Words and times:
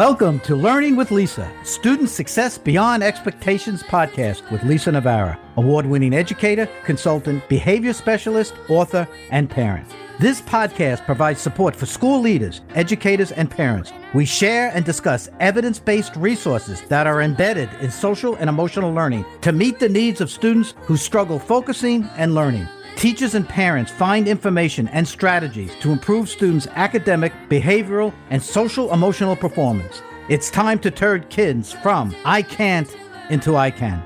Welcome 0.00 0.40
to 0.40 0.56
Learning 0.56 0.96
with 0.96 1.10
Lisa, 1.10 1.52
Student 1.62 2.08
Success 2.08 2.56
Beyond 2.56 3.02
Expectations 3.02 3.82
podcast 3.82 4.50
with 4.50 4.62
Lisa 4.62 4.90
Navarra, 4.90 5.38
award 5.58 5.84
winning 5.84 6.14
educator, 6.14 6.66
consultant, 6.86 7.46
behavior 7.50 7.92
specialist, 7.92 8.54
author, 8.70 9.06
and 9.30 9.50
parent. 9.50 9.86
This 10.18 10.40
podcast 10.40 11.04
provides 11.04 11.38
support 11.38 11.76
for 11.76 11.84
school 11.84 12.18
leaders, 12.18 12.62
educators, 12.74 13.30
and 13.30 13.50
parents. 13.50 13.92
We 14.14 14.24
share 14.24 14.70
and 14.74 14.86
discuss 14.86 15.28
evidence 15.38 15.78
based 15.78 16.16
resources 16.16 16.80
that 16.88 17.06
are 17.06 17.20
embedded 17.20 17.68
in 17.82 17.90
social 17.90 18.36
and 18.36 18.48
emotional 18.48 18.94
learning 18.94 19.26
to 19.42 19.52
meet 19.52 19.80
the 19.80 19.88
needs 19.90 20.22
of 20.22 20.30
students 20.30 20.72
who 20.84 20.96
struggle 20.96 21.38
focusing 21.38 22.04
and 22.16 22.34
learning. 22.34 22.66
Teachers 23.00 23.34
and 23.34 23.48
parents 23.48 23.90
find 23.90 24.28
information 24.28 24.86
and 24.88 25.08
strategies 25.08 25.74
to 25.76 25.90
improve 25.90 26.28
students' 26.28 26.66
academic, 26.72 27.32
behavioral, 27.48 28.12
and 28.28 28.42
social 28.42 28.92
emotional 28.92 29.34
performance. 29.34 30.02
It's 30.28 30.50
time 30.50 30.78
to 30.80 30.90
turn 30.90 31.24
kids 31.30 31.72
from 31.72 32.14
I 32.26 32.42
can't 32.42 32.94
into 33.30 33.56
I 33.56 33.70
can. 33.70 34.02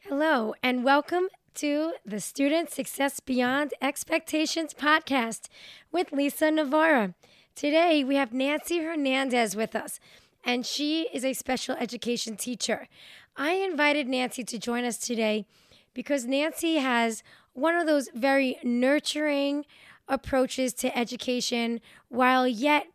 Hello, 0.00 0.54
and 0.62 0.84
welcome 0.84 1.28
to 1.54 1.94
the 2.04 2.20
Student 2.20 2.72
Success 2.72 3.20
Beyond 3.20 3.72
Expectations 3.80 4.74
podcast 4.74 5.48
with 5.90 6.12
Lisa 6.12 6.50
Navarra. 6.50 7.14
Today 7.54 8.04
we 8.04 8.16
have 8.16 8.34
Nancy 8.34 8.80
Hernandez 8.80 9.56
with 9.56 9.74
us 9.74 9.98
and 10.44 10.66
she 10.66 11.08
is 11.12 11.24
a 11.24 11.32
special 11.32 11.76
education 11.76 12.36
teacher. 12.36 12.88
I 13.36 13.54
invited 13.54 14.08
Nancy 14.08 14.44
to 14.44 14.58
join 14.58 14.84
us 14.84 14.98
today 14.98 15.46
because 15.94 16.26
Nancy 16.26 16.76
has 16.76 17.22
one 17.52 17.74
of 17.74 17.86
those 17.86 18.08
very 18.14 18.58
nurturing 18.62 19.64
approaches 20.08 20.74
to 20.74 20.96
education 20.96 21.80
while 22.08 22.46
yet 22.46 22.86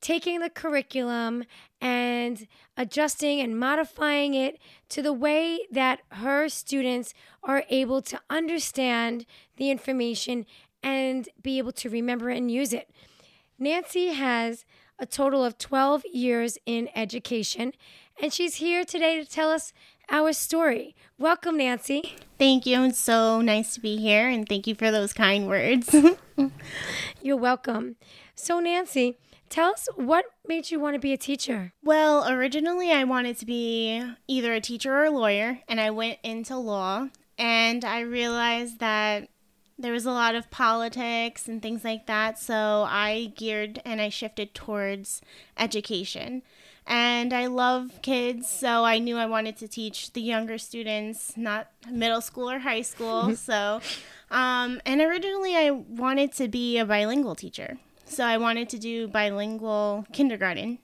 taking 0.00 0.40
the 0.40 0.50
curriculum 0.50 1.44
and 1.80 2.46
adjusting 2.76 3.40
and 3.40 3.58
modifying 3.58 4.34
it 4.34 4.58
to 4.88 5.02
the 5.02 5.12
way 5.12 5.60
that 5.70 6.00
her 6.12 6.48
students 6.48 7.14
are 7.42 7.64
able 7.68 8.02
to 8.02 8.20
understand 8.30 9.24
the 9.56 9.70
information 9.70 10.46
and 10.82 11.28
be 11.42 11.58
able 11.58 11.72
to 11.72 11.90
remember 11.90 12.28
and 12.28 12.50
use 12.50 12.72
it. 12.72 12.90
Nancy 13.58 14.08
has 14.08 14.64
a 14.98 15.06
total 15.06 15.44
of 15.44 15.58
12 15.58 16.04
years 16.12 16.58
in 16.66 16.88
education, 16.94 17.72
and 18.20 18.32
she's 18.32 18.56
here 18.56 18.84
today 18.84 19.22
to 19.22 19.30
tell 19.30 19.50
us 19.50 19.72
our 20.10 20.32
story. 20.32 20.94
Welcome, 21.18 21.58
Nancy. 21.58 22.16
Thank 22.38 22.66
you. 22.66 22.82
It's 22.84 22.98
so 22.98 23.40
nice 23.40 23.74
to 23.74 23.80
be 23.80 23.96
here, 23.96 24.28
and 24.28 24.48
thank 24.48 24.66
you 24.66 24.74
for 24.74 24.90
those 24.90 25.12
kind 25.12 25.46
words. 25.46 25.94
You're 27.22 27.36
welcome. 27.36 27.96
So, 28.34 28.60
Nancy, 28.60 29.18
tell 29.48 29.70
us 29.70 29.88
what 29.96 30.24
made 30.46 30.70
you 30.70 30.80
want 30.80 30.94
to 30.94 31.00
be 31.00 31.12
a 31.12 31.18
teacher? 31.18 31.72
Well, 31.82 32.28
originally 32.28 32.90
I 32.90 33.04
wanted 33.04 33.38
to 33.38 33.46
be 33.46 34.02
either 34.26 34.52
a 34.52 34.60
teacher 34.60 34.92
or 34.92 35.04
a 35.04 35.10
lawyer, 35.10 35.60
and 35.68 35.80
I 35.80 35.90
went 35.90 36.18
into 36.22 36.56
law, 36.56 37.08
and 37.38 37.84
I 37.84 38.00
realized 38.00 38.80
that 38.80 39.28
there 39.78 39.92
was 39.92 40.06
a 40.06 40.10
lot 40.10 40.34
of 40.34 40.50
politics 40.50 41.46
and 41.46 41.62
things 41.62 41.84
like 41.84 42.06
that. 42.06 42.38
So 42.38 42.84
I 42.88 43.32
geared 43.36 43.80
and 43.84 44.00
I 44.00 44.08
shifted 44.08 44.54
towards 44.54 45.22
education. 45.56 46.42
And 46.86 47.34
I 47.34 47.46
love 47.46 48.00
kids, 48.00 48.48
so 48.48 48.82
I 48.86 48.98
knew 48.98 49.18
I 49.18 49.26
wanted 49.26 49.58
to 49.58 49.68
teach 49.68 50.14
the 50.14 50.22
younger 50.22 50.56
students, 50.56 51.36
not 51.36 51.68
middle 51.90 52.22
school 52.22 52.50
or 52.50 52.60
high 52.60 52.80
school. 52.80 53.36
so, 53.36 53.82
um, 54.30 54.80
and 54.86 55.02
originally 55.02 55.54
I 55.54 55.70
wanted 55.70 56.32
to 56.34 56.48
be 56.48 56.78
a 56.78 56.86
bilingual 56.86 57.34
teacher. 57.34 57.76
So 58.06 58.24
I 58.24 58.38
wanted 58.38 58.70
to 58.70 58.78
do 58.78 59.06
bilingual 59.06 60.06
kindergarten. 60.12 60.78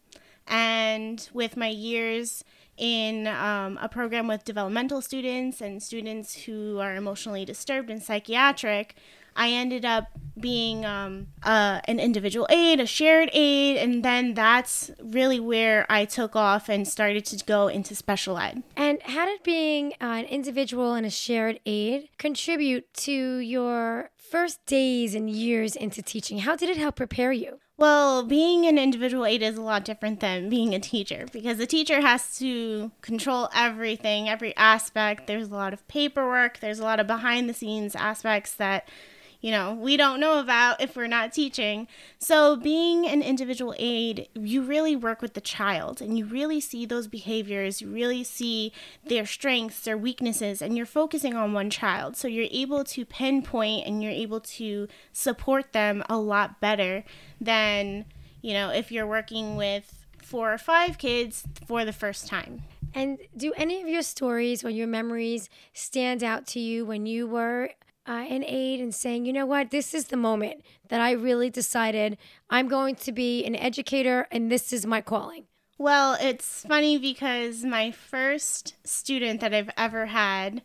And 0.47 1.27
with 1.33 1.57
my 1.57 1.69
years 1.69 2.45
in 2.77 3.27
um, 3.27 3.79
a 3.81 3.89
program 3.89 4.27
with 4.27 4.45
developmental 4.45 5.01
students 5.01 5.61
and 5.61 5.83
students 5.83 6.45
who 6.45 6.79
are 6.81 6.97
emotionally 6.97 7.45
disturbed 7.45 7.91
and 7.91 8.03
psychiatric, 8.03 8.97
I 9.37 9.51
ended 9.51 9.85
up 9.85 10.09
being 10.39 10.85
um, 10.85 11.29
uh, 11.43 11.81
an 11.87 11.99
individual 11.99 12.47
aide, 12.51 12.81
a 12.81 12.87
shared 12.87 13.31
aide, 13.33 13.77
and 13.77 14.05
then 14.05 14.35
that's 14.35 14.91
really 15.03 15.41
where 15.41 15.87
I 15.89 16.05
took 16.05 16.37
off 16.37 16.69
and 16.69 16.87
started 16.87 17.25
to 17.27 17.45
go 17.45 17.69
into 17.69 17.95
special 17.95 18.39
ed. 18.39 18.63
And 18.77 19.03
how 19.03 19.27
did 19.27 19.43
being 19.43 19.93
uh, 20.01 20.05
an 20.05 20.25
individual 20.27 20.95
and 20.95 21.07
a 21.07 21.11
shared 21.11 21.61
aide 21.67 22.11
contribute 22.19 22.93
to 22.95 23.39
your 23.39 24.11
first 24.31 24.65
days 24.67 25.15
and 25.15 25.31
years 25.31 25.77
into 25.77 26.03
teaching? 26.03 26.39
How 26.39 26.57
did 26.57 26.69
it 26.69 26.77
help 26.77 26.97
prepare 26.97 27.33
you? 27.33 27.61
Well, 27.77 28.23
being 28.23 28.67
an 28.67 28.79
individual 28.79 29.27
aide 29.27 29.43
is 29.43 29.57
a 29.57 29.63
lot 29.63 29.85
different 29.85 30.21
than 30.21 30.49
being 30.49 30.75
a 30.75 30.79
teacher 30.79 31.27
because 31.33 31.59
the 31.59 31.67
teacher 31.67 32.01
has 32.01 32.39
to 32.39 32.93
control 33.01 33.49
everything, 33.53 34.29
every 34.29 34.57
aspect. 34.57 35.27
There's 35.27 35.49
a 35.49 35.55
lot 35.55 35.73
of 35.73 35.87
paperwork, 35.89 36.61
there's 36.61 36.79
a 36.79 36.85
lot 36.85 37.01
of 37.01 37.07
behind 37.07 37.49
the 37.49 37.55
scenes 37.55 37.97
aspects 37.97 38.55
that 38.55 38.89
you 39.45 39.51
know, 39.51 39.75
we 39.75 39.99
don't 39.99 40.21
know 40.21 40.39
about 40.39 40.81
if 40.81 40.97
we're 40.97 41.07
not 41.07 41.31
teaching. 41.31 41.87
So, 42.19 42.57
being 42.57 43.07
an 43.07 43.21
individual 43.21 43.75
aide, 43.79 44.27
you 44.33 44.63
really 44.63 44.97
work 44.97 45.21
with 45.21 45.35
the 45.35 45.43
child 45.43 46.01
and 46.01 46.17
you 46.17 46.25
really 46.25 46.63
see 46.63 46.87
those 46.87 47.09
behaviors, 47.09 47.83
you 47.83 47.89
really 47.93 48.25
see 48.25 48.73
their 49.05 49.27
strengths, 49.27 49.81
their 49.81 49.99
weaknesses, 49.99 50.63
and 50.63 50.79
you're 50.79 50.87
focusing 50.87 51.35
on 51.35 51.53
one 51.53 51.69
child. 51.69 52.17
So, 52.17 52.27
you're 52.27 52.49
able 52.51 52.85
to 52.85 53.05
pinpoint 53.05 53.87
and 53.87 54.03
you're 54.03 54.13
able 54.13 54.41
to 54.41 54.89
support 55.13 55.75
them 55.75 56.03
a 56.09 56.17
lot 56.17 56.59
better 56.59 57.05
than, 57.39 58.07
you 58.41 58.55
know, 58.55 58.71
if 58.71 58.91
you're 58.91 59.07
working 59.07 59.57
with 59.57 60.07
four 60.23 60.55
or 60.55 60.59
five 60.59 60.97
kids 60.97 61.45
for 61.67 61.85
the 61.85 61.93
first 61.93 62.27
time. 62.27 62.63
And 62.95 63.19
do 63.37 63.53
any 63.59 63.83
of 63.83 63.89
your 63.89 64.01
stories 64.01 64.65
or 64.65 64.71
your 64.71 64.87
memories 64.87 65.51
stand 65.75 66.25
out 66.25 66.47
to 66.47 66.61
you 66.61 66.87
when 66.87 67.05
you 67.05 67.27
were 67.27 67.73
uh, 68.07 68.25
an 68.29 68.45
aide 68.47 68.81
and 68.81 68.95
saying, 68.95 69.27
you 69.27 69.33
know 69.33 69.47
what, 69.47 69.71
this 69.71 69.95
is 69.95 70.07
the 70.07 70.17
moment 70.17 70.63
that 70.89 71.01
I 71.01 71.13
really 71.13 71.51
decided 71.51 72.19
I'm 72.51 72.69
going 72.69 72.97
to 72.97 73.13
be 73.13 73.45
an 73.45 73.57
educator 73.57 74.27
and 74.31 74.51
this 74.51 74.73
is 74.73 74.87
my 74.87 75.01
calling? 75.01 75.45
Well, 75.79 76.17
it's 76.21 76.63
funny 76.63 76.99
because 76.99 77.65
my 77.65 77.91
first 77.91 78.75
student 78.85 79.41
that 79.41 79.53
I've 79.53 79.71
ever 79.77 80.07
had, 80.07 80.63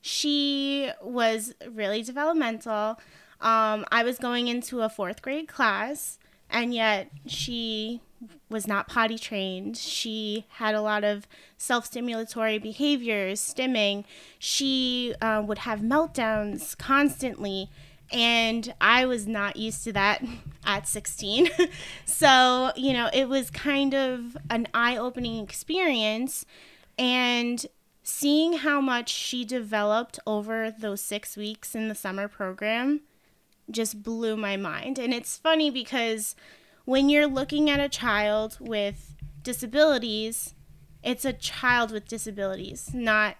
she 0.00 0.90
was 1.02 1.54
really 1.70 2.02
developmental. 2.02 2.98
Um, 3.40 3.84
I 3.92 4.02
was 4.04 4.18
going 4.18 4.48
into 4.48 4.80
a 4.80 4.88
fourth 4.88 5.20
grade 5.20 5.48
class, 5.48 6.18
and 6.48 6.72
yet 6.72 7.10
she 7.26 8.00
was 8.48 8.66
not 8.66 8.88
potty 8.88 9.18
trained. 9.18 9.76
She 9.76 10.46
had 10.54 10.74
a 10.74 10.80
lot 10.80 11.04
of 11.04 11.26
self 11.56 11.90
stimulatory 11.90 12.60
behaviors, 12.60 13.40
stimming. 13.40 14.04
She 14.38 15.14
uh, 15.20 15.42
would 15.46 15.58
have 15.58 15.80
meltdowns 15.80 16.76
constantly. 16.76 17.70
And 18.10 18.72
I 18.80 19.04
was 19.04 19.26
not 19.26 19.56
used 19.56 19.84
to 19.84 19.92
that 19.92 20.24
at 20.64 20.88
16. 20.88 21.48
so, 22.04 22.72
you 22.74 22.92
know, 22.92 23.10
it 23.12 23.28
was 23.28 23.50
kind 23.50 23.94
of 23.94 24.36
an 24.50 24.68
eye 24.72 24.96
opening 24.96 25.42
experience. 25.42 26.46
And 26.98 27.64
seeing 28.02 28.54
how 28.54 28.80
much 28.80 29.10
she 29.10 29.44
developed 29.44 30.18
over 30.26 30.70
those 30.70 31.00
six 31.02 31.36
weeks 31.36 31.74
in 31.74 31.88
the 31.88 31.94
summer 31.94 32.26
program 32.26 33.02
just 33.70 34.02
blew 34.02 34.36
my 34.36 34.56
mind. 34.56 34.98
And 34.98 35.12
it's 35.12 35.36
funny 35.36 35.70
because 35.70 36.34
when 36.88 37.10
you're 37.10 37.26
looking 37.26 37.68
at 37.68 37.78
a 37.78 37.88
child 37.90 38.56
with 38.58 39.14
disabilities, 39.42 40.54
it's 41.02 41.26
a 41.26 41.34
child 41.34 41.92
with 41.92 42.08
disabilities, 42.08 42.94
not 42.94 43.36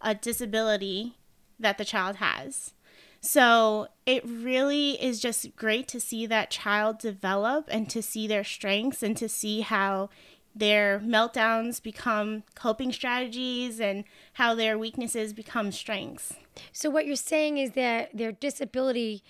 a 0.00 0.14
disability 0.14 1.18
that 1.58 1.76
the 1.76 1.84
child 1.84 2.16
has. 2.16 2.72
So 3.20 3.88
it 4.06 4.24
really 4.26 4.92
is 4.92 5.20
just 5.20 5.54
great 5.56 5.88
to 5.88 6.00
see 6.00 6.24
that 6.24 6.50
child 6.50 6.98
develop 6.98 7.66
and 7.70 7.86
to 7.90 8.00
see 8.00 8.26
their 8.26 8.44
strengths 8.44 9.02
and 9.02 9.14
to 9.18 9.28
see 9.28 9.60
how 9.60 10.08
their 10.54 11.00
meltdowns 11.00 11.82
become 11.82 12.44
coping 12.54 12.92
strategies 12.92 13.78
and 13.78 14.04
how 14.32 14.54
their 14.54 14.78
weaknesses 14.78 15.34
become 15.34 15.70
strengths. 15.70 16.32
So, 16.72 16.88
what 16.88 17.04
you're 17.04 17.14
saying 17.14 17.58
is 17.58 17.72
that 17.72 18.16
their 18.16 18.32
disability 18.32 19.22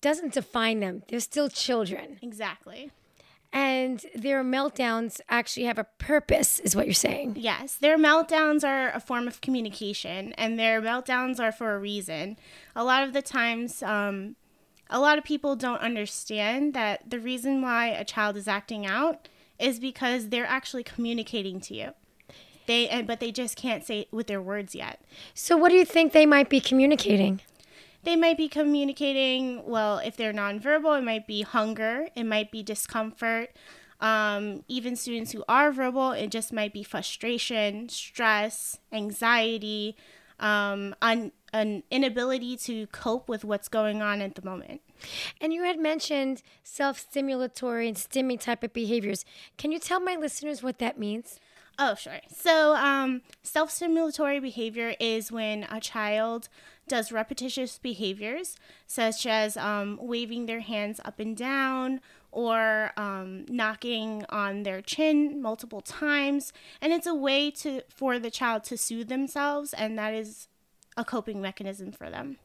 doesn't 0.00 0.32
define 0.32 0.80
them. 0.80 1.02
They're 1.08 1.20
still 1.20 1.48
children. 1.48 2.18
Exactly. 2.22 2.90
And 3.52 4.04
their 4.14 4.44
meltdowns 4.44 5.20
actually 5.28 5.66
have 5.66 5.78
a 5.78 5.86
purpose, 5.98 6.60
is 6.60 6.76
what 6.76 6.86
you're 6.86 6.94
saying. 6.94 7.34
Yes, 7.36 7.74
their 7.74 7.98
meltdowns 7.98 8.62
are 8.62 8.90
a 8.90 9.00
form 9.00 9.26
of 9.26 9.40
communication, 9.40 10.32
and 10.34 10.56
their 10.56 10.80
meltdowns 10.80 11.40
are 11.40 11.50
for 11.50 11.74
a 11.74 11.78
reason. 11.78 12.36
A 12.76 12.84
lot 12.84 13.02
of 13.02 13.12
the 13.12 13.22
times, 13.22 13.82
um, 13.82 14.36
a 14.88 15.00
lot 15.00 15.18
of 15.18 15.24
people 15.24 15.56
don't 15.56 15.80
understand 15.80 16.74
that 16.74 17.10
the 17.10 17.18
reason 17.18 17.60
why 17.60 17.88
a 17.88 18.04
child 18.04 18.36
is 18.36 18.46
acting 18.46 18.86
out 18.86 19.28
is 19.58 19.80
because 19.80 20.28
they're 20.28 20.46
actually 20.46 20.84
communicating 20.84 21.60
to 21.60 21.74
you. 21.74 21.90
They, 22.66 23.02
but 23.04 23.18
they 23.18 23.32
just 23.32 23.56
can't 23.56 23.84
say 23.84 24.00
it 24.00 24.12
with 24.12 24.28
their 24.28 24.40
words 24.40 24.76
yet. 24.76 25.00
So, 25.34 25.56
what 25.56 25.70
do 25.70 25.74
you 25.74 25.84
think 25.84 26.12
they 26.12 26.26
might 26.26 26.48
be 26.48 26.60
communicating? 26.60 27.40
They 28.02 28.16
might 28.16 28.36
be 28.36 28.48
communicating, 28.48 29.64
well, 29.66 29.98
if 29.98 30.16
they're 30.16 30.32
nonverbal, 30.32 30.98
it 30.98 31.04
might 31.04 31.26
be 31.26 31.42
hunger, 31.42 32.08
it 32.14 32.24
might 32.24 32.50
be 32.50 32.62
discomfort. 32.62 33.50
Um, 34.00 34.64
even 34.66 34.96
students 34.96 35.32
who 35.32 35.44
are 35.46 35.70
verbal, 35.70 36.12
it 36.12 36.30
just 36.30 36.52
might 36.52 36.72
be 36.72 36.82
frustration, 36.82 37.90
stress, 37.90 38.78
anxiety, 38.92 39.94
um, 40.38 40.94
un- 41.02 41.32
an 41.52 41.82
inability 41.90 42.56
to 42.56 42.86
cope 42.86 43.28
with 43.28 43.44
what's 43.44 43.68
going 43.68 44.00
on 44.00 44.22
at 44.22 44.36
the 44.36 44.42
moment. 44.42 44.80
And 45.40 45.52
you 45.52 45.64
had 45.64 45.78
mentioned 45.78 46.42
self 46.62 46.98
stimulatory 47.12 47.88
and 47.88 47.96
stimming 47.96 48.40
type 48.40 48.62
of 48.62 48.72
behaviors. 48.72 49.24
Can 49.58 49.72
you 49.72 49.78
tell 49.78 50.00
my 50.00 50.16
listeners 50.16 50.62
what 50.62 50.78
that 50.78 50.98
means? 50.98 51.38
Oh, 51.78 51.94
sure. 51.94 52.20
So, 52.28 52.74
um, 52.76 53.22
self 53.42 53.70
stimulatory 53.70 54.40
behavior 54.40 54.94
is 55.00 55.32
when 55.32 55.64
a 55.64 55.80
child 55.80 56.48
does 56.90 57.10
repetitious 57.12 57.78
behaviors, 57.78 58.56
such 58.86 59.24
as 59.24 59.56
um, 59.56 59.98
waving 60.02 60.44
their 60.44 60.60
hands 60.60 61.00
up 61.04 61.18
and 61.20 61.36
down 61.36 62.00
or 62.32 62.92
um, 62.96 63.46
knocking 63.48 64.24
on 64.28 64.64
their 64.64 64.82
chin 64.82 65.40
multiple 65.40 65.80
times. 65.80 66.52
And 66.82 66.92
it's 66.92 67.06
a 67.06 67.14
way 67.14 67.50
to 67.52 67.82
for 67.88 68.18
the 68.18 68.30
child 68.30 68.64
to 68.64 68.76
soothe 68.76 69.08
themselves, 69.08 69.72
and 69.72 69.96
that 69.98 70.12
is 70.12 70.48
a 70.96 71.04
coping 71.04 71.40
mechanism 71.40 71.92
for 71.92 72.10
them. 72.10 72.38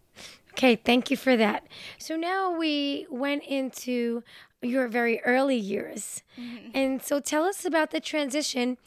Okay, 0.54 0.76
thank 0.78 1.12
you 1.12 1.18
for 1.18 1.36
that. 1.36 1.68
So 1.98 2.16
now 2.16 2.58
we 2.58 3.06
went 3.10 3.44
into 3.44 4.24
your 4.62 4.88
very 4.88 5.20
early 5.24 5.58
years. 5.58 6.24
Mm-hmm. 6.40 6.70
And 6.74 7.02
so 7.02 7.20
tell 7.20 7.44
us 7.44 7.66
about 7.66 7.92
the 7.92 8.00
transition 8.00 8.78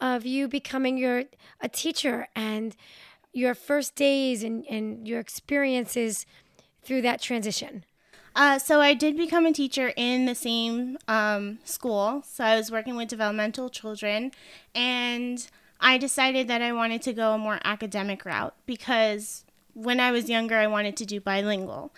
of 0.00 0.24
you 0.24 0.48
becoming 0.48 0.96
your 0.96 1.24
a 1.60 1.68
teacher 1.68 2.28
and 2.34 2.76
your 3.38 3.54
first 3.54 3.94
days 3.94 4.42
and, 4.42 4.66
and 4.68 5.06
your 5.06 5.20
experiences 5.20 6.26
through 6.82 7.02
that 7.02 7.20
transition. 7.20 7.84
Uh, 8.34 8.58
so 8.58 8.80
I 8.80 8.94
did 8.94 9.16
become 9.16 9.46
a 9.46 9.52
teacher 9.52 9.92
in 9.96 10.26
the 10.26 10.34
same 10.34 10.98
um, 11.08 11.58
school. 11.64 12.22
So 12.26 12.44
I 12.44 12.56
was 12.56 12.70
working 12.70 12.96
with 12.96 13.08
developmental 13.08 13.68
children, 13.68 14.32
and 14.74 15.48
I 15.80 15.98
decided 15.98 16.46
that 16.48 16.62
I 16.62 16.72
wanted 16.72 17.02
to 17.02 17.12
go 17.12 17.32
a 17.32 17.38
more 17.38 17.58
academic 17.64 18.24
route 18.24 18.54
because 18.66 19.44
when 19.74 20.00
I 20.00 20.10
was 20.10 20.28
younger, 20.28 20.56
I 20.56 20.66
wanted 20.66 20.96
to 20.98 21.06
do 21.06 21.20
bilingual. 21.20 21.92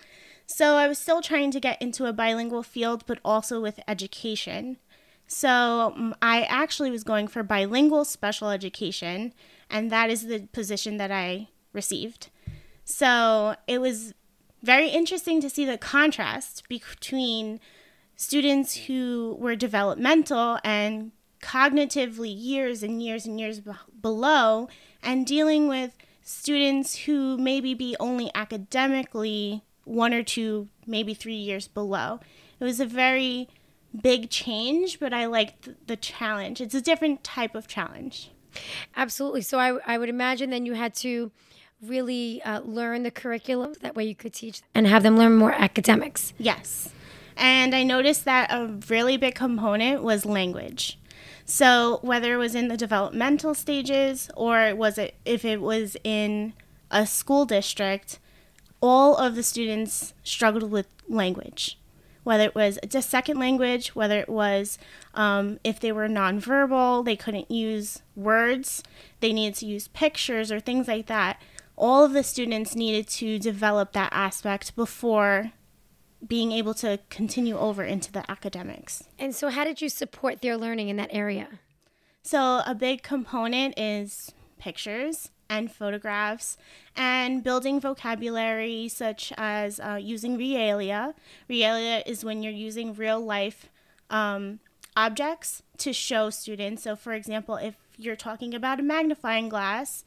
So 0.45 0.75
I 0.75 0.87
was 0.87 0.97
still 0.97 1.21
trying 1.21 1.51
to 1.51 1.59
get 1.59 1.81
into 1.81 2.05
a 2.05 2.13
bilingual 2.13 2.63
field, 2.63 3.03
but 3.05 3.19
also 3.23 3.61
with 3.61 3.79
education. 3.87 4.77
So 5.27 5.93
um, 5.95 6.13
I 6.21 6.41
actually 6.41 6.91
was 6.91 7.03
going 7.03 7.27
for 7.27 7.41
bilingual 7.41 8.03
special 8.03 8.49
education, 8.49 9.33
and 9.71 9.89
that 9.89 10.09
is 10.09 10.27
the 10.27 10.47
position 10.51 10.97
that 10.97 11.11
I 11.11 11.47
received. 11.73 12.29
So 12.83 13.55
it 13.67 13.79
was 13.79 14.13
very 14.61 14.89
interesting 14.89 15.41
to 15.41 15.49
see 15.49 15.65
the 15.65 15.77
contrast 15.77 16.67
between 16.69 17.59
students 18.15 18.75
who 18.85 19.35
were 19.39 19.55
developmental 19.55 20.59
and 20.63 21.11
cognitively 21.41 22.31
years 22.35 22.83
and 22.83 23.01
years 23.01 23.25
and 23.25 23.39
years 23.39 23.61
below, 23.99 24.69
and 25.01 25.25
dealing 25.25 25.67
with 25.67 25.95
students 26.21 26.95
who 26.99 27.37
maybe 27.37 27.73
be 27.73 27.95
only 27.99 28.29
academically 28.35 29.63
one 29.85 30.13
or 30.13 30.21
two, 30.21 30.67
maybe 30.85 31.15
three 31.15 31.33
years 31.33 31.67
below. 31.67 32.19
It 32.59 32.63
was 32.63 32.79
a 32.79 32.85
very 32.85 33.49
big 33.99 34.29
change, 34.29 34.99
but 34.99 35.13
I 35.13 35.25
liked 35.25 35.87
the 35.87 35.97
challenge. 35.97 36.61
It's 36.61 36.75
a 36.75 36.81
different 36.81 37.23
type 37.23 37.55
of 37.55 37.67
challenge. 37.67 38.29
Absolutely. 38.95 39.41
So 39.41 39.59
I, 39.59 39.77
I 39.85 39.97
would 39.97 40.09
imagine 40.09 40.49
then 40.49 40.65
you 40.65 40.73
had 40.73 40.93
to 40.95 41.31
really 41.81 42.41
uh, 42.43 42.61
learn 42.61 43.03
the 43.03 43.11
curriculum. 43.11 43.73
That 43.81 43.95
way 43.95 44.05
you 44.05 44.15
could 44.15 44.33
teach 44.33 44.61
and 44.75 44.87
have 44.87 45.03
them 45.03 45.17
learn 45.17 45.35
more 45.35 45.51
academics. 45.51 46.33
Yes. 46.37 46.89
And 47.37 47.73
I 47.73 47.83
noticed 47.83 48.25
that 48.25 48.51
a 48.51 48.67
really 48.89 49.17
big 49.17 49.35
component 49.35 50.03
was 50.03 50.25
language. 50.25 50.99
So 51.45 51.99
whether 52.01 52.33
it 52.33 52.37
was 52.37 52.55
in 52.55 52.67
the 52.67 52.77
developmental 52.77 53.53
stages 53.53 54.29
or 54.35 54.75
was 54.75 54.97
it 54.97 55.15
if 55.25 55.43
it 55.43 55.61
was 55.61 55.97
in 56.03 56.53
a 56.91 57.05
school 57.07 57.45
district, 57.45 58.19
all 58.79 59.15
of 59.15 59.35
the 59.35 59.43
students 59.43 60.13
struggled 60.23 60.69
with 60.69 60.87
language 61.07 61.77
whether 62.23 62.43
it 62.43 62.55
was 62.55 62.77
a 62.93 63.01
second 63.01 63.39
language, 63.39 63.95
whether 63.95 64.19
it 64.19 64.29
was 64.29 64.77
um, 65.13 65.59
if 65.63 65.79
they 65.79 65.91
were 65.91 66.07
nonverbal, 66.07 67.03
they 67.03 67.15
couldn't 67.15 67.49
use 67.49 68.01
words, 68.15 68.83
they 69.19 69.33
needed 69.33 69.55
to 69.55 69.65
use 69.65 69.87
pictures 69.89 70.51
or 70.51 70.59
things 70.59 70.87
like 70.87 71.07
that. 71.07 71.41
All 71.75 72.05
of 72.05 72.13
the 72.13 72.23
students 72.23 72.75
needed 72.75 73.07
to 73.09 73.39
develop 73.39 73.93
that 73.93 74.11
aspect 74.13 74.75
before 74.75 75.51
being 76.25 76.51
able 76.51 76.75
to 76.75 76.99
continue 77.09 77.57
over 77.57 77.83
into 77.83 78.11
the 78.11 78.29
academics. 78.29 79.03
And 79.17 79.33
so, 79.33 79.49
how 79.49 79.63
did 79.63 79.81
you 79.81 79.89
support 79.89 80.41
their 80.41 80.55
learning 80.55 80.89
in 80.89 80.97
that 80.97 81.09
area? 81.11 81.47
So, 82.21 82.61
a 82.67 82.75
big 82.75 83.01
component 83.01 83.79
is 83.79 84.31
pictures 84.59 85.31
and 85.51 85.69
photographs 85.69 86.57
and 86.95 87.43
building 87.43 87.79
vocabulary 87.79 88.87
such 88.87 89.33
as 89.37 89.81
uh, 89.81 89.99
using 90.01 90.37
realia. 90.37 91.13
Realia 91.49 92.01
is 92.07 92.23
when 92.23 92.41
you're 92.41 92.53
using 92.53 92.93
real 92.93 93.19
life 93.19 93.69
um, 94.09 94.59
objects 94.95 95.61
to 95.77 95.91
show 95.91 96.29
students. 96.29 96.83
So, 96.83 96.95
for 96.95 97.11
example, 97.11 97.57
if 97.57 97.75
you're 97.97 98.15
talking 98.15 98.53
about 98.55 98.79
a 98.79 98.83
magnifying 98.83 99.49
glass, 99.49 100.05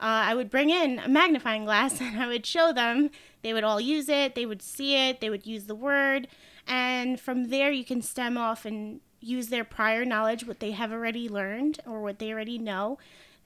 uh, 0.00 0.26
I 0.26 0.34
would 0.34 0.50
bring 0.50 0.70
in 0.70 0.98
a 0.98 1.08
magnifying 1.08 1.64
glass 1.64 2.00
and 2.00 2.20
I 2.20 2.26
would 2.26 2.44
show 2.44 2.72
them. 2.72 3.10
They 3.42 3.52
would 3.52 3.64
all 3.64 3.80
use 3.80 4.08
it, 4.08 4.34
they 4.34 4.44
would 4.44 4.60
see 4.60 4.96
it, 4.96 5.20
they 5.20 5.30
would 5.30 5.46
use 5.46 5.64
the 5.64 5.74
word. 5.76 6.26
And 6.66 7.20
from 7.20 7.48
there, 7.48 7.70
you 7.70 7.84
can 7.84 8.02
stem 8.02 8.36
off 8.36 8.64
and 8.64 9.00
use 9.20 9.48
their 9.48 9.64
prior 9.64 10.04
knowledge, 10.04 10.46
what 10.46 10.58
they 10.58 10.72
have 10.72 10.90
already 10.90 11.28
learned 11.28 11.78
or 11.86 12.02
what 12.02 12.18
they 12.18 12.32
already 12.32 12.58
know, 12.58 12.98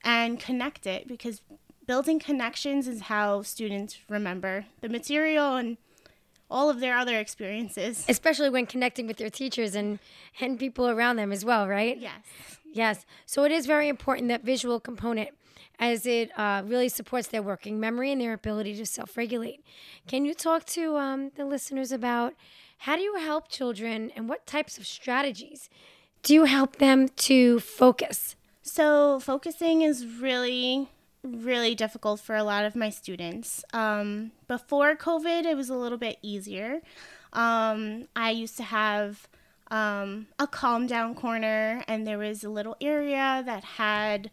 and 0.05 0.39
connect 0.39 0.87
it 0.87 1.09
because 1.09 1.41
building 1.87 2.19
connections 2.19 2.87
is 2.87 3.03
how 3.03 3.43
students 3.43 3.99
remember 4.09 4.67
the 4.81 4.89
material 4.89 5.57
and 5.57 5.77
all 6.51 6.71
of 6.71 6.81
their 6.81 6.97
other 6.97 7.19
experiences. 7.19 8.05
Especially 8.09 8.51
when 8.51 8.67
connecting 8.67 9.07
with 9.07 9.17
their 9.17 9.31
teachers 9.31 9.75
and, 9.75 9.99
and 10.41 10.59
people 10.59 10.89
around 10.89 11.17
them 11.17 11.33
as 11.33 11.45
well, 11.45 11.67
right? 11.67 11.99
Yes. 11.99 12.13
Yes. 12.73 13.07
So 13.27 13.45
it 13.45 13.53
is 13.53 13.67
very 13.67 13.89
important 13.89 14.29
that 14.29 14.45
visual 14.45 14.79
component 14.79 15.31
as 15.79 16.07
it 16.07 16.31
uh, 16.39 16.63
really 16.65 16.89
supports 16.89 17.29
their 17.29 17.43
working 17.43 17.81
memory 17.81 18.13
and 18.13 18.21
their 18.21 18.33
ability 18.33 18.77
to 18.77 18.87
self 18.87 19.17
regulate. 19.17 19.65
Can 20.07 20.25
you 20.25 20.35
talk 20.35 20.65
to 20.67 20.97
um, 20.97 21.33
the 21.37 21.45
listeners 21.45 21.91
about 21.91 22.35
how 22.79 22.97
do 22.97 23.03
you 23.03 23.17
help 23.17 23.49
children 23.49 24.13
and 24.15 24.29
what 24.29 24.47
types 24.47 24.79
of 24.79 24.87
strategies 24.87 25.69
do 26.23 26.35
you 26.35 26.45
help 26.45 26.77
them 26.77 27.09
to 27.09 27.61
focus? 27.61 28.37
So, 28.67 29.21
focusing 29.21 29.83
is 29.83 30.07
really, 30.07 30.89
really 31.23 31.75
difficult 31.75 32.19
for 32.19 32.35
a 32.35 32.43
lot 32.43 32.65
of 32.65 32.75
my 32.75 32.89
students. 32.89 33.63
Um, 33.75 34.33
before 34.49 34.97
COVID, 34.97 35.45
it 35.45 35.55
was 35.55 35.69
a 35.69 35.77
little 35.77 35.99
bit 35.99 36.17
easier. 36.23 36.81
Um, 37.35 38.09
I 38.17 38.31
used 38.31 38.57
to 38.57 38.63
have 38.63 39.29
um, 39.71 40.29
a 40.39 40.47
calm 40.47 40.87
down 40.87 41.15
corner, 41.15 41.85
and 41.87 42.07
there 42.07 42.17
was 42.17 42.43
a 42.43 42.49
little 42.49 42.75
area 42.81 43.43
that 43.45 43.65
had, 43.65 44.31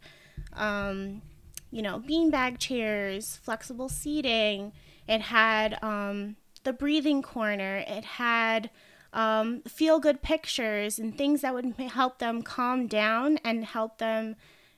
um, 0.54 1.22
you 1.70 1.82
know, 1.82 2.00
beanbag 2.00 2.58
chairs, 2.58 3.36
flexible 3.44 3.90
seating. 3.90 4.72
It 5.10 5.20
had 5.20 5.78
um, 5.84 6.38
the 6.64 6.72
breathing 6.72 7.22
corner. 7.22 7.84
It 7.86 8.06
had 8.06 8.70
um, 9.14 9.62
feel 9.64 10.00
good 10.00 10.22
pictures 10.22 11.00
and 11.00 11.18
things 11.18 11.42
that 11.42 11.54
would 11.54 11.74
help 11.78 12.20
them 12.20 12.42
calm 12.42 12.88
down 12.88 13.38
and 13.44 13.66
help 13.66 13.98
them 13.98 14.36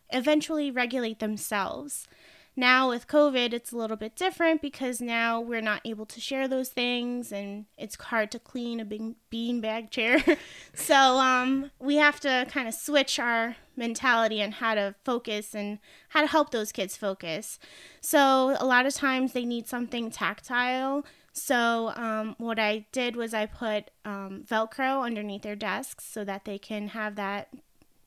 eventually 0.10 0.72
regulate 0.72 1.20
themselves. 1.20 2.08
Now, 2.56 2.90
with 2.90 3.08
COVID, 3.08 3.52
it's 3.52 3.72
a 3.72 3.78
little 3.78 3.98
bit 3.98 4.16
different 4.16 4.62
because 4.62 5.02
now 5.02 5.42
we're 5.42 5.60
not 5.60 5.82
able 5.86 6.06
to 6.06 6.20
share 6.20 6.48
those 6.48 6.70
things 6.70 7.32
and 7.32 7.66
it's 7.80 7.96
hard 7.96 8.30
to 8.32 8.40
clean 8.40 8.80
a 8.80 8.86
big 8.86 9.16
beanbag 9.32 9.90
chair. 9.90 10.24
so, 10.76 10.96
um, 10.96 11.72
we 11.80 11.96
have 11.96 12.20
to 12.20 12.46
kind 12.50 12.68
of 12.68 12.76
switch 12.76 13.18
our 13.18 13.56
mentality 13.76 14.40
and 14.40 14.56
how 14.56 14.76
to 14.76 14.94
focus 15.04 15.56
and 15.56 15.80
how 16.10 16.22
to 16.22 16.28
help 16.28 16.52
those 16.52 16.72
kids 16.72 16.96
focus. 16.96 17.58
So, 18.02 18.56
a 18.60 18.66
lot 18.66 18.86
of 18.86 18.94
times 18.94 19.34
they 19.34 19.46
need 19.46 19.68
something 19.68 20.12
tactile 20.12 21.04
so 21.34 21.92
um, 21.96 22.36
what 22.38 22.60
I 22.60 22.86
did 22.92 23.16
was 23.16 23.34
I 23.34 23.48
put 23.48 23.90
um, 24.06 24.44
Velcro 24.48 25.04
underneath 25.04 25.42
their 25.42 25.56
desks 25.56 26.06
so 26.06 26.24
that 26.24 26.46
they 26.46 26.60
can 26.60 26.90
have 26.90 27.16
that 27.16 27.50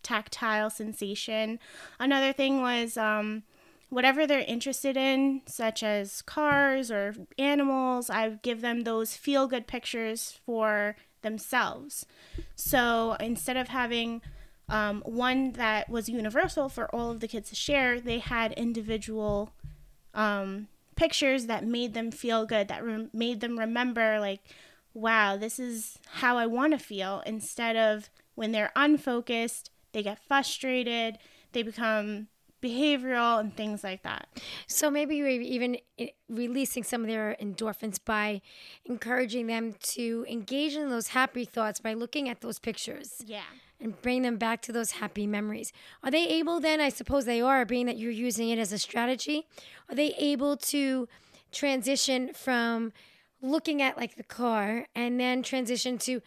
tactile 0.04 0.70
sensation. 0.70 1.58
Another 1.98 2.32
thing 2.32 2.62
was 2.62 2.96
um, 2.96 3.42
whatever 3.88 4.26
they're 4.26 4.40
interested 4.46 4.96
in, 4.96 5.42
such 5.46 5.82
as 5.82 6.22
cars 6.22 6.90
or 6.92 7.14
animals, 7.36 8.08
I 8.08 8.38
give 8.42 8.60
them 8.60 8.82
those 8.82 9.16
feel 9.16 9.48
good 9.48 9.66
pictures 9.66 10.38
for 10.46 10.94
themselves. 11.22 12.06
So 12.54 13.16
instead 13.18 13.56
of 13.56 13.68
having 13.68 14.22
um, 14.68 15.02
one 15.04 15.52
that 15.52 15.88
was 15.88 16.08
universal 16.08 16.68
for 16.68 16.86
all 16.94 17.10
of 17.10 17.18
the 17.18 17.28
kids 17.28 17.48
to 17.48 17.56
share, 17.56 18.00
they 18.00 18.20
had 18.20 18.52
individual 18.52 19.50
um, 20.14 20.68
pictures 20.96 21.46
that 21.46 21.64
made 21.64 21.94
them 21.94 22.10
feel 22.10 22.46
good, 22.46 22.68
that 22.68 22.84
re- 22.84 23.08
made 23.12 23.40
them 23.40 23.58
remember, 23.58 24.18
like, 24.18 24.40
wow, 24.94 25.36
this 25.36 25.58
is 25.58 25.98
how 26.06 26.38
I 26.38 26.46
want 26.46 26.72
to 26.72 26.78
feel, 26.78 27.22
instead 27.26 27.76
of 27.76 28.10
when 28.34 28.52
they're 28.52 28.72
unfocused, 28.74 29.70
they 29.92 30.02
get 30.02 30.18
frustrated, 30.18 31.18
they 31.52 31.62
become 31.62 32.28
behavioral 32.62 33.38
and 33.38 33.54
things 33.54 33.84
like 33.84 34.02
that. 34.02 34.28
So 34.66 34.90
maybe 34.90 35.16
you're 35.16 35.28
even 35.28 35.78
eh, 35.98 36.08
releasing 36.28 36.82
some 36.82 37.02
of 37.02 37.08
their 37.08 37.36
endorphins 37.40 37.98
by 38.02 38.40
encouraging 38.84 39.46
them 39.46 39.74
to 39.94 40.26
engage 40.28 40.74
in 40.74 40.88
those 40.88 41.08
happy 41.08 41.44
thoughts 41.44 41.80
by 41.80 41.94
looking 41.94 42.28
at 42.28 42.40
those 42.40 42.58
pictures. 42.58 43.22
Yeah. 43.26 43.42
And 43.78 44.00
bring 44.00 44.22
them 44.22 44.36
back 44.36 44.62
to 44.62 44.72
those 44.72 44.92
happy 44.92 45.26
memories. 45.26 45.70
Are 46.02 46.10
they 46.10 46.26
able 46.28 46.60
then, 46.60 46.80
I 46.80 46.88
suppose 46.88 47.26
they 47.26 47.42
are, 47.42 47.64
being 47.66 47.86
that 47.86 47.98
you're 47.98 48.10
using 48.10 48.48
it 48.48 48.58
as 48.58 48.72
a 48.72 48.78
strategy, 48.78 49.46
are 49.88 49.94
they 49.94 50.14
able 50.18 50.56
to 50.56 51.08
transition 51.52 52.32
from 52.32 52.92
looking 53.42 53.82
at 53.82 53.98
like 53.98 54.16
the 54.16 54.22
car 54.22 54.86
and 54.94 55.20
then 55.20 55.42
transition 55.42 55.98
to, 55.98 56.22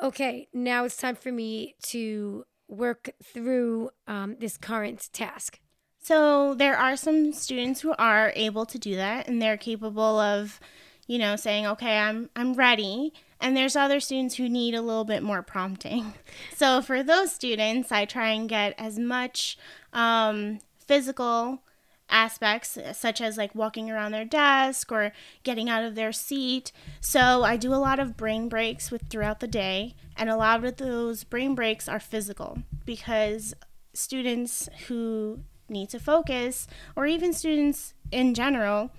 okay, 0.00 0.46
now 0.52 0.84
it's 0.84 0.96
time 0.96 1.16
for 1.16 1.32
me 1.32 1.74
to 1.82 2.44
work 2.68 3.10
through 3.22 3.90
um, 4.06 4.36
this 4.38 4.56
current 4.56 5.08
task? 5.12 5.58
So 5.98 6.54
there 6.54 6.76
are 6.76 6.96
some 6.96 7.32
students 7.32 7.80
who 7.80 7.92
are 7.98 8.32
able 8.36 8.64
to 8.66 8.78
do 8.78 8.94
that 8.94 9.26
and 9.26 9.42
they're 9.42 9.56
capable 9.56 10.20
of, 10.20 10.60
you 11.08 11.18
know, 11.18 11.34
saying, 11.34 11.66
"Okay, 11.66 11.98
I'm 11.98 12.30
I'm 12.36 12.54
ready." 12.54 13.12
And 13.40 13.56
there's 13.56 13.76
other 13.76 14.00
students 14.00 14.36
who 14.36 14.48
need 14.48 14.74
a 14.74 14.82
little 14.82 15.04
bit 15.04 15.22
more 15.22 15.42
prompting. 15.42 16.14
So 16.54 16.80
for 16.80 17.02
those 17.02 17.32
students, 17.32 17.92
I 17.92 18.06
try 18.06 18.30
and 18.30 18.48
get 18.48 18.74
as 18.78 18.98
much 18.98 19.58
um, 19.92 20.60
physical 20.78 21.60
aspects 22.08 22.78
such 22.92 23.20
as 23.20 23.36
like 23.36 23.54
walking 23.54 23.90
around 23.90 24.12
their 24.12 24.24
desk 24.24 24.90
or 24.90 25.12
getting 25.42 25.68
out 25.68 25.84
of 25.84 25.96
their 25.96 26.12
seat. 26.12 26.72
So 27.00 27.42
I 27.42 27.58
do 27.58 27.74
a 27.74 27.76
lot 27.76 27.98
of 27.98 28.16
brain 28.16 28.48
breaks 28.48 28.90
with 28.90 29.08
throughout 29.10 29.40
the 29.40 29.46
day 29.46 29.94
and 30.16 30.30
a 30.30 30.36
lot 30.36 30.64
of 30.64 30.76
those 30.76 31.24
brain 31.24 31.54
breaks 31.54 31.88
are 31.88 32.00
physical 32.00 32.62
because 32.86 33.54
students 33.92 34.68
who 34.88 35.40
need 35.68 35.90
to 35.90 35.98
focus, 35.98 36.66
or 36.94 37.06
even 37.06 37.32
students 37.32 37.94
in 38.10 38.34
general, 38.34 38.90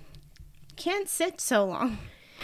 can't 0.76 1.10
sit 1.10 1.40
so 1.40 1.66
long. 1.66 1.98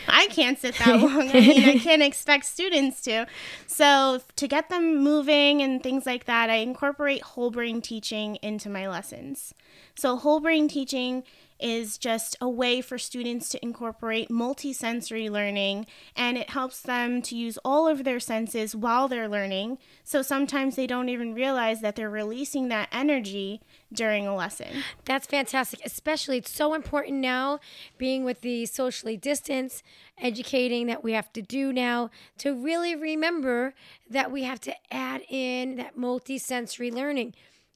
I 0.08 0.28
can't 0.28 0.60
sit 0.60 0.76
that 0.76 1.00
long. 1.00 1.30
I 1.30 1.34
mean, 1.34 1.70
I 1.70 1.78
can't 1.78 2.02
expect 2.02 2.46
students 2.46 3.02
to. 3.02 3.26
So, 3.68 4.22
to 4.36 4.48
get 4.48 4.70
them 4.70 4.98
moving 4.98 5.62
and 5.62 5.82
things 5.82 6.06
like 6.06 6.26
that, 6.26 6.50
I 6.50 6.56
incorporate 6.56 7.22
whole 7.22 7.52
brain 7.52 7.82
teaching 7.82 8.38
into 8.38 8.70
my 8.70 8.88
lessons. 8.88 9.54
So, 9.96 10.16
whole 10.16 10.40
brain 10.40 10.68
teaching 10.68 11.24
is 11.60 11.98
just 11.98 12.36
a 12.42 12.50
way 12.50 12.82
for 12.82 12.98
students 12.98 13.50
to 13.50 13.64
incorporate 13.64 14.30
multisensory 14.30 15.30
learning 15.30 15.86
and 16.16 16.38
it 16.38 16.50
helps 16.50 16.82
them 16.82 17.22
to 17.22 17.36
use 17.36 17.58
all 17.64 17.88
of 17.88 18.04
their 18.04 18.20
senses 18.20 18.76
while 18.76 19.08
they're 19.08 19.30
learning. 19.30 19.78
So 20.04 20.22
sometimes 20.22 20.76
they 20.76 20.88
don't 20.88 21.10
even 21.10 21.34
realize 21.34 21.82
that 21.82 21.96
they're 21.96 22.10
releasing 22.10 22.68
that 22.70 22.90
energy 22.92 23.62
during 23.94 24.28
a 24.28 24.36
lesson. 24.36 24.84
That's 25.06 25.28
fantastic. 25.28 25.80
Especially, 25.86 26.38
it's 26.38 26.52
so 26.52 26.74
important 26.74 27.20
now 27.20 27.60
being 27.98 28.24
with 28.24 28.42
the 28.42 28.66
socially 28.66 29.18
distance 29.18 29.84
educating 30.18 30.88
that 30.88 31.04
we 31.04 31.14
have 31.14 31.32
to 31.34 31.42
do 31.42 31.72
now 31.72 32.10
to 32.40 32.54
really 32.54 32.96
remember 32.96 33.74
that 34.10 34.32
we 34.32 34.44
have 34.44 34.60
to 34.62 34.74
add 34.92 35.22
in 35.30 35.76
that 35.78 35.98
multisensory 35.98 36.92
learning. 36.92 37.34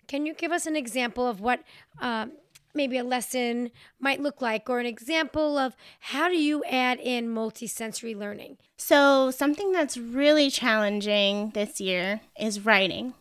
Can 0.07 0.25
you 0.25 0.33
give 0.33 0.51
us 0.51 0.65
an 0.65 0.75
example 0.75 1.27
of 1.27 1.41
what? 1.41 1.61
Um, 1.99 2.31
maybe 2.73 2.97
a 2.97 3.03
lesson 3.03 3.71
might 3.99 4.21
look 4.21 4.41
like 4.41 4.69
or 4.69 4.79
an 4.79 4.85
example 4.85 5.57
of 5.57 5.75
how 5.99 6.29
do 6.29 6.37
you 6.37 6.63
add 6.65 6.99
in 6.99 7.27
multisensory 7.27 8.15
learning? 8.15 8.57
So, 8.77 9.31
something 9.31 9.71
that's 9.71 9.97
really 9.97 10.49
challenging 10.49 11.51
this 11.51 11.81
year 11.81 12.21
is 12.39 12.65
writing. 12.65 13.13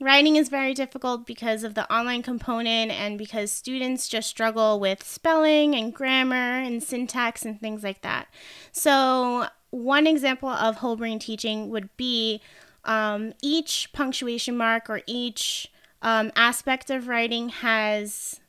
Writing 0.00 0.36
is 0.36 0.48
very 0.48 0.74
difficult 0.74 1.26
because 1.26 1.64
of 1.64 1.74
the 1.74 1.90
online 1.92 2.22
component 2.22 2.90
and 2.90 3.16
because 3.16 3.50
students 3.50 4.08
just 4.08 4.28
struggle 4.28 4.78
with 4.78 5.02
spelling 5.02 5.74
and 5.74 5.94
grammar 5.94 6.58
and 6.58 6.82
syntax 6.82 7.44
and 7.44 7.60
things 7.60 7.82
like 7.82 8.02
that. 8.02 8.26
So, 8.72 9.46
one 9.70 10.06
example 10.06 10.48
of 10.48 10.76
whole 10.76 10.96
brain 10.96 11.18
teaching 11.18 11.70
would 11.70 11.96
be 11.96 12.40
um, 12.84 13.32
each 13.42 13.90
punctuation 13.92 14.56
mark 14.56 14.90
or 14.90 15.00
each 15.06 15.72
um, 16.02 16.30
aspect 16.36 16.90
of 16.90 17.08
writing 17.08 17.48
has 17.48 18.40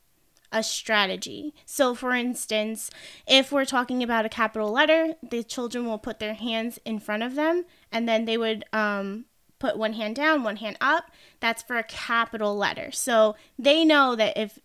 a 0.56 0.64
strategy. 0.64 1.54
So, 1.66 1.94
for 1.94 2.14
instance, 2.14 2.90
if 3.28 3.52
we're 3.52 3.66
talking 3.66 4.02
about 4.02 4.26
a 4.26 4.30
capital 4.30 4.72
letter, 4.72 5.16
the 5.22 5.44
children 5.44 5.86
will 5.86 6.00
put 6.00 6.20
their 6.20 6.34
hands 6.34 6.80
in 6.86 7.00
front 7.00 7.24
of 7.24 7.36
them 7.36 7.66
and 7.92 8.08
then 8.08 8.24
they 8.24 8.38
would 8.38 8.64
um, 8.72 9.26
put 9.60 9.78
one 9.78 9.94
hand 9.94 10.16
down, 10.16 10.44
one 10.44 10.56
hand 10.56 10.78
up. 10.80 11.12
That's 11.42 11.62
for 11.62 11.76
a 11.76 11.84
capital 11.84 12.56
letter. 12.56 12.90
So, 12.92 13.36
they 13.60 13.84
know 13.84 14.16
that 14.16 14.38
if 14.38 14.58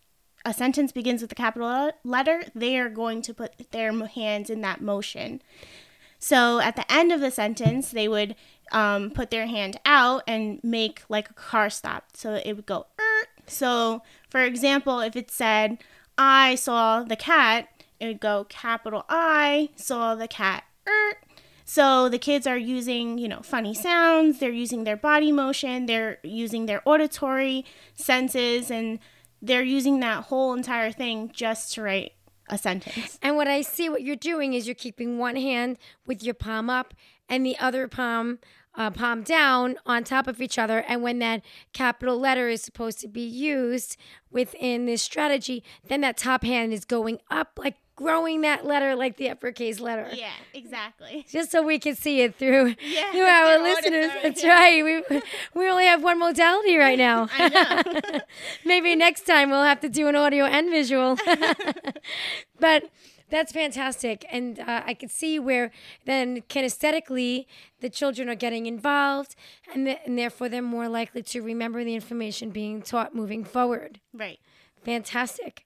a 0.45 0.53
sentence 0.53 0.93
begins 0.93 1.21
with 1.21 1.33
a 1.33 1.35
capital 1.35 1.91
letter, 2.05 2.43
they 2.55 2.79
are 2.79 2.89
going 2.89 3.21
to 3.23 3.33
put 3.33 3.71
their 3.71 3.93
hands 4.07 4.49
in 4.49 4.61
that 4.61 4.79
motion. 4.79 5.41
So, 6.19 6.59
at 6.59 6.77
the 6.77 6.89
end 6.91 7.11
of 7.11 7.19
the 7.19 7.31
sentence, 7.31 7.91
they 7.91 8.07
would 8.07 8.37
um, 8.71 9.11
put 9.11 9.29
their 9.29 9.47
hand 9.47 9.77
out 9.85 10.23
and 10.25 10.63
make 10.63 11.03
like 11.09 11.29
a 11.29 11.33
car 11.33 11.69
stop. 11.69 12.15
So, 12.15 12.35
it 12.45 12.53
would 12.53 12.65
go, 12.65 12.85
so, 13.45 14.03
for 14.31 14.41
example, 14.41 15.01
if 15.01 15.15
it 15.15 15.29
said, 15.29 15.77
I 16.17 16.55
saw 16.55 17.03
the 17.03 17.17
cat, 17.17 17.67
it 17.99 18.07
would 18.07 18.19
go 18.21 18.45
capital 18.49 19.05
I 19.09 19.69
saw 19.75 20.15
the 20.15 20.27
cat. 20.27 20.63
Er. 20.87 21.17
So 21.65 22.09
the 22.09 22.17
kids 22.17 22.47
are 22.47 22.57
using, 22.57 23.17
you 23.17 23.27
know, 23.27 23.41
funny 23.41 23.73
sounds, 23.73 24.39
they're 24.39 24.49
using 24.49 24.83
their 24.83 24.97
body 24.97 25.31
motion, 25.31 25.85
they're 25.85 26.17
using 26.23 26.65
their 26.65 26.81
auditory 26.85 27.65
senses, 27.93 28.71
and 28.71 28.99
they're 29.41 29.63
using 29.63 29.99
that 29.99 30.25
whole 30.25 30.53
entire 30.53 30.91
thing 30.91 31.29
just 31.33 31.73
to 31.73 31.81
write 31.81 32.13
a 32.49 32.57
sentence. 32.57 33.19
And 33.21 33.35
what 33.35 33.47
I 33.47 33.61
see 33.61 33.89
what 33.89 34.01
you're 34.01 34.15
doing 34.15 34.53
is 34.53 34.65
you're 34.65 34.75
keeping 34.75 35.17
one 35.17 35.35
hand 35.35 35.77
with 36.05 36.23
your 36.23 36.33
palm 36.33 36.69
up 36.69 36.93
and 37.29 37.45
the 37.45 37.57
other 37.59 37.87
palm 37.87 38.39
uh, 38.75 38.89
palm 38.91 39.23
down 39.23 39.75
on 39.85 40.03
top 40.03 40.27
of 40.27 40.41
each 40.41 40.57
other. 40.57 40.79
And 40.79 41.01
when 41.01 41.19
that 41.19 41.41
capital 41.73 42.17
letter 42.17 42.47
is 42.47 42.61
supposed 42.61 42.99
to 43.01 43.07
be 43.07 43.25
used 43.25 43.97
within 44.29 44.85
this 44.85 45.01
strategy, 45.01 45.63
then 45.87 46.01
that 46.01 46.17
top 46.17 46.43
hand 46.43 46.73
is 46.73 46.85
going 46.85 47.19
up, 47.29 47.57
like 47.57 47.75
growing 47.95 48.41
that 48.41 48.65
letter 48.65 48.95
like 48.95 49.17
the 49.17 49.29
uppercase 49.29 49.79
letter. 49.79 50.07
Yeah, 50.13 50.31
exactly. 50.53 51.25
Just 51.31 51.51
so 51.51 51.61
we 51.61 51.79
can 51.79 51.95
see 51.95 52.21
it 52.21 52.35
through, 52.35 52.75
yeah, 52.83 53.11
through 53.11 53.21
our 53.21 53.59
listeners. 53.61 54.11
That's 54.23 54.43
right. 54.43 54.83
We, 54.83 55.21
we 55.53 55.69
only 55.69 55.85
have 55.85 56.03
one 56.03 56.19
modality 56.19 56.77
right 56.77 56.97
now. 56.97 57.27
I 57.37 57.49
know. 57.49 58.19
Maybe 58.65 58.95
next 58.95 59.25
time 59.25 59.49
we'll 59.49 59.63
have 59.63 59.81
to 59.81 59.89
do 59.89 60.07
an 60.07 60.15
audio 60.15 60.45
and 60.45 60.69
visual. 60.69 61.17
but 62.59 62.89
that's 63.31 63.51
fantastic. 63.51 64.25
And 64.29 64.59
uh, 64.59 64.83
I 64.85 64.93
could 64.93 65.09
see 65.09 65.39
where 65.39 65.71
then 66.05 66.41
kinesthetically 66.43 67.45
the 67.79 67.89
children 67.89 68.29
are 68.29 68.35
getting 68.35 68.67
involved 68.67 69.35
and, 69.73 69.85
th- 69.85 69.99
and 70.05 70.17
therefore 70.17 70.49
they're 70.49 70.61
more 70.61 70.89
likely 70.89 71.23
to 71.23 71.41
remember 71.41 71.83
the 71.83 71.95
information 71.95 72.51
being 72.51 72.81
taught 72.81 73.15
moving 73.15 73.43
forward. 73.43 73.99
Right. 74.13 74.39
Fantastic. 74.83 75.65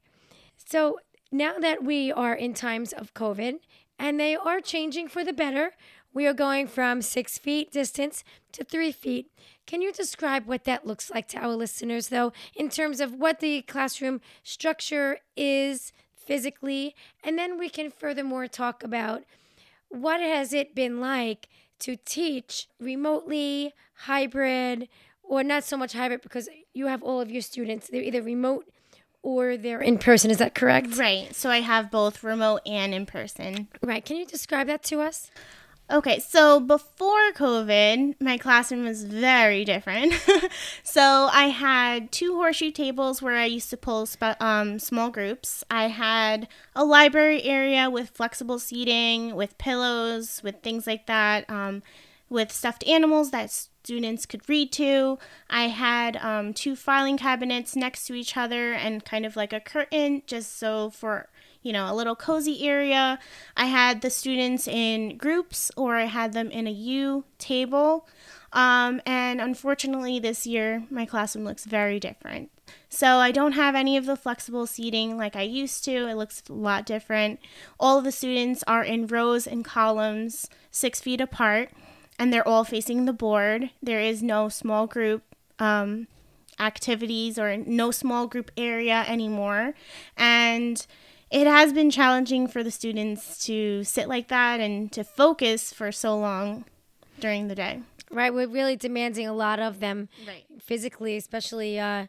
So 0.64 1.00
now 1.32 1.58
that 1.60 1.84
we 1.84 2.12
are 2.12 2.36
in 2.36 2.54
times 2.54 2.94
of 2.94 3.14
COVID 3.14 3.56
and 4.00 4.20
they 4.20 4.36
are 4.36 4.62
changing 4.62 5.08
for 5.08 5.24
the 5.24 5.34
better, 5.34 5.72
we 6.14 6.26
are 6.26 6.34
going 6.34 6.68
from 6.68 7.02
six 7.02 7.38
feet 7.38 7.72
distance 7.72 8.24
to 8.54 8.64
three 8.64 8.92
feet. 8.92 9.32
Can 9.68 9.82
you 9.82 9.92
describe 9.92 10.46
what 10.46 10.64
that 10.64 10.86
looks 10.88 11.10
like 11.10 11.28
to 11.30 11.38
our 11.40 11.56
listeners, 11.56 12.08
though, 12.08 12.32
in 12.56 12.70
terms 12.70 13.02
of 13.02 13.16
what 13.16 13.42
the 13.42 13.64
classroom 13.64 14.22
structure 14.44 15.20
is, 15.36 15.92
physically. 16.26 16.96
And 17.24 17.38
then 17.38 17.58
we 17.58 17.70
can 17.70 17.92
furthermore 17.92 18.48
talk 18.48 18.84
about 18.84 19.24
what 19.90 20.20
has 20.20 20.54
it 20.54 20.76
been 20.76 21.00
like 21.00 21.48
to 21.80 21.96
teach 21.96 22.68
remotely, 22.80 23.74
hybrid, 23.94 24.88
or 25.24 25.44
not 25.44 25.64
so 25.64 25.78
much 25.78 25.94
hybrid 25.94 26.22
because 26.22 26.50
you 26.74 26.88
have 26.88 27.04
all 27.04 27.22
of 27.22 27.32
your 27.32 27.42
students, 27.42 27.90
they're 27.90 28.02
either 28.02 28.22
remote 28.22 28.66
or 29.24 29.58
they're 29.58 29.82
in 29.82 29.98
person. 29.98 30.30
Is 30.30 30.38
that 30.38 30.54
correct? 30.54 30.98
Right. 30.98 31.34
So 31.36 31.50
I 31.50 31.62
have 31.62 31.90
both 31.90 32.24
remote 32.24 32.62
and 32.66 32.94
in 32.94 33.06
person. 33.06 33.68
Right. 33.82 34.06
Can 34.06 34.18
you 34.18 34.26
describe 34.26 34.68
that 34.68 34.84
to 34.84 35.02
us? 35.02 35.32
Okay, 35.88 36.20
so 36.20 36.60
before 36.60 37.32
COVID, 37.34 38.16
my 38.20 38.40
classroom 38.40 38.86
was 38.86 39.04
very 39.04 39.64
different. 39.64 40.14
so 40.84 41.30
I 41.32 41.50
had 41.50 42.12
two 42.12 42.36
horseshoe 42.36 42.72
tables 42.72 43.22
where 43.22 43.36
I 43.36 43.46
used 43.46 43.70
to 43.70 43.78
pull 43.78 44.08
sp- 44.10 44.42
um, 44.42 44.80
small 44.80 45.12
groups. 45.12 45.64
I 45.70 45.90
had 45.90 46.48
a 46.76 46.84
library 46.84 47.44
area 47.44 47.88
with 47.88 48.10
flexible 48.10 48.58
seating, 48.58 49.36
with 49.36 49.60
pillows, 49.60 50.42
with 50.44 50.64
things 50.64 50.88
like 50.88 51.06
that, 51.06 51.48
um, 51.52 51.84
with 52.30 52.52
stuffed 52.52 52.88
animals 52.88 53.30
that 53.30 53.52
students 53.52 54.26
could 54.26 54.50
read 54.50 54.72
to. 54.72 55.20
I 55.52 55.68
had 55.68 56.18
um, 56.18 56.56
two 56.56 56.76
filing 56.76 57.18
cabinets 57.18 57.76
next 57.76 58.08
to 58.08 58.16
each 58.16 58.36
other 58.36 58.74
and 58.74 59.06
kind 59.06 59.24
of 59.24 59.36
like 59.36 59.54
a 59.54 59.60
curtain 59.60 60.24
just 60.26 60.58
so 60.58 60.90
for 60.90 61.30
you 61.66 61.74
know, 61.74 61.92
a 61.92 61.96
little 61.96 62.16
cozy 62.16 62.68
area. 62.68 63.18
I 63.58 63.66
had 63.66 64.02
the 64.02 64.12
students 64.12 64.68
in 64.68 65.18
groups 65.18 65.72
or 65.76 65.96
I 65.96 66.06
had 66.06 66.34
them 66.34 66.52
in 66.52 66.68
a 66.68 66.72
U 66.72 67.26
table. 67.40 68.08
Um, 68.54 69.02
and 69.04 69.42
unfortunately, 69.42 70.20
this 70.20 70.46
year, 70.46 70.84
my 70.92 71.08
classroom 71.08 71.44
looks 71.44 71.66
very 71.66 72.00
different. 72.00 72.52
So 72.88 73.18
I 73.18 73.32
don't 73.32 73.54
have 73.54 73.74
any 73.74 73.98
of 73.98 74.06
the 74.06 74.16
flexible 74.16 74.68
seating 74.68 75.18
like 75.18 75.36
I 75.36 75.42
used 75.42 75.84
to. 75.86 76.08
It 76.08 76.16
looks 76.16 76.44
a 76.48 76.54
lot 76.54 76.86
different. 76.86 77.40
All 77.80 77.98
of 77.98 78.04
the 78.04 78.12
students 78.12 78.64
are 78.68 78.84
in 78.84 79.08
rows 79.08 79.48
and 79.48 79.66
columns, 79.66 80.48
six 80.70 81.02
feet 81.02 81.20
apart, 81.20 81.72
and 82.20 82.32
they're 82.32 82.48
all 82.48 82.64
facing 82.64 83.06
the 83.06 83.14
board. 83.14 83.72
There 83.82 84.00
is 84.00 84.22
no 84.22 84.50
small 84.50 84.86
group 84.86 85.24
um, 85.58 86.08
activities 86.60 87.40
or 87.40 87.58
no 87.58 87.90
small 87.90 88.28
group 88.28 88.52
area 88.56 89.04
anymore. 89.08 89.74
And 90.16 90.86
it 91.32 91.48
has 91.48 91.74
been 91.74 91.90
challenging 91.92 92.48
for 92.48 92.64
the 92.64 92.72
students 92.72 93.44
to 93.46 93.84
sit 93.84 94.08
like 94.08 94.28
that 94.30 94.60
and 94.60 94.92
to 94.92 95.04
focus 95.04 95.74
for 95.74 95.92
so 95.92 96.18
long 96.18 96.66
during 97.20 97.48
the 97.48 97.56
day. 97.56 97.82
Right, 98.12 98.34
we're 98.34 98.48
really 98.48 98.76
demanding 98.76 99.28
a 99.28 99.34
lot 99.34 99.60
of 99.60 99.80
them 99.80 100.10
Right. 100.28 100.46
physically, 100.62 101.18
especially 101.18 101.80
uh, 101.80 102.08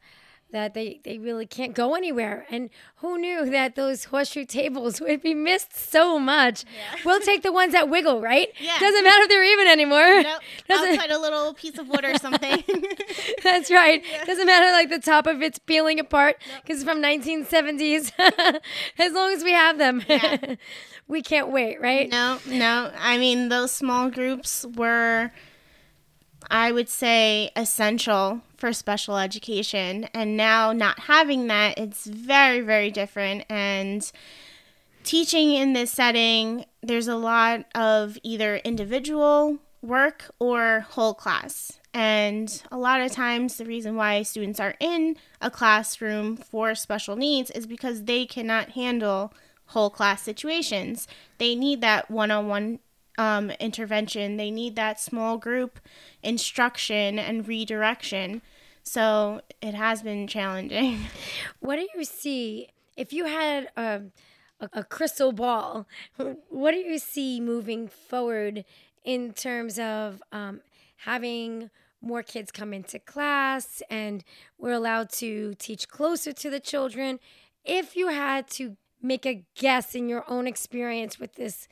that 0.53 0.75
they, 0.75 1.01
they 1.05 1.19
really 1.19 1.45
can't 1.47 1.75
go 1.75 1.95
anywhere. 1.95 2.47
And 2.51 2.71
who 2.97 3.19
knew 3.19 3.51
that 3.51 3.75
those 3.75 4.05
horseshoe 4.05 4.45
tables 4.45 5.01
would 5.01 5.21
be 5.23 5.35
missed 5.35 5.75
so 5.77 6.19
much? 6.19 6.65
We'll 7.05 7.21
take 7.21 7.43
the 7.43 7.53
ones 7.53 7.73
that 7.73 7.89
wiggle, 7.89 8.21
right? 8.21 8.49
Yeah. 8.61 8.79
Doesn't 8.79 9.05
matter 9.05 9.23
if 9.23 9.29
they're 9.29 9.45
even 9.53 9.67
anymore. 9.67 10.23
Nope. 10.23 10.41
Doesn't- 10.69 10.91
I'll 10.93 10.97
put 10.99 11.11
a 11.11 11.19
little 11.19 11.53
piece 11.55 11.79
of 11.79 11.89
wood 11.89 12.05
or 12.05 12.15
something. 12.19 12.63
That's 13.43 13.71
right. 13.71 14.03
Doesn't 14.25 14.47
matter 14.47 14.71
like 14.73 14.89
the 14.89 14.99
top 15.01 15.27
of 15.27 15.43
it's 15.43 15.59
peeling 15.59 15.99
apart 16.01 16.37
because 16.63 16.83
it's 16.83 16.89
from 16.91 17.03
1970s. 17.03 18.13
as 18.99 19.13
long 19.13 19.33
as 19.33 19.43
we 19.45 19.53
have 19.53 19.79
them, 19.79 20.03
Yeah. 20.09 20.55
we 21.09 21.23
can't 21.23 21.51
wait, 21.51 21.81
right? 21.81 22.09
no, 22.11 22.39
no. 22.47 22.93
I 22.99 23.19
mean, 23.19 23.49
those 23.49 23.73
small 23.73 24.11
groups 24.11 24.65
were, 24.77 25.33
I 26.51 26.73
would 26.73 26.89
say, 26.89 27.51
essential 27.57 28.41
for 28.57 28.73
special 28.73 29.19
education. 29.19 30.05
And 30.15 30.37
now 30.37 30.73
not 30.73 31.01
having 31.01 31.47
that, 31.49 31.79
it's 31.79 32.07
very, 32.07 32.61
very 32.61 32.91
different. 32.91 33.45
And 33.49 34.11
teaching 35.05 35.53
in 35.53 35.73
this 35.73 35.91
setting, 35.91 36.65
there's 36.83 37.09
a 37.09 37.17
lot 37.17 37.65
of 37.75 38.19
either 38.23 38.57
individual 38.57 39.59
work 39.83 40.31
or 40.39 40.87
whole 40.91 41.15
class. 41.15 41.79
And 41.95 42.63
a 42.71 42.77
lot 42.77 43.01
of 43.01 43.11
times, 43.11 43.57
the 43.57 43.65
reason 43.65 43.97
why 43.97 44.23
students 44.23 44.61
are 44.61 44.75
in 44.81 45.17
a 45.41 45.51
classroom 45.51 46.37
for 46.37 46.75
special 46.75 47.17
needs 47.17 47.51
is 47.51 47.67
because 47.67 48.05
they 48.05 48.27
cannot 48.27 48.71
handle 48.71 49.33
whole 49.67 49.91
class 49.91 50.23
situations. 50.23 51.09
They 51.39 51.55
need 51.55 51.81
that 51.81 52.11
one 52.11 52.31
on 52.31 52.49
one 52.49 52.81
intervention, 53.19 54.37
they 54.37 54.51
need 54.51 54.77
that 54.77 55.01
small 55.01 55.39
group 55.39 55.81
instruction 56.23 57.19
and 57.19 57.47
redirection. 57.47 58.43
So 58.83 59.41
it 59.61 59.75
has 59.75 60.03
been 60.03 60.27
challenging. 60.27 61.01
What 61.61 61.77
do 61.77 61.89
you 61.95 62.05
see 62.05 62.69
if 62.97 63.13
you 63.13 63.27
had 63.27 63.69
a, 63.77 64.03
a, 64.61 64.69
a 64.73 64.85
crystal 64.85 65.33
ball? 65.33 65.87
What 66.49 66.71
do 66.71 66.79
you 66.79 66.99
see 66.99 67.41
moving 67.41 67.89
forward 67.89 68.65
in 69.05 69.33
terms 69.33 69.79
of 69.79 70.23
um, 70.33 70.61
having 70.99 71.71
more 72.01 72.23
kids 72.23 72.53
come 72.53 72.73
into 72.73 72.99
class 72.99 73.83
and 73.91 74.23
we're 74.59 74.73
allowed 74.73 75.11
to 75.11 75.55
teach 75.59 75.89
closer 75.89 76.33
to 76.33 76.51
the 76.51 76.61
children? 76.61 77.19
If 77.65 77.97
you 77.97 78.09
had 78.09 78.49
to 78.51 78.77
make 79.03 79.27
a 79.27 79.45
guess 79.55 79.95
in 79.95 80.09
your 80.09 80.25
own 80.29 80.47
experience 80.47 81.19
with 81.19 81.35
this 81.35 81.69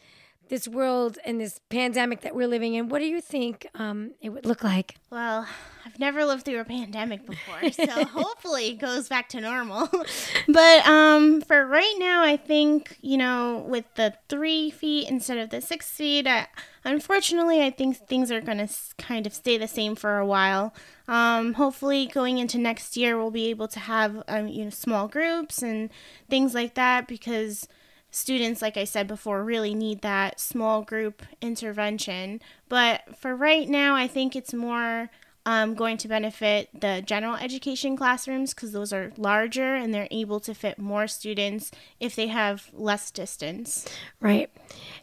this 0.49 0.69
world 0.69 1.19
and 1.25 1.41
this 1.41 1.61
pandemic 1.69 2.21
that 2.23 2.35
we're 2.35 2.49
living 2.49 2.75
in, 2.75 2.89
what 2.89 3.01
do 3.01 3.07
you 3.07 3.21
think 3.21 3.67
um, 3.75 4.13
it 4.21 4.31
would 4.31 4.47
look 4.47 4.63
like? 4.63 4.97
Well, 5.11 5.47
I've 5.87 5.99
never 5.99 6.25
lived 6.25 6.45
through 6.45 6.61
a 6.61 6.65
pandemic 6.65 7.27
before, 7.27 7.71
so 7.73 8.05
hopefully 8.05 8.71
it 8.71 8.79
goes 8.79 9.09
back 9.09 9.29
to 9.31 9.41
normal. 9.41 9.89
but 10.49 10.87
um, 10.87 11.41
for 11.41 11.67
right 11.67 11.95
now, 11.99 12.23
I 12.23 12.37
think, 12.37 12.99
you 13.01 13.17
know, 13.17 13.65
with 13.69 13.85
the 13.97 14.15
three 14.29 14.71
feet 14.71 15.09
instead 15.09 15.39
of 15.39 15.51
the 15.51 15.61
six 15.61 15.91
feet, 15.91 16.27
I, 16.27 16.47
unfortunately, 16.85 17.63
I 17.63 17.71
think 17.71 17.97
things 17.97 18.31
are 18.31 18.41
going 18.41 18.67
to 18.67 18.69
kind 18.99 19.27
of 19.27 19.35
stay 19.35 19.59
the 19.59 19.69
same 19.69 19.95
for 19.95 20.19
a 20.19 20.27
while. 20.27 20.75
Um, 21.07 21.55
hopefully, 21.55 22.07
going 22.07 22.39
into 22.39 22.59
next 22.59 22.97
year, 22.97 23.17
we'll 23.17 23.31
be 23.31 23.51
able 23.51 23.69
to 23.69 23.81
have, 23.81 24.23
um, 24.29 24.49
you 24.49 24.65
know, 24.65 24.71
small 24.71 25.09
groups 25.09 25.63
and 25.63 25.91
things 26.29 26.55
like 26.55 26.75
that 26.75 27.07
because 27.07 27.69
students, 28.15 28.63
like 28.63 28.77
I 28.77 28.85
said 28.85 29.09
before, 29.09 29.43
really 29.43 29.75
need 29.75 30.03
that 30.03 30.39
small 30.39 30.83
group 30.83 31.23
intervention. 31.41 32.41
But 32.69 33.19
for 33.19 33.35
right 33.35 33.69
now, 33.69 33.97
I 33.97 34.07
think 34.07 34.37
it's 34.37 34.55
more 34.55 35.11
um, 35.45 35.75
going 35.75 35.97
to 35.99 36.09
benefit 36.09 36.69
the 36.81 37.03
general 37.05 37.35
education 37.35 37.97
classrooms 37.97 38.55
because 38.55 38.73
those 38.73 38.93
are 38.93 39.13
larger 39.17 39.75
and 39.75 39.93
they're 39.93 40.09
able 40.13 40.39
to 40.41 40.55
fit 40.55 40.79
more 40.79 41.07
students 41.09 41.73
if 41.99 42.15
they 42.15 42.29
have 42.29 42.71
less 42.73 43.11
distance. 43.11 43.85
Right. 44.21 44.49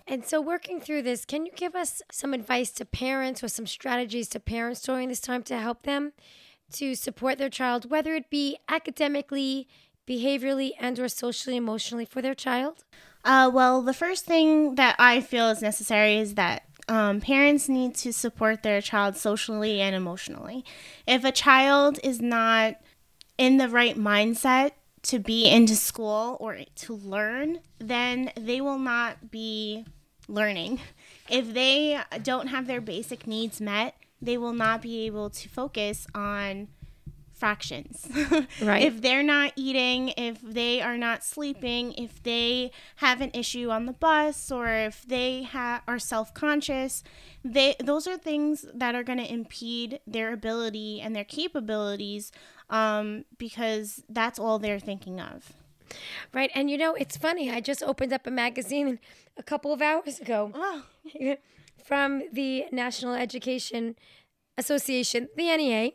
And 0.08 0.26
so, 0.26 0.40
working 0.40 0.80
through 0.80 1.04
this, 1.04 1.26
can 1.26 1.46
you 1.46 1.52
give 1.56 1.76
us 1.76 2.02
some 2.12 2.34
advice 2.34 2.72
to 2.72 2.86
parents 2.86 3.44
or 3.44 3.50
some 3.50 3.68
strategies 3.68 4.30
to 4.30 4.40
parents 4.40 4.82
during 4.82 5.10
this 5.10 5.20
time 5.20 5.44
to 5.44 5.60
help 5.60 5.84
them 5.84 6.14
to 6.72 6.96
support 6.96 7.38
their 7.38 7.50
child, 7.50 7.92
whether 7.92 8.16
it 8.16 8.30
be 8.30 8.58
academically, 8.70 9.68
behaviorally, 10.12 10.72
and 10.80 11.00
or 11.00 11.08
socially, 11.08 11.56
emotionally 11.56 12.06
for 12.06 12.22
their 12.22 12.36
child? 12.36 12.84
Uh, 13.24 13.50
well, 13.54 13.82
the 13.82 13.94
first 13.94 14.26
thing 14.26 14.76
that 14.76 14.96
I 14.98 15.22
feel 15.22 15.50
is 15.50 15.62
necessary 15.62 16.18
is 16.18 16.36
that 16.36 16.64
um, 16.88 17.22
parents 17.22 17.70
need 17.70 17.96
to 17.96 18.12
support 18.12 18.64
their 18.64 18.82
child 18.82 19.16
socially 19.16 19.80
and 19.80 19.96
emotionally. 19.96 20.66
If 21.08 21.24
a 21.24 21.32
child 21.32 22.00
is 22.04 22.20
not 22.22 22.76
in 23.38 23.58
the 23.58 23.70
right 23.70 23.98
mindset 23.98 24.72
to 25.04 25.20
be 25.20 25.48
into 25.48 25.76
school 25.76 26.38
or 26.40 26.60
to 26.76 26.94
learn, 26.94 27.60
then 27.80 28.32
they 28.40 28.60
will 28.62 28.80
not 28.80 29.32
be 29.32 29.86
learning. 30.28 30.80
If 31.30 31.54
they 31.54 32.00
don't 32.22 32.48
have 32.48 32.68
their 32.68 32.82
basic 32.82 33.26
needs 33.26 33.62
met, 33.62 33.96
they 34.22 34.38
will 34.38 34.54
not 34.54 34.82
be 34.82 35.06
able 35.06 35.30
to 35.30 35.50
focus 35.50 36.06
on 36.14 36.68
fractions. 37.42 38.08
Right. 38.62 38.84
if 38.84 39.02
they're 39.02 39.24
not 39.38 39.54
eating, 39.56 40.10
if 40.18 40.38
they 40.42 40.82
are 40.82 40.98
not 40.98 41.24
sleeping, 41.24 41.94
if 41.94 42.22
they 42.24 42.72
have 42.98 43.20
an 43.22 43.32
issue 43.34 43.70
on 43.70 43.86
the 43.90 43.94
bus 44.08 44.52
or 44.52 44.68
if 44.90 44.98
they 45.16 45.44
ha- 45.44 45.82
are 45.88 46.00
self-conscious, 46.00 47.04
they 47.44 47.76
those 47.84 48.06
are 48.08 48.18
things 48.18 48.66
that 48.82 48.94
are 48.96 49.04
going 49.10 49.18
to 49.26 49.32
impede 49.40 50.00
their 50.16 50.32
ability 50.34 51.02
and 51.02 51.16
their 51.16 51.24
capabilities 51.26 52.32
um, 52.70 53.26
because 53.38 54.04
that's 54.08 54.38
all 54.40 54.60
they're 54.60 54.80
thinking 54.92 55.20
of. 55.20 55.54
Right. 56.34 56.52
And 56.56 56.70
you 56.72 56.78
know, 56.78 56.94
it's 57.04 57.18
funny. 57.18 57.50
I 57.52 57.60
just 57.60 57.82
opened 57.84 58.14
up 58.14 58.26
a 58.28 58.32
magazine 58.32 59.00
a 59.38 59.44
couple 59.44 59.72
of 59.74 59.82
hours 59.82 60.20
ago 60.20 60.52
Oh, 60.54 60.84
from 61.84 62.24
the 62.32 62.66
National 62.72 63.14
Education 63.16 63.96
Association, 64.62 65.28
the 65.36 65.56
NEA, 65.58 65.92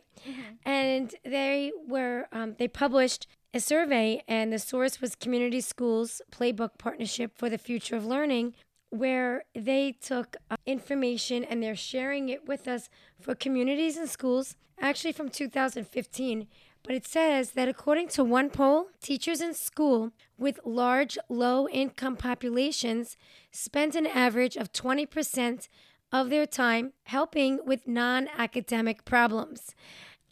and 0.65 1.15
they 1.23 1.71
were 1.87 2.27
um, 2.31 2.55
they 2.59 2.67
published 2.67 3.27
a 3.53 3.59
survey, 3.61 4.21
and 4.27 4.51
the 4.51 4.59
source 4.59 4.99
was 4.99 5.15
Community 5.15 5.61
Schools 5.61 6.21
Playbook 6.31 6.77
Partnership 6.77 7.31
for 7.37 7.49
the 7.49 7.57
Future 7.57 7.95
of 7.95 8.05
Learning, 8.05 8.53
where 8.89 9.45
they 9.55 9.93
took 9.93 10.35
uh, 10.51 10.57
information 10.65 11.43
and 11.45 11.63
they're 11.63 11.75
sharing 11.75 12.27
it 12.29 12.45
with 12.45 12.67
us 12.67 12.89
for 13.21 13.33
communities 13.35 13.95
and 13.95 14.09
schools, 14.09 14.57
actually 14.79 15.13
from 15.13 15.29
2015. 15.29 16.47
But 16.83 16.95
it 16.95 17.07
says 17.07 17.51
that 17.51 17.67
according 17.67 18.09
to 18.09 18.23
one 18.23 18.49
poll, 18.49 18.87
teachers 19.01 19.41
in 19.41 19.53
school 19.53 20.11
with 20.37 20.59
large 20.65 21.17
low 21.29 21.67
income 21.69 22.15
populations 22.15 23.17
spend 23.51 23.95
an 23.95 24.07
average 24.07 24.55
of 24.55 24.71
20% 24.71 25.67
of 26.11 26.29
their 26.29 26.45
time 26.45 26.93
helping 27.03 27.59
with 27.65 27.87
non 27.87 28.27
academic 28.37 29.05
problems. 29.05 29.75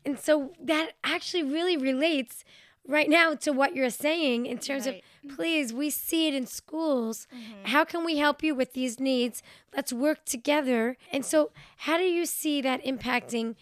And 0.06 0.20
so 0.20 0.54
that 0.62 0.92
actually 1.04 1.44
really 1.44 1.78
relates 1.78 2.44
right 2.88 3.10
now 3.10 3.34
to 3.34 3.52
what 3.52 3.76
you're 3.76 3.90
saying 3.90 4.46
in 4.46 4.60
terms 4.60 4.86
Right. 4.86 5.04
of 5.26 5.36
please, 5.36 5.74
we 5.74 5.90
see 5.90 6.28
it 6.28 6.36
in 6.36 6.46
schools. 6.46 7.28
Mm-hmm. 7.34 7.66
How 7.66 7.84
can 7.84 8.06
we 8.06 8.18
help 8.18 8.44
you 8.44 8.54
with 8.54 8.74
these 8.74 9.00
needs? 9.00 9.42
Let's 9.76 9.92
work 9.92 10.24
together. 10.26 10.96
And 11.12 11.26
so, 11.26 11.52
how 11.78 11.98
do 11.98 12.04
you 12.04 12.26
see 12.28 12.62
that 12.62 12.84
impacting? 12.86 13.56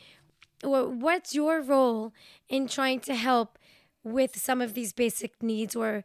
What's 0.61 1.33
your 1.35 1.61
role 1.61 2.13
in 2.49 2.67
trying 2.67 2.99
to 3.01 3.15
help 3.15 3.57
with 4.03 4.37
some 4.37 4.61
of 4.61 4.73
these 4.73 4.93
basic 4.93 5.41
needs? 5.41 5.75
Or 5.75 6.03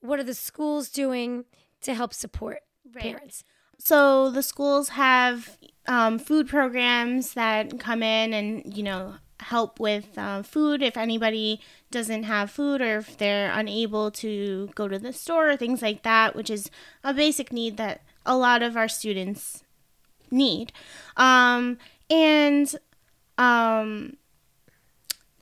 what 0.00 0.18
are 0.20 0.24
the 0.24 0.34
schools 0.34 0.88
doing 0.90 1.44
to 1.82 1.94
help 1.94 2.14
support 2.14 2.60
Right. 2.92 3.02
parents? 3.02 3.44
So 3.82 4.30
the 4.30 4.42
schools 4.42 4.90
have 4.90 5.58
um, 5.86 6.18
food 6.18 6.48
programs 6.48 7.34
that 7.34 7.80
come 7.80 8.02
in 8.02 8.32
and 8.32 8.76
you 8.76 8.82
know 8.82 9.14
help 9.40 9.80
with 9.80 10.16
uh, 10.18 10.42
food 10.42 10.82
if 10.82 10.96
anybody 10.96 11.60
doesn't 11.90 12.24
have 12.24 12.50
food 12.50 12.80
or 12.80 12.98
if 12.98 13.16
they're 13.16 13.50
unable 13.52 14.10
to 14.10 14.70
go 14.74 14.86
to 14.86 14.98
the 14.98 15.12
store 15.12 15.50
or 15.50 15.56
things 15.56 15.82
like 15.82 16.02
that, 16.02 16.36
which 16.36 16.50
is 16.50 16.70
a 17.02 17.14
basic 17.14 17.52
need 17.52 17.76
that 17.76 18.02
a 18.26 18.36
lot 18.36 18.62
of 18.62 18.76
our 18.76 18.88
students 18.88 19.64
need. 20.30 20.72
Um, 21.16 21.78
and 22.10 22.74
um, 23.38 24.16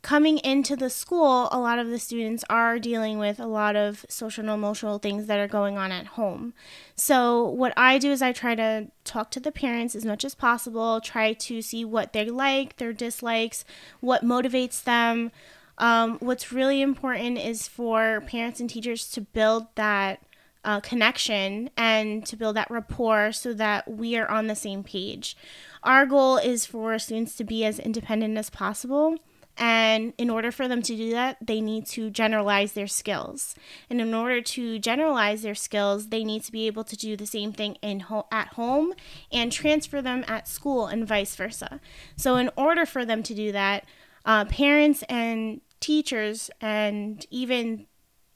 coming 0.08 0.38
into 0.38 0.74
the 0.74 0.88
school, 0.88 1.50
a 1.52 1.60
lot 1.60 1.78
of 1.78 1.88
the 1.88 1.98
students 1.98 2.42
are 2.48 2.78
dealing 2.78 3.18
with 3.18 3.38
a 3.38 3.46
lot 3.46 3.76
of 3.76 4.06
social 4.08 4.40
and 4.40 4.48
emotional 4.48 4.98
things 4.98 5.26
that 5.26 5.38
are 5.38 5.46
going 5.46 5.76
on 5.76 5.92
at 5.92 6.06
home. 6.06 6.54
So, 6.96 7.46
what 7.46 7.74
I 7.76 7.98
do 7.98 8.10
is 8.10 8.22
I 8.22 8.32
try 8.32 8.54
to 8.54 8.86
talk 9.04 9.30
to 9.32 9.38
the 9.38 9.52
parents 9.52 9.94
as 9.94 10.06
much 10.06 10.24
as 10.24 10.34
possible, 10.34 11.02
try 11.02 11.34
to 11.34 11.60
see 11.60 11.84
what 11.84 12.14
they 12.14 12.30
like, 12.30 12.78
their 12.78 12.94
dislikes, 12.94 13.66
what 14.00 14.24
motivates 14.24 14.82
them. 14.82 15.30
Um, 15.76 16.16
what's 16.20 16.52
really 16.52 16.80
important 16.80 17.36
is 17.36 17.68
for 17.68 18.22
parents 18.26 18.60
and 18.60 18.70
teachers 18.70 19.10
to 19.10 19.20
build 19.20 19.66
that 19.74 20.22
uh, 20.64 20.80
connection 20.80 21.68
and 21.76 22.24
to 22.24 22.34
build 22.34 22.56
that 22.56 22.70
rapport 22.70 23.32
so 23.32 23.52
that 23.52 23.90
we 23.90 24.16
are 24.16 24.30
on 24.30 24.46
the 24.46 24.56
same 24.56 24.82
page. 24.82 25.36
Our 25.82 26.06
goal 26.06 26.38
is 26.38 26.64
for 26.64 26.98
students 26.98 27.36
to 27.36 27.44
be 27.44 27.62
as 27.66 27.78
independent 27.78 28.38
as 28.38 28.48
possible. 28.48 29.18
And 29.58 30.12
in 30.16 30.30
order 30.30 30.52
for 30.52 30.68
them 30.68 30.82
to 30.82 30.96
do 30.96 31.10
that, 31.10 31.36
they 31.44 31.60
need 31.60 31.84
to 31.86 32.10
generalize 32.10 32.72
their 32.72 32.86
skills. 32.86 33.56
And 33.90 34.00
in 34.00 34.14
order 34.14 34.40
to 34.40 34.78
generalize 34.78 35.42
their 35.42 35.56
skills, 35.56 36.08
they 36.08 36.22
need 36.22 36.44
to 36.44 36.52
be 36.52 36.68
able 36.68 36.84
to 36.84 36.96
do 36.96 37.16
the 37.16 37.26
same 37.26 37.52
thing 37.52 37.76
in 37.82 38.00
ho- 38.00 38.28
at 38.30 38.48
home 38.54 38.94
and 39.32 39.50
transfer 39.50 40.00
them 40.00 40.24
at 40.28 40.46
school 40.46 40.86
and 40.86 41.06
vice 41.06 41.34
versa. 41.34 41.80
So, 42.16 42.36
in 42.36 42.50
order 42.56 42.86
for 42.86 43.04
them 43.04 43.24
to 43.24 43.34
do 43.34 43.50
that, 43.50 43.84
uh, 44.24 44.44
parents 44.44 45.02
and 45.08 45.60
teachers 45.80 46.50
and 46.60 47.26
even 47.30 47.86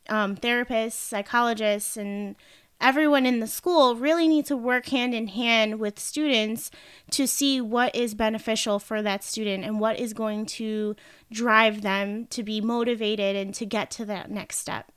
um, 0.08 0.37
therapists, 0.37 0.92
psychologists, 0.92 1.96
and 1.96 2.35
everyone 2.82 3.24
in 3.24 3.40
the 3.40 3.46
school 3.46 3.94
really 3.94 4.28
need 4.28 4.44
to 4.46 4.56
work 4.56 4.88
hand 4.88 5.14
in 5.14 5.28
hand 5.28 5.78
with 5.78 5.98
students 5.98 6.70
to 7.10 7.26
see 7.26 7.60
what 7.60 7.94
is 7.94 8.14
beneficial 8.14 8.78
for 8.78 9.00
that 9.00 9.22
student 9.22 9.64
and 9.64 9.80
what 9.80 9.98
is 9.98 10.12
going 10.12 10.44
to 10.44 10.94
drive 11.30 11.82
them 11.82 12.26
to 12.26 12.42
be 12.42 12.60
motivated 12.60 13.36
and 13.36 13.54
to 13.54 13.64
get 13.64 13.90
to 13.92 14.04
that 14.04 14.30
next 14.30 14.58
step. 14.58 14.90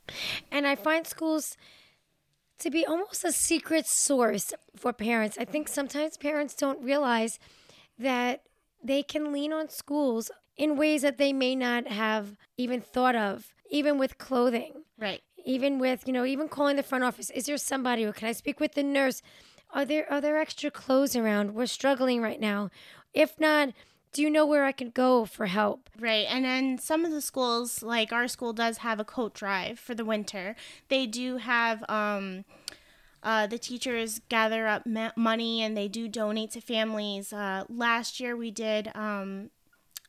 And 0.50 0.66
I 0.66 0.74
find 0.74 1.06
schools 1.06 1.56
to 2.58 2.70
be 2.70 2.84
almost 2.84 3.24
a 3.24 3.32
secret 3.32 3.86
source 3.86 4.52
for 4.74 4.92
parents. 4.92 5.38
I 5.38 5.44
think 5.44 5.68
sometimes 5.68 6.16
parents 6.16 6.54
don't 6.54 6.82
realize 6.82 7.38
that 7.98 8.42
they 8.82 9.02
can 9.02 9.32
lean 9.32 9.52
on 9.52 9.68
schools 9.68 10.30
in 10.56 10.76
ways 10.76 11.02
that 11.02 11.18
they 11.18 11.32
may 11.32 11.54
not 11.54 11.88
have 11.88 12.36
even 12.56 12.80
thought 12.80 13.14
of, 13.14 13.52
even 13.70 13.98
with 13.98 14.18
clothing. 14.18 14.84
Right. 14.98 15.22
Even 15.46 15.78
with, 15.78 16.06
you 16.06 16.12
know, 16.12 16.26
even 16.26 16.48
calling 16.48 16.76
the 16.76 16.82
front 16.82 17.04
office. 17.04 17.30
Is 17.30 17.46
there 17.46 17.56
somebody 17.56 18.04
or 18.04 18.12
can 18.12 18.28
I 18.28 18.32
speak 18.32 18.60
with 18.60 18.74
the 18.74 18.82
nurse? 18.82 19.22
Are 19.70 19.84
there 19.84 20.10
are 20.12 20.20
there 20.20 20.38
extra 20.38 20.70
clothes 20.70 21.16
around? 21.16 21.54
We're 21.54 21.66
struggling 21.66 22.20
right 22.20 22.40
now. 22.40 22.70
If 23.14 23.40
not, 23.40 23.70
do 24.12 24.22
you 24.22 24.30
know 24.30 24.44
where 24.44 24.64
I 24.64 24.72
can 24.72 24.90
go 24.90 25.24
for 25.24 25.46
help? 25.46 25.88
Right. 25.98 26.26
And 26.28 26.44
then 26.44 26.78
some 26.78 27.04
of 27.04 27.12
the 27.12 27.20
schools, 27.20 27.82
like 27.82 28.12
our 28.12 28.28
school 28.28 28.52
does 28.52 28.78
have 28.78 29.00
a 29.00 29.04
coat 29.04 29.34
drive 29.34 29.78
for 29.78 29.94
the 29.94 30.04
winter. 30.04 30.56
They 30.88 31.06
do 31.06 31.38
have 31.38 31.82
um 31.88 32.44
uh, 33.22 33.46
the 33.46 33.58
teachers 33.58 34.20
gather 34.28 34.68
up 34.68 34.86
ma- 34.86 35.10
money 35.16 35.60
and 35.60 35.76
they 35.76 35.88
do 35.88 36.06
donate 36.06 36.52
to 36.52 36.60
families. 36.60 37.32
Uh, 37.32 37.64
last 37.68 38.20
year 38.20 38.36
we 38.36 38.52
did 38.52 38.88
um, 38.94 39.50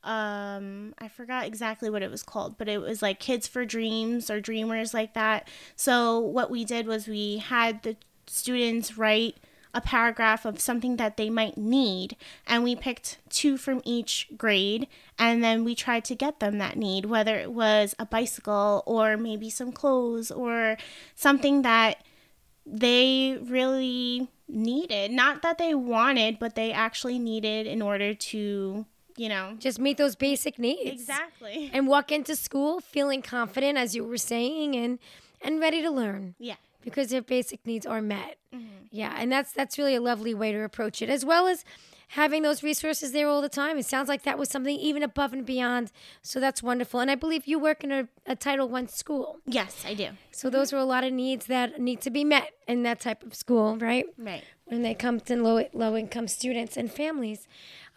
um 0.07 0.93
I 0.97 1.09
forgot 1.09 1.45
exactly 1.45 1.89
what 1.89 2.01
it 2.01 2.09
was 2.09 2.23
called, 2.23 2.57
but 2.57 2.69
it 2.69 2.79
was 2.79 3.01
like 3.01 3.19
Kids 3.19 3.45
for 3.47 3.65
Dreams 3.65 4.29
or 4.29 4.39
Dreamers 4.39 4.93
like 4.93 5.13
that. 5.13 5.49
So 5.75 6.17
what 6.17 6.49
we 6.49 6.63
did 6.63 6.87
was 6.87 7.07
we 7.07 7.37
had 7.37 7.83
the 7.83 7.97
students 8.25 8.97
write 8.97 9.35
a 9.73 9.81
paragraph 9.81 10.45
of 10.45 10.61
something 10.61 10.95
that 10.95 11.17
they 11.17 11.29
might 11.29 11.57
need 11.57 12.15
and 12.47 12.63
we 12.63 12.75
picked 12.75 13.19
two 13.29 13.57
from 13.57 13.81
each 13.83 14.27
grade 14.37 14.87
and 15.19 15.43
then 15.43 15.63
we 15.63 15.75
tried 15.75 16.05
to 16.05 16.15
get 16.15 16.39
them 16.39 16.57
that 16.57 16.77
need 16.77 17.05
whether 17.05 17.35
it 17.35 17.51
was 17.51 17.93
a 17.99 18.05
bicycle 18.05 18.81
or 18.85 19.17
maybe 19.17 19.49
some 19.49 19.71
clothes 19.71 20.31
or 20.31 20.77
something 21.15 21.61
that 21.61 22.03
they 22.65 23.37
really 23.43 24.29
needed 24.47 25.11
not 25.11 25.41
that 25.41 25.57
they 25.57 25.75
wanted 25.75 26.39
but 26.39 26.55
they 26.55 26.71
actually 26.71 27.19
needed 27.19 27.67
in 27.67 27.81
order 27.81 28.13
to 28.15 28.85
you 29.17 29.29
know. 29.29 29.55
Just 29.59 29.79
meet 29.79 29.97
those 29.97 30.15
basic 30.15 30.57
needs. 30.59 31.01
Exactly. 31.01 31.69
And 31.73 31.87
walk 31.87 32.11
into 32.11 32.35
school 32.35 32.79
feeling 32.79 33.21
confident 33.21 33.77
as 33.77 33.95
you 33.95 34.03
were 34.03 34.17
saying 34.17 34.75
and 34.75 34.99
and 35.41 35.59
ready 35.59 35.81
to 35.81 35.91
learn. 35.91 36.35
Yeah. 36.39 36.55
Because 36.81 37.09
their 37.09 37.21
basic 37.21 37.65
needs 37.65 37.85
are 37.85 38.01
met. 38.01 38.37
Mm-hmm. 38.55 38.85
yeah 38.91 39.13
and 39.17 39.29
that's 39.29 39.51
that's 39.51 39.77
really 39.77 39.93
a 39.95 39.99
lovely 39.99 40.33
way 40.33 40.53
to 40.53 40.63
approach 40.63 41.01
it 41.01 41.09
as 41.09 41.25
well 41.25 41.47
as 41.47 41.65
having 42.11 42.43
those 42.43 42.63
resources 42.63 43.11
there 43.11 43.27
all 43.27 43.41
the 43.41 43.49
time. 43.49 43.77
It 43.77 43.85
sounds 43.85 44.07
like 44.07 44.23
that 44.23 44.37
was 44.39 44.49
something 44.49 44.77
even 44.77 45.03
above 45.03 45.33
and 45.33 45.45
beyond. 45.45 45.91
So 46.21 46.39
that's 46.39 46.63
wonderful. 46.63 47.01
And 47.01 47.11
i 47.11 47.15
believe 47.15 47.45
you 47.45 47.59
work 47.59 47.83
in 47.83 47.91
a, 47.91 48.07
a 48.25 48.37
title 48.37 48.69
one 48.69 48.87
school. 48.87 49.39
Yes 49.45 49.83
i 49.85 49.93
do. 49.93 50.09
So 50.31 50.49
those 50.49 50.71
are 50.71 50.77
a 50.77 50.85
lot 50.85 51.03
of 51.03 51.11
needs 51.11 51.47
that 51.47 51.79
need 51.81 51.99
to 52.01 52.09
be 52.09 52.23
met 52.23 52.51
in 52.67 52.83
that 52.83 52.99
type 53.01 53.23
of 53.23 53.35
school 53.35 53.77
right? 53.77 54.05
Right. 54.17 54.43
When 54.65 54.81
they 54.83 54.93
come 54.93 55.19
to 55.21 55.35
low 55.35 55.65
low 55.73 55.95
income 55.97 56.27
students 56.29 56.77
and 56.77 56.89
families 56.91 57.47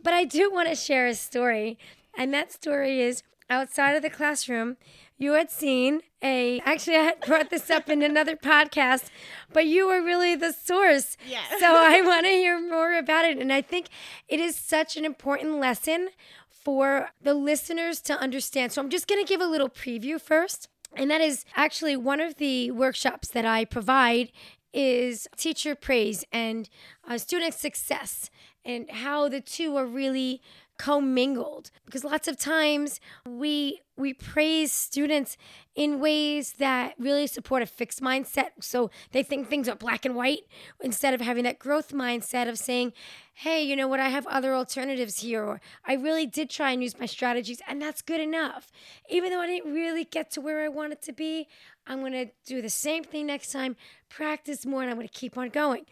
but 0.02 0.12
I 0.12 0.24
do 0.24 0.50
want 0.52 0.68
to 0.68 0.74
share 0.74 1.06
a 1.06 1.14
story, 1.14 1.78
and 2.16 2.32
that 2.34 2.52
story 2.52 3.00
is 3.00 3.22
outside 3.48 3.96
of 3.96 4.02
the 4.02 4.10
classroom. 4.10 4.76
You 5.18 5.32
had 5.34 5.50
seen 5.50 6.00
a, 6.22 6.60
actually, 6.60 6.96
I 6.96 7.02
had 7.02 7.20
brought 7.20 7.50
this 7.50 7.68
up 7.68 7.90
in 7.90 8.02
another 8.02 8.36
podcast, 8.36 9.10
but 9.52 9.66
you 9.66 9.86
were 9.86 10.02
really 10.02 10.34
the 10.34 10.52
source. 10.52 11.18
Yeah. 11.26 11.42
So 11.58 11.66
I 11.76 12.00
want 12.00 12.24
to 12.24 12.30
hear 12.30 12.58
more 12.58 12.94
about 12.94 13.26
it. 13.26 13.36
And 13.38 13.52
I 13.52 13.60
think 13.60 13.88
it 14.28 14.40
is 14.40 14.56
such 14.56 14.96
an 14.96 15.04
important 15.04 15.60
lesson 15.60 16.08
for 16.48 17.10
the 17.20 17.34
listeners 17.34 18.00
to 18.02 18.18
understand. 18.18 18.72
So 18.72 18.80
I'm 18.80 18.88
just 18.88 19.08
going 19.08 19.22
to 19.22 19.28
give 19.28 19.42
a 19.42 19.46
little 19.46 19.68
preview 19.68 20.18
first. 20.18 20.68
And 20.96 21.10
that 21.10 21.20
is 21.20 21.44
actually 21.54 21.96
one 21.96 22.20
of 22.20 22.36
the 22.36 22.70
workshops 22.70 23.28
that 23.28 23.44
I 23.44 23.64
provide 23.64 24.32
is 24.72 25.28
teacher 25.36 25.74
praise 25.74 26.24
and 26.32 26.68
uh, 27.06 27.18
student 27.18 27.54
success 27.54 28.30
and 28.64 28.90
how 28.90 29.28
the 29.28 29.40
two 29.40 29.76
are 29.76 29.86
really 29.86 30.40
commingled. 30.80 31.70
Because 31.84 32.04
lots 32.04 32.26
of 32.26 32.38
times 32.38 33.00
we 33.28 33.82
we 33.98 34.14
praise 34.14 34.72
students 34.72 35.36
in 35.74 36.00
ways 36.00 36.54
that 36.54 36.94
really 36.98 37.26
support 37.26 37.62
a 37.62 37.66
fixed 37.66 38.00
mindset. 38.00 38.52
So 38.60 38.90
they 39.12 39.22
think 39.22 39.46
things 39.46 39.68
are 39.68 39.74
black 39.74 40.06
and 40.06 40.14
white 40.14 40.44
instead 40.80 41.12
of 41.12 41.20
having 41.20 41.44
that 41.44 41.58
growth 41.58 41.92
mindset 41.92 42.48
of 42.48 42.58
saying 42.58 42.94
hey 43.34 43.62
you 43.62 43.76
know 43.76 43.88
what? 43.88 44.00
I 44.00 44.08
have 44.08 44.26
other 44.26 44.54
alternatives 44.54 45.20
here 45.20 45.44
or 45.44 45.60
i 45.86 45.94
really 45.94 46.24
did 46.26 46.48
try 46.48 46.70
and 46.70 46.82
use 46.82 46.98
my 46.98 47.06
strategies 47.06 47.60
and 47.68 47.80
that's 47.80 48.00
good 48.00 48.20
enough. 48.20 48.72
Even 49.10 49.30
though 49.30 49.40
i 49.40 49.46
didn't 49.46 49.74
really 49.74 50.04
get 50.04 50.30
to 50.30 50.40
where 50.40 50.62
i 50.62 50.68
wanted 50.68 51.02
to 51.02 51.12
be 51.12 51.46
i'm 51.86 52.00
going 52.00 52.12
to 52.12 52.28
do 52.46 52.62
the 52.62 52.70
same 52.70 53.04
thing 53.04 53.26
next 53.26 53.52
time 53.52 53.76
practice 54.08 54.64
more 54.64 54.80
and 54.80 54.90
i'm 54.90 54.96
going 54.96 55.06
to 55.06 55.12
keep 55.12 55.36
on 55.36 55.50
going 55.50 55.84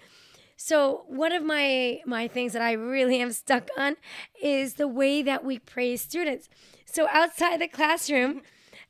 so 0.61 1.05
one 1.07 1.31
of 1.31 1.45
my 1.45 2.01
my 2.05 2.27
things 2.27 2.53
that 2.53 2.61
I 2.61 2.73
really 2.73 3.21
am 3.21 3.31
stuck 3.31 3.69
on 3.79 3.97
is 4.43 4.75
the 4.75 4.89
way 4.89 5.23
that 5.23 5.45
we 5.45 5.61
praise 5.61 6.03
students. 6.03 6.49
So 6.85 7.07
outside 7.13 7.61
the 7.61 7.69
classroom, 7.69 8.43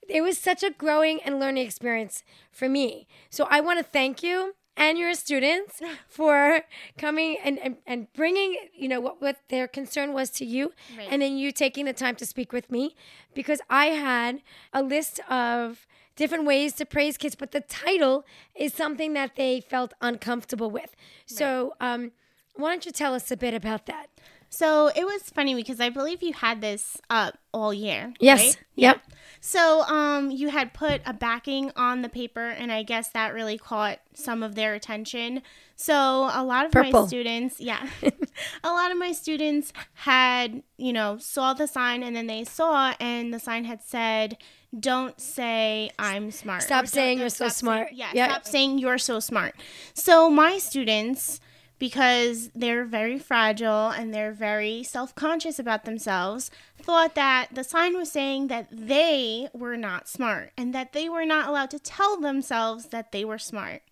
it 0.08 0.22
was 0.22 0.38
such 0.38 0.62
a 0.62 0.70
growing 0.70 1.20
and 1.22 1.38
learning 1.38 1.66
experience 1.66 2.24
for 2.50 2.70
me. 2.70 3.06
So 3.28 3.46
I 3.50 3.60
want 3.60 3.78
to 3.78 3.84
thank 3.84 4.22
you 4.22 4.54
and 4.78 4.96
your 4.96 5.12
students 5.12 5.82
for 6.08 6.62
coming 6.96 7.36
and, 7.44 7.58
and, 7.58 7.76
and 7.86 8.10
bringing, 8.14 8.56
you 8.74 8.88
know, 8.88 9.00
what, 9.00 9.20
what 9.20 9.36
their 9.50 9.68
concern 9.68 10.14
was 10.14 10.30
to 10.30 10.46
you, 10.46 10.72
right. 10.96 11.08
and 11.10 11.20
then 11.20 11.36
you 11.36 11.52
taking 11.52 11.84
the 11.84 11.92
time 11.92 12.16
to 12.16 12.24
speak 12.24 12.50
with 12.50 12.70
me 12.70 12.96
because 13.34 13.60
I 13.68 13.86
had 13.86 14.40
a 14.72 14.82
list 14.82 15.20
of 15.28 15.86
different 16.18 16.44
ways 16.44 16.74
to 16.74 16.84
praise 16.84 17.16
kids, 17.16 17.36
but 17.36 17.52
the 17.52 17.60
title 17.60 18.26
is 18.54 18.74
something 18.74 19.14
that 19.14 19.36
they 19.36 19.60
felt 19.60 19.94
uncomfortable 20.02 20.70
with. 20.70 20.90
Right. 20.90 21.38
So, 21.38 21.74
um, 21.80 22.10
why 22.56 22.70
don't 22.70 22.84
you 22.84 22.92
tell 22.92 23.14
us 23.14 23.30
a 23.30 23.36
bit 23.36 23.54
about 23.54 23.86
that? 23.86 24.08
So 24.50 24.90
it 24.96 25.04
was 25.04 25.22
funny 25.22 25.54
because 25.54 25.78
I 25.78 25.90
believe 25.90 26.22
you 26.22 26.32
had 26.32 26.60
this 26.60 26.96
up 27.10 27.38
all 27.52 27.72
year. 27.72 28.14
Yes. 28.18 28.40
Right? 28.40 28.56
Yep. 28.76 29.00
So 29.40 29.82
um, 29.82 30.30
you 30.30 30.48
had 30.48 30.74
put 30.74 31.00
a 31.06 31.12
backing 31.12 31.70
on 31.76 32.02
the 32.02 32.08
paper, 32.08 32.48
and 32.48 32.72
I 32.72 32.82
guess 32.82 33.08
that 33.10 33.34
really 33.34 33.58
caught 33.58 34.00
some 34.14 34.42
of 34.42 34.54
their 34.54 34.74
attention. 34.74 35.42
So 35.76 35.94
a 36.32 36.42
lot 36.42 36.66
of 36.66 36.72
Purple. 36.72 37.02
my 37.02 37.06
students, 37.06 37.60
yeah, 37.60 37.88
a 38.64 38.72
lot 38.72 38.90
of 38.90 38.98
my 38.98 39.12
students 39.12 39.72
had, 39.94 40.62
you 40.76 40.92
know, 40.92 41.18
saw 41.18 41.52
the 41.52 41.68
sign, 41.68 42.02
and 42.02 42.16
then 42.16 42.26
they 42.26 42.42
saw, 42.42 42.94
and 42.98 43.32
the 43.32 43.38
sign 43.38 43.64
had 43.64 43.82
said, 43.82 44.38
don't 44.78 45.20
say 45.20 45.90
I'm 45.98 46.30
smart. 46.30 46.62
Stop 46.62 46.86
saying 46.86 47.18
you're 47.18 47.28
so 47.28 47.48
smart. 47.48 47.88
Saying, 47.88 47.98
yeah, 47.98 48.10
yep. 48.14 48.30
stop 48.30 48.46
saying 48.46 48.78
you're 48.78 48.98
so 48.98 49.20
smart. 49.20 49.54
So 49.94 50.28
my 50.28 50.58
students 50.58 51.40
because 51.78 52.50
they're 52.54 52.84
very 52.84 53.18
fragile 53.18 53.88
and 53.88 54.12
they're 54.12 54.32
very 54.32 54.82
self 54.82 55.14
conscious 55.14 55.58
about 55.58 55.84
themselves, 55.84 56.50
thought 56.80 57.14
that 57.14 57.48
the 57.52 57.64
sign 57.64 57.96
was 57.96 58.10
saying 58.10 58.48
that 58.48 58.68
they 58.70 59.48
were 59.52 59.76
not 59.76 60.08
smart 60.08 60.52
and 60.56 60.74
that 60.74 60.92
they 60.92 61.08
were 61.08 61.26
not 61.26 61.48
allowed 61.48 61.70
to 61.70 61.78
tell 61.78 62.20
themselves 62.20 62.86
that 62.86 63.12
they 63.12 63.24
were 63.24 63.38
smart. 63.38 63.82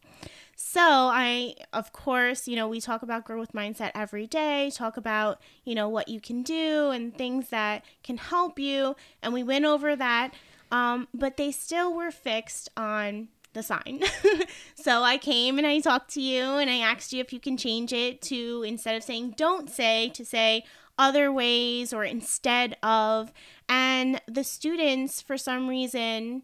So, 0.59 0.81
I, 0.81 1.55
of 1.75 1.93
course, 1.93 2.49
you 2.49 2.57
know, 2.57 2.67
we 2.67 2.81
talk 2.81 3.03
about 3.03 3.27
growth 3.27 3.53
mindset 3.53 3.91
every 3.95 4.27
day, 4.27 4.71
talk 4.75 4.97
about, 4.97 5.39
you 5.65 5.75
know, 5.75 5.87
what 5.91 6.09
you 6.09 6.19
can 6.19 6.43
do 6.43 6.89
and 6.89 7.15
things 7.15 7.51
that 7.51 7.85
can 8.03 8.17
help 8.17 8.59
you. 8.59 8.97
And 9.23 9.35
we 9.35 9.43
went 9.43 9.67
over 9.67 9.95
that. 9.95 10.33
Um, 10.71 11.09
but 11.15 11.37
they 11.37 11.53
still 11.53 11.95
were 11.95 12.11
fixed 12.11 12.69
on 12.77 13.29
the 13.53 13.63
sign. 13.63 14.03
so 14.75 15.03
I 15.03 15.19
came 15.19 15.59
and 15.59 15.67
I 15.67 15.81
talked 15.81 16.13
to 16.15 16.21
you 16.21 16.43
and 16.43 16.71
I 16.71 16.79
asked 16.79 17.13
you 17.13 17.21
if 17.21 17.33
you 17.33 17.41
can 17.41 17.57
change 17.57 17.93
it 17.93 18.23
to 18.23 18.63
instead 18.67 18.97
of 18.97 19.03
saying 19.03 19.35
don't 19.37 19.71
say, 19.71 20.11
to 20.11 20.25
say 20.25 20.65
other 20.99 21.33
ways 21.33 21.93
or 21.93 22.05
instead 22.05 22.77
of. 22.83 23.33
And 23.69 24.21
the 24.27 24.45
students, 24.45 25.21
for 25.21 25.37
some 25.37 25.69
reason, 25.69 26.43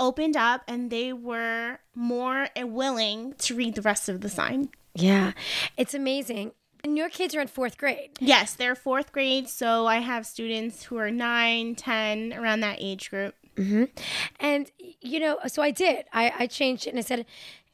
opened 0.00 0.36
up 0.36 0.62
and 0.66 0.90
they 0.90 1.12
were 1.12 1.78
more 1.94 2.48
willing 2.56 3.34
to 3.38 3.54
read 3.54 3.74
the 3.74 3.82
rest 3.82 4.08
of 4.08 4.22
the 4.22 4.28
sign. 4.28 4.70
Yeah, 4.94 5.32
it's 5.76 5.94
amazing. 5.94 6.52
And 6.82 6.96
your 6.96 7.10
kids 7.10 7.34
are 7.34 7.40
in 7.40 7.46
fourth 7.46 7.76
grade. 7.76 8.12
Yes, 8.20 8.54
they're 8.54 8.74
fourth 8.74 9.12
grade. 9.12 9.48
So 9.48 9.86
I 9.86 9.98
have 9.98 10.26
students 10.26 10.84
who 10.84 10.96
are 10.96 11.10
nine, 11.10 11.74
10, 11.74 12.32
around 12.32 12.60
that 12.60 12.78
age 12.80 13.10
group. 13.10 13.34
Mm-hmm. 13.56 13.84
And, 14.38 14.70
you 14.78 15.20
know, 15.20 15.38
so 15.46 15.62
I 15.62 15.70
did. 15.70 16.06
I, 16.12 16.32
I 16.38 16.46
changed 16.46 16.86
it 16.86 16.90
and 16.90 16.98
I 16.98 17.02
said, 17.02 17.26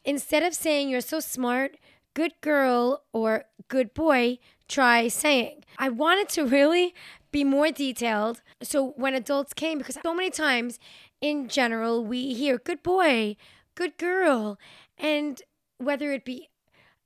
instead 0.04 0.42
of 0.42 0.54
saying 0.54 0.88
you're 0.88 1.00
so 1.00 1.20
smart, 1.20 1.76
good 2.14 2.32
girl, 2.40 3.02
or 3.12 3.44
good 3.68 3.92
boy, 3.94 4.38
try 4.68 5.08
saying. 5.08 5.64
I 5.78 5.88
wanted 5.90 6.28
to 6.30 6.46
really 6.46 6.94
be 7.30 7.44
more 7.44 7.70
detailed. 7.70 8.40
So 8.62 8.94
when 8.96 9.14
adults 9.14 9.52
came, 9.52 9.78
because 9.78 9.98
so 10.02 10.14
many 10.14 10.30
times 10.30 10.78
in 11.20 11.48
general, 11.48 12.04
we 12.04 12.34
hear 12.34 12.58
good 12.58 12.82
boy, 12.82 13.36
good 13.74 13.98
girl. 13.98 14.58
And 14.96 15.42
whether 15.78 16.12
it 16.12 16.24
be 16.24 16.48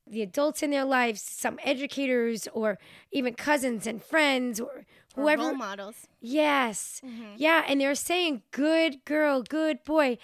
the 0.07 0.23
adults 0.23 0.63
in 0.63 0.71
their 0.71 0.85
lives, 0.85 1.23
some 1.23 1.59
educators, 1.65 2.49
or 2.53 2.79
even 3.13 3.35
cousins 3.35 3.87
and 3.87 4.03
friends, 4.03 4.61
or 4.61 4.85
whoever. 5.15 5.43
Role 5.43 5.55
models. 5.55 6.07
Yes. 6.21 7.01
Mm-hmm. 7.05 7.35
Yeah. 7.37 7.65
And 7.67 7.81
they're 7.81 7.95
saying, 7.95 8.43
good 8.51 9.05
girl, 9.05 9.43
good 9.43 9.85
boy. 9.85 10.19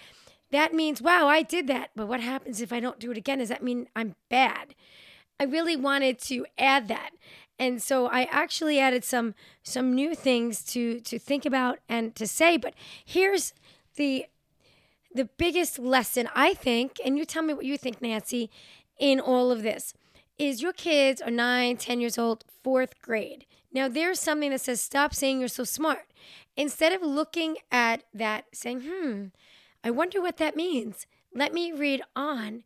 That 0.51 0.73
means, 0.73 1.01
wow, 1.01 1.27
I 1.27 1.41
did 1.41 1.67
that. 1.67 1.91
But 1.95 2.07
what 2.07 2.21
happens 2.21 2.61
if 2.61 2.71
I 2.71 2.79
don't 2.79 2.99
do 2.99 3.11
it 3.11 3.17
again? 3.17 3.39
Does 3.39 3.49
that 3.49 3.63
mean 3.63 3.87
I'm 3.95 4.15
bad? 4.29 4.75
I 5.39 5.43
really 5.43 5.75
wanted 5.75 6.19
to 6.19 6.45
add 6.57 6.87
that. 6.87 7.11
And 7.59 7.81
so 7.81 8.07
I 8.07 8.23
actually 8.31 8.79
added 8.79 9.03
some 9.03 9.33
some 9.63 9.93
new 9.95 10.13
things 10.15 10.63
to 10.65 10.99
to 11.01 11.17
think 11.17 11.45
about 11.45 11.79
and 11.89 12.15
to 12.15 12.27
say, 12.27 12.55
but 12.57 12.73
here's 13.03 13.53
the 13.95 14.25
the 15.13 15.25
biggest 15.25 15.79
lesson 15.79 16.29
I 16.35 16.53
think, 16.53 16.99
and 17.03 17.17
you 17.17 17.25
tell 17.25 17.41
me 17.41 17.53
what 17.53 17.65
you 17.65 17.77
think, 17.77 18.01
Nancy, 18.01 18.51
in 18.99 19.19
all 19.19 19.51
of 19.51 19.63
this, 19.63 19.93
is 20.37 20.61
your 20.61 20.73
kids 20.73 21.21
are 21.21 21.31
nine, 21.31 21.77
ten 21.77 21.99
years 21.99 22.17
old, 22.19 22.43
fourth 22.63 23.01
grade. 23.01 23.45
Now, 23.71 23.87
there's 23.87 24.19
something 24.19 24.51
that 24.51 24.61
says, 24.61 24.81
stop 24.81 25.13
saying 25.13 25.39
you're 25.39 25.47
so 25.47 25.63
smart. 25.63 26.07
Instead 26.55 26.93
of 26.93 27.01
looking 27.01 27.57
at 27.71 28.03
that, 28.13 28.45
saying, 28.53 28.83
hmm, 28.85 29.25
I 29.83 29.91
wonder 29.91 30.21
what 30.21 30.37
that 30.37 30.55
means, 30.55 31.05
let 31.33 31.53
me 31.53 31.71
read 31.71 32.01
on. 32.15 32.63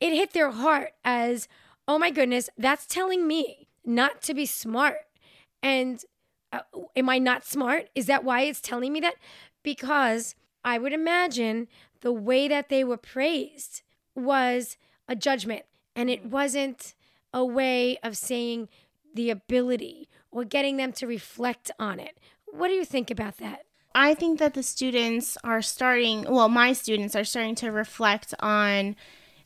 It 0.00 0.12
hit 0.12 0.32
their 0.32 0.50
heart 0.50 0.92
as, 1.04 1.48
oh 1.86 1.98
my 1.98 2.10
goodness, 2.10 2.50
that's 2.58 2.86
telling 2.86 3.26
me 3.26 3.68
not 3.84 4.22
to 4.22 4.34
be 4.34 4.46
smart. 4.46 4.98
And 5.62 6.02
uh, 6.52 6.60
am 6.96 7.08
I 7.08 7.18
not 7.18 7.44
smart? 7.44 7.88
Is 7.94 8.06
that 8.06 8.24
why 8.24 8.42
it's 8.42 8.60
telling 8.60 8.92
me 8.92 9.00
that? 9.00 9.14
Because 9.62 10.34
I 10.64 10.78
would 10.78 10.92
imagine 10.92 11.68
the 12.00 12.12
way 12.12 12.48
that 12.48 12.68
they 12.68 12.84
were 12.84 12.96
praised 12.96 13.82
was 14.14 14.76
a 15.08 15.14
judgment 15.14 15.62
and 15.94 16.10
it 16.10 16.26
wasn't 16.26 16.94
a 17.32 17.44
way 17.44 17.98
of 18.02 18.16
saying 18.16 18.68
the 19.16 19.30
ability 19.30 20.08
or 20.30 20.44
getting 20.44 20.76
them 20.76 20.92
to 20.92 21.06
reflect 21.06 21.70
on 21.78 21.98
it. 21.98 22.18
What 22.46 22.68
do 22.68 22.74
you 22.74 22.84
think 22.84 23.10
about 23.10 23.38
that? 23.38 23.64
I 23.94 24.14
think 24.14 24.38
that 24.38 24.54
the 24.54 24.62
students 24.62 25.38
are 25.42 25.62
starting, 25.62 26.26
well, 26.30 26.48
my 26.48 26.74
students 26.74 27.16
are 27.16 27.24
starting 27.24 27.54
to 27.56 27.72
reflect 27.72 28.34
on 28.40 28.94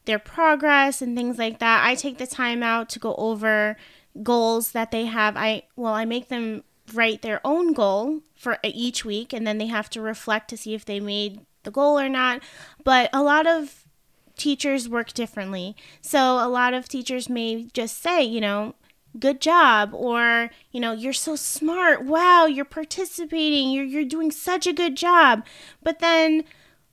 their 0.06 0.18
progress 0.18 1.00
and 1.00 1.16
things 1.16 1.38
like 1.38 1.60
that. 1.60 1.86
I 1.86 1.94
take 1.94 2.18
the 2.18 2.26
time 2.26 2.62
out 2.62 2.88
to 2.90 2.98
go 2.98 3.14
over 3.14 3.76
goals 4.22 4.72
that 4.72 4.90
they 4.90 5.06
have. 5.06 5.36
I 5.36 5.62
well, 5.76 5.94
I 5.94 6.04
make 6.04 6.28
them 6.28 6.64
write 6.92 7.22
their 7.22 7.40
own 7.44 7.72
goal 7.72 8.22
for 8.34 8.58
each 8.64 9.04
week 9.04 9.32
and 9.32 9.46
then 9.46 9.58
they 9.58 9.66
have 9.66 9.88
to 9.90 10.00
reflect 10.00 10.50
to 10.50 10.56
see 10.56 10.74
if 10.74 10.84
they 10.84 10.98
made 10.98 11.40
the 11.62 11.70
goal 11.70 11.98
or 11.98 12.08
not. 12.08 12.42
But 12.82 13.08
a 13.12 13.22
lot 13.22 13.46
of 13.46 13.86
teachers 14.36 14.88
work 14.88 15.12
differently. 15.12 15.76
So 16.00 16.44
a 16.44 16.48
lot 16.48 16.74
of 16.74 16.88
teachers 16.88 17.28
may 17.28 17.68
just 17.72 18.02
say, 18.02 18.22
you 18.22 18.40
know, 18.40 18.74
good 19.18 19.40
job 19.40 19.90
or 19.92 20.50
you 20.70 20.80
know 20.80 20.92
you're 20.92 21.12
so 21.12 21.36
smart. 21.36 22.04
Wow 22.04 22.46
you're 22.46 22.64
participating. 22.64 23.70
You're 23.70 23.84
you're 23.84 24.04
doing 24.04 24.30
such 24.30 24.66
a 24.66 24.72
good 24.72 24.96
job. 24.96 25.44
But 25.82 25.98
then 25.98 26.44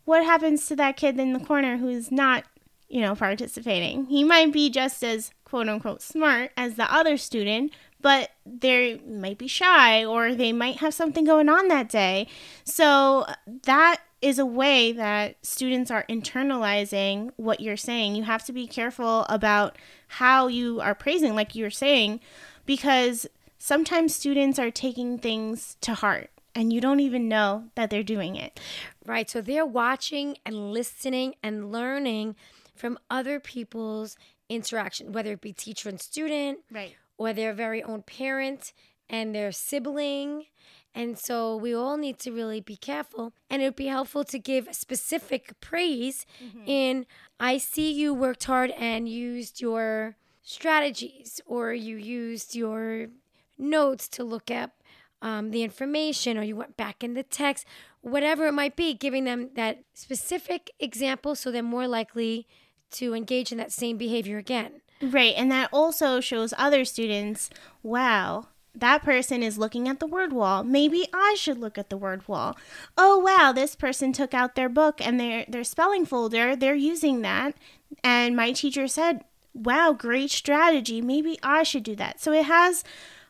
what 0.06 0.24
happens 0.24 0.68
to 0.68 0.76
that 0.78 0.98
kid 0.98 1.20
in 1.20 1.34
the 1.34 1.40
corner 1.40 1.78
who's 1.78 2.12
not 2.12 2.44
you 2.90 3.02
know 3.02 3.16
participating? 3.16 4.06
He 4.06 4.24
might 4.24 4.52
be 4.52 4.70
just 4.70 5.04
as 5.04 5.32
quote 5.44 5.70
unquote 5.70 6.02
smart 6.02 6.52
as 6.58 6.76
the 6.76 6.92
other 6.94 7.18
student 7.18 7.72
but 8.02 8.30
they 8.46 9.00
might 9.08 9.38
be 9.38 9.48
shy 9.48 10.06
or 10.06 10.36
they 10.36 10.54
might 10.54 10.78
have 10.78 10.94
something 10.94 11.26
going 11.26 11.50
on 11.50 11.68
that 11.68 11.90
day. 11.90 12.28
So 12.64 13.26
that 13.64 14.02
is 14.22 14.40
a 14.40 14.46
way 14.46 14.92
that 14.92 15.36
students 15.46 15.92
are 15.92 16.06
internalizing 16.10 17.32
what 17.36 17.60
you're 17.60 17.78
saying. 17.78 18.16
You 18.16 18.24
have 18.24 18.46
to 18.46 18.54
be 18.54 18.68
careful 18.68 19.26
about 19.30 19.78
how 20.08 20.48
you 20.48 20.82
are 20.82 20.96
praising, 20.96 21.36
like 21.36 21.54
you 21.54 21.64
were 21.64 21.70
saying, 21.70 22.20
because 22.66 23.28
sometimes 23.60 24.16
students 24.16 24.58
are 24.58 24.72
taking 24.72 25.20
things 25.20 25.78
to 25.82 25.94
heart 25.94 26.30
and 26.56 26.74
you 26.74 26.82
don't 26.82 27.00
even 27.00 27.28
know 27.28 27.66
that 27.76 27.92
they're 27.92 28.02
doing 28.02 28.36
it. 28.36 28.60
Right. 29.06 29.30
So 29.30 29.42
they're 29.42 29.66
watching 29.66 30.38
and 30.46 30.72
listening 30.74 31.36
and 31.44 31.72
learning 31.72 32.36
from 32.76 32.98
other 33.12 33.40
people's 33.40 34.18
interaction, 34.50 35.12
whether 35.12 35.34
it 35.34 35.42
be 35.42 35.54
teacher 35.54 35.90
and 35.90 36.02
student, 36.02 36.60
right, 36.72 36.96
or 37.18 37.34
their 37.34 37.54
very 37.54 37.84
own 37.84 38.02
parent 38.02 38.74
and 39.10 39.34
their 39.34 39.52
sibling 39.52 40.46
and 40.94 41.18
so 41.18 41.56
we 41.56 41.74
all 41.76 41.98
need 41.98 42.18
to 42.20 42.32
really 42.32 42.60
be 42.60 42.76
careful. 42.76 43.34
And 43.50 43.62
it 43.62 43.66
would 43.66 43.76
be 43.76 43.88
helpful 43.88 44.24
to 44.26 44.40
give 44.40 44.68
specific 44.72 45.54
praise 45.62 46.26
mm-hmm. 46.44 46.68
in 46.68 47.06
I 47.40 47.58
see 47.60 47.92
you 47.92 48.14
worked 48.14 48.46
hard 48.46 48.72
and 48.72 49.08
used 49.08 49.62
your 49.62 50.16
strategies, 50.42 51.40
or 51.46 51.74
you 51.74 51.98
used 51.98 52.56
your 52.56 53.08
notes 53.58 54.08
to 54.08 54.24
look 54.24 54.50
up 54.50 54.72
um, 55.22 55.52
the 55.52 55.64
information, 55.64 56.38
or 56.38 56.44
you 56.44 56.56
went 56.56 56.78
back 56.78 57.04
in 57.04 57.14
the 57.14 57.24
text, 57.24 57.66
whatever 58.02 58.48
it 58.48 58.54
might 58.54 58.76
be, 58.76 58.94
giving 58.94 59.26
them 59.26 59.50
that 59.56 59.84
specific 59.94 60.72
example 60.80 61.36
so 61.36 61.52
they're 61.52 61.64
more 61.64 61.88
likely 61.88 62.48
to 62.92 63.14
engage 63.14 63.52
in 63.52 63.58
that 63.58 63.72
same 63.72 63.98
behavior 63.98 64.38
again. 64.38 64.82
Right. 65.02 65.34
And 65.36 65.52
that 65.52 65.70
also 65.72 66.20
shows 66.22 66.54
other 66.58 66.86
students, 66.86 67.50
wow, 67.84 68.48
that 68.80 69.04
person 69.04 69.44
is 69.44 69.58
looking 69.58 69.88
at 69.88 70.00
the 70.00 70.08
word 70.08 70.32
wall. 70.32 70.64
Maybe 70.64 71.08
I 71.14 71.36
should 71.38 71.58
look 71.58 71.78
at 71.78 71.90
the 71.90 71.98
word 71.98 72.28
wall. 72.28 72.58
Oh 72.98 73.18
wow, 73.18 73.52
this 73.52 73.76
person 73.76 74.14
took 74.14 74.34
out 74.34 74.56
their 74.56 74.70
book 74.70 75.06
and 75.06 75.20
their 75.20 75.46
their 75.48 75.64
spelling 75.64 76.06
folder. 76.06 76.56
They're 76.56 76.76
using 76.76 77.22
that. 77.22 77.56
And 78.04 78.36
my 78.36 78.52
teacher 78.52 78.88
said, 78.88 79.24
"Wow, 79.54 79.94
great 79.94 80.32
strategy. 80.32 81.02
Maybe 81.02 81.40
I 81.42 81.64
should 81.64 81.84
do 81.84 81.96
that." 81.96 82.22
So 82.22 82.32
it 82.32 82.46
has 82.46 82.84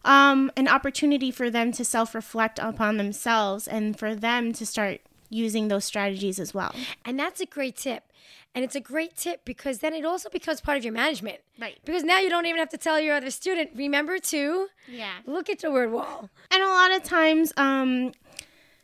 um, 0.04 0.52
an 0.56 0.68
opportunity 0.68 1.32
for 1.32 1.50
them 1.50 1.72
to 1.74 1.84
self-reflect 1.84 2.60
upon 2.60 2.98
themselves 2.98 3.68
and 3.68 3.98
for 3.98 4.16
them 4.16 4.54
to 4.54 4.66
start 4.66 5.02
using 5.30 5.68
those 5.68 5.86
strategies 5.86 6.40
as 6.40 6.54
well. 6.54 6.74
And 7.04 7.20
that's 7.20 7.42
a 7.42 7.46
great 7.46 7.76
tip. 7.76 8.04
And 8.58 8.64
it's 8.64 8.76
a 8.76 8.80
great 8.82 9.16
tip 9.16 9.46
because 9.46 9.78
then 9.80 9.94
it 9.94 10.04
also 10.04 10.32
becomes 10.32 10.62
part 10.62 10.80
of 10.80 10.84
your 10.84 10.92
management. 10.92 11.42
Right. 11.62 11.78
Because 11.86 12.04
now 12.04 12.18
you 12.18 12.28
don't 12.28 12.48
even 12.48 12.58
have 12.58 12.70
to 12.70 12.78
tell 12.80 13.00
your 13.00 13.16
other 13.16 13.30
student, 13.30 13.70
remember 13.76 14.18
to 14.18 14.70
yeah. 14.88 15.12
look 15.28 15.48
at 15.48 15.60
the 15.60 15.70
word 15.70 15.92
wall. 15.92 16.32
And 16.50 16.64
a 16.64 16.68
lot 16.68 16.92
of 16.92 17.04
times, 17.04 17.54
um, 17.56 18.14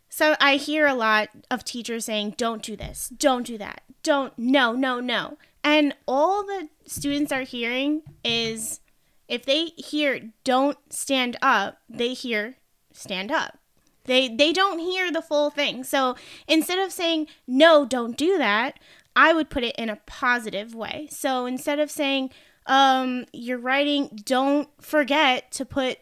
so 0.09 0.35
I 0.39 0.57
hear 0.57 0.85
a 0.85 0.93
lot 0.93 1.29
of 1.49 1.63
teachers 1.63 2.05
saying, 2.05 2.35
don't 2.37 2.61
do 2.61 2.75
this, 2.75 3.09
don't 3.17 3.47
do 3.47 3.57
that, 3.57 3.81
don't, 4.03 4.37
no, 4.37 4.73
no, 4.73 4.99
no. 4.99 5.39
And 5.63 5.95
all 6.07 6.45
the 6.45 6.69
students 6.85 7.31
are 7.31 7.41
hearing 7.41 8.03
is 8.23 8.79
if 9.27 9.43
they 9.43 9.69
hear 9.69 10.33
don't 10.43 10.77
stand 10.93 11.35
up, 11.41 11.79
they 11.89 12.13
hear 12.13 12.57
stand 12.91 13.31
up. 13.31 13.57
They 14.05 14.27
they 14.27 14.51
don't 14.51 14.79
hear 14.79 15.11
the 15.11 15.21
full 15.21 15.49
thing. 15.49 15.83
So 15.83 16.15
instead 16.47 16.77
of 16.77 16.91
saying 16.91 17.27
no, 17.47 17.85
don't 17.85 18.17
do 18.17 18.37
that, 18.37 18.77
I 19.15 19.33
would 19.33 19.49
put 19.49 19.63
it 19.63 19.75
in 19.77 19.89
a 19.89 19.99
positive 20.05 20.73
way. 20.73 21.07
So 21.11 21.45
instead 21.45 21.79
of 21.79 21.91
saying, 21.91 22.31
um, 22.65 23.25
you're 23.33 23.57
writing, 23.57 24.19
don't 24.23 24.69
forget 24.81 25.51
to 25.53 25.65
put 25.65 25.99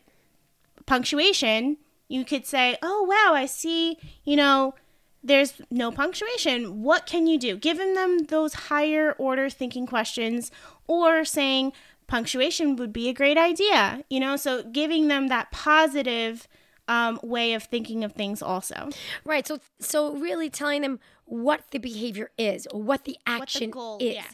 punctuation. 0.86 1.78
You 2.08 2.26
could 2.26 2.46
say, 2.46 2.78
oh, 2.82 3.04
wow, 3.04 3.34
I 3.34 3.46
see, 3.46 3.98
you 4.24 4.36
know, 4.36 4.76
there's 5.24 5.62
no 5.70 5.92
punctuation. 5.92 6.82
What 6.82 7.06
can 7.06 7.28
you 7.28 7.38
do? 7.38 7.56
Giving 7.56 7.94
them 7.94 8.26
those 8.26 8.54
higher 8.54 9.14
order 9.14 9.50
thinking 9.50 9.86
questions 9.86 10.52
or 10.88 11.24
saying 11.24 11.74
punctuation 12.08 12.76
would 12.76 12.92
be 12.92 13.08
a 13.08 13.14
great 13.14 13.38
idea, 13.38 14.04
you 14.10 14.20
know, 14.20 14.36
so 14.36 14.64
giving 14.64 15.08
them 15.08 15.28
that 15.28 15.52
positive 15.52 16.48
um, 16.88 17.20
way 17.24 17.54
of 17.54 17.64
thinking 17.64 18.04
of 18.04 18.12
things 18.12 18.42
also. 18.42 18.90
Right. 19.24 19.48
So, 19.48 19.60
so 19.80 20.14
really 20.14 20.50
telling 20.50 20.82
them 20.82 21.00
what 21.32 21.64
the 21.72 21.78
behavior 21.78 22.30
is 22.38 22.68
or 22.68 22.82
what 22.82 23.06
the 23.06 23.18
action 23.26 23.70
what 23.70 23.74
the 23.74 23.80
goal, 23.80 23.98
is. 24.02 24.16
Yeah. 24.16 24.26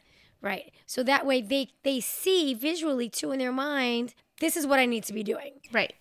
Right. 0.42 0.74
So 0.88 1.04
that 1.04 1.26
way 1.26 1.42
they 1.42 1.70
they 1.84 2.00
see 2.00 2.56
visually 2.56 3.08
too 3.08 3.32
in 3.32 3.40
their 3.40 3.52
mind. 3.52 4.16
This 4.40 4.58
is 4.58 4.66
what 4.66 4.80
I 4.80 4.86
need 4.86 5.04
to 5.04 5.14
be 5.14 5.24
doing. 5.24 5.54
Right. 5.72 5.94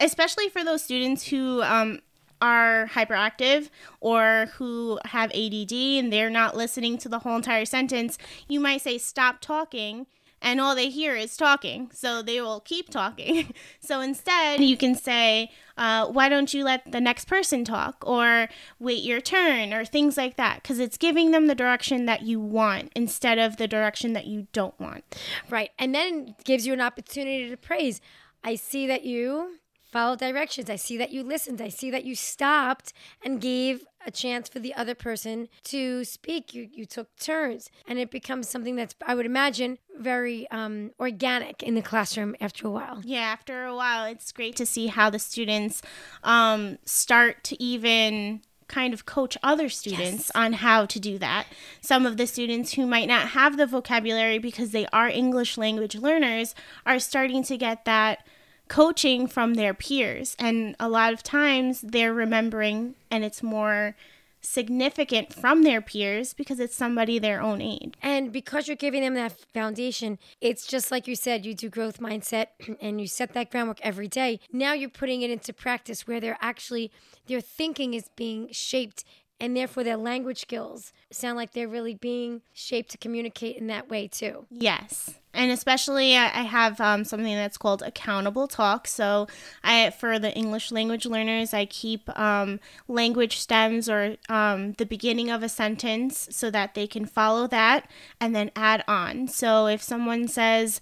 Especially 0.00 0.48
for 0.48 0.64
those 0.64 0.82
students 0.82 1.28
who 1.28 1.62
um, 1.62 2.00
are 2.40 2.88
hyperactive 2.92 3.68
or 4.00 4.46
who 4.54 4.98
have 5.04 5.30
ADD 5.32 5.72
and 5.72 6.12
they're 6.12 6.30
not 6.30 6.56
listening 6.56 6.98
to 6.98 7.08
the 7.08 7.20
whole 7.20 7.36
entire 7.36 7.64
sentence, 7.64 8.18
you 8.48 8.60
might 8.60 8.80
say, 8.82 8.98
Stop 8.98 9.40
talking. 9.40 10.06
And 10.42 10.60
all 10.60 10.74
they 10.74 10.88
hear 10.88 11.14
is 11.14 11.36
talking. 11.36 11.90
So 11.92 12.22
they 12.22 12.40
will 12.40 12.60
keep 12.60 12.88
talking. 12.88 13.52
so 13.80 14.00
instead, 14.00 14.60
you 14.60 14.76
can 14.76 14.94
say, 14.94 15.50
uh, 15.76 16.06
Why 16.06 16.28
don't 16.28 16.52
you 16.54 16.64
let 16.64 16.90
the 16.90 17.00
next 17.00 17.26
person 17.26 17.64
talk? 17.64 18.02
Or 18.06 18.48
wait 18.78 19.02
your 19.02 19.20
turn, 19.20 19.72
or 19.72 19.84
things 19.84 20.16
like 20.16 20.36
that. 20.36 20.62
Because 20.62 20.78
it's 20.78 20.96
giving 20.96 21.30
them 21.30 21.46
the 21.46 21.54
direction 21.54 22.06
that 22.06 22.22
you 22.22 22.40
want 22.40 22.90
instead 22.96 23.38
of 23.38 23.58
the 23.58 23.68
direction 23.68 24.14
that 24.14 24.26
you 24.26 24.46
don't 24.52 24.78
want. 24.80 25.04
right. 25.50 25.70
And 25.78 25.94
then 25.94 26.34
gives 26.44 26.66
you 26.66 26.72
an 26.72 26.80
opportunity 26.80 27.48
to 27.50 27.56
praise. 27.56 28.00
I 28.42 28.54
see 28.54 28.86
that 28.86 29.04
you 29.04 29.59
followed 29.90 30.18
directions. 30.20 30.70
I 30.70 30.76
see 30.76 30.96
that 30.98 31.10
you 31.10 31.22
listened. 31.22 31.60
I 31.60 31.68
see 31.68 31.90
that 31.90 32.04
you 32.04 32.14
stopped 32.14 32.92
and 33.24 33.40
gave 33.40 33.84
a 34.06 34.10
chance 34.10 34.48
for 34.48 34.58
the 34.60 34.74
other 34.74 34.94
person 34.94 35.48
to 35.64 36.04
speak. 36.04 36.54
You 36.54 36.68
you 36.72 36.86
took 36.86 37.14
turns, 37.16 37.70
and 37.86 37.98
it 37.98 38.10
becomes 38.10 38.48
something 38.48 38.76
that's 38.76 38.94
I 39.06 39.14
would 39.14 39.26
imagine 39.26 39.78
very 39.98 40.48
um, 40.50 40.92
organic 40.98 41.62
in 41.62 41.74
the 41.74 41.82
classroom 41.82 42.34
after 42.40 42.66
a 42.66 42.70
while. 42.70 43.00
Yeah, 43.04 43.20
after 43.20 43.64
a 43.64 43.74
while, 43.74 44.04
it's 44.06 44.32
great 44.32 44.56
to 44.56 44.66
see 44.66 44.86
how 44.86 45.10
the 45.10 45.18
students 45.18 45.82
um, 46.24 46.78
start 46.84 47.44
to 47.44 47.62
even 47.62 48.40
kind 48.68 48.94
of 48.94 49.04
coach 49.04 49.36
other 49.42 49.68
students 49.68 50.12
Yes. 50.28 50.30
on 50.32 50.52
how 50.52 50.86
to 50.86 51.00
do 51.00 51.18
that. 51.18 51.44
Some 51.80 52.06
of 52.06 52.16
the 52.16 52.26
students 52.28 52.74
who 52.74 52.86
might 52.86 53.08
not 53.08 53.30
have 53.30 53.56
the 53.56 53.66
vocabulary 53.66 54.38
because 54.38 54.70
they 54.70 54.86
are 54.92 55.08
English 55.08 55.58
language 55.58 55.96
learners 55.96 56.54
are 56.86 57.00
starting 57.00 57.42
to 57.42 57.56
get 57.56 57.84
that 57.84 58.24
coaching 58.70 59.26
from 59.26 59.54
their 59.54 59.74
peers. 59.74 60.36
And 60.38 60.76
a 60.80 60.88
lot 60.88 61.12
of 61.12 61.22
times 61.22 61.82
they're 61.82 62.14
remembering, 62.14 62.94
and 63.10 63.24
it's 63.24 63.42
more 63.42 63.96
significant 64.42 65.34
from 65.34 65.64
their 65.64 65.82
peers 65.82 66.32
because 66.32 66.60
it's 66.60 66.74
somebody 66.74 67.18
their 67.18 67.42
own 67.42 67.60
age. 67.60 67.94
And 68.00 68.32
because 68.32 68.68
you're 68.68 68.76
giving 68.76 69.02
them 69.02 69.14
that 69.14 69.32
foundation, 69.52 70.18
it's 70.40 70.66
just 70.66 70.90
like 70.90 71.06
you 71.06 71.16
said, 71.16 71.44
you 71.44 71.52
do 71.52 71.68
growth 71.68 71.98
mindset 71.98 72.46
and 72.80 73.00
you 73.00 73.08
set 73.08 73.34
that 73.34 73.50
groundwork 73.50 73.80
every 73.82 74.08
day. 74.08 74.40
Now 74.52 74.72
you're 74.72 74.88
putting 74.88 75.22
it 75.22 75.30
into 75.30 75.52
practice 75.52 76.06
where 76.06 76.20
they're 76.20 76.38
actually, 76.40 76.92
their 77.26 77.40
thinking 77.40 77.92
is 77.92 78.08
being 78.16 78.48
shaped 78.52 79.04
and 79.40 79.56
therefore 79.56 79.82
their 79.82 79.96
language 79.96 80.40
skills 80.40 80.92
sound 81.10 81.36
like 81.36 81.52
they're 81.52 81.68
really 81.68 81.94
being 81.94 82.42
shaped 82.52 82.90
to 82.90 82.98
communicate 82.98 83.56
in 83.56 83.66
that 83.68 83.88
way 83.88 84.06
too. 84.06 84.46
Yes. 84.50 85.14
And 85.32 85.52
especially, 85.52 86.16
I 86.16 86.42
have 86.42 86.80
um, 86.80 87.04
something 87.04 87.34
that's 87.34 87.56
called 87.56 87.82
accountable 87.82 88.48
talk. 88.48 88.88
So, 88.88 89.28
I 89.62 89.90
for 89.90 90.18
the 90.18 90.34
English 90.34 90.72
language 90.72 91.06
learners, 91.06 91.54
I 91.54 91.66
keep 91.66 92.08
um, 92.18 92.58
language 92.88 93.38
stems 93.38 93.88
or 93.88 94.16
um, 94.28 94.72
the 94.72 94.86
beginning 94.86 95.30
of 95.30 95.44
a 95.44 95.48
sentence 95.48 96.26
so 96.32 96.50
that 96.50 96.74
they 96.74 96.88
can 96.88 97.06
follow 97.06 97.46
that 97.46 97.88
and 98.20 98.34
then 98.34 98.50
add 98.56 98.82
on. 98.88 99.28
So, 99.28 99.66
if 99.66 99.80
someone 99.80 100.26
says 100.26 100.80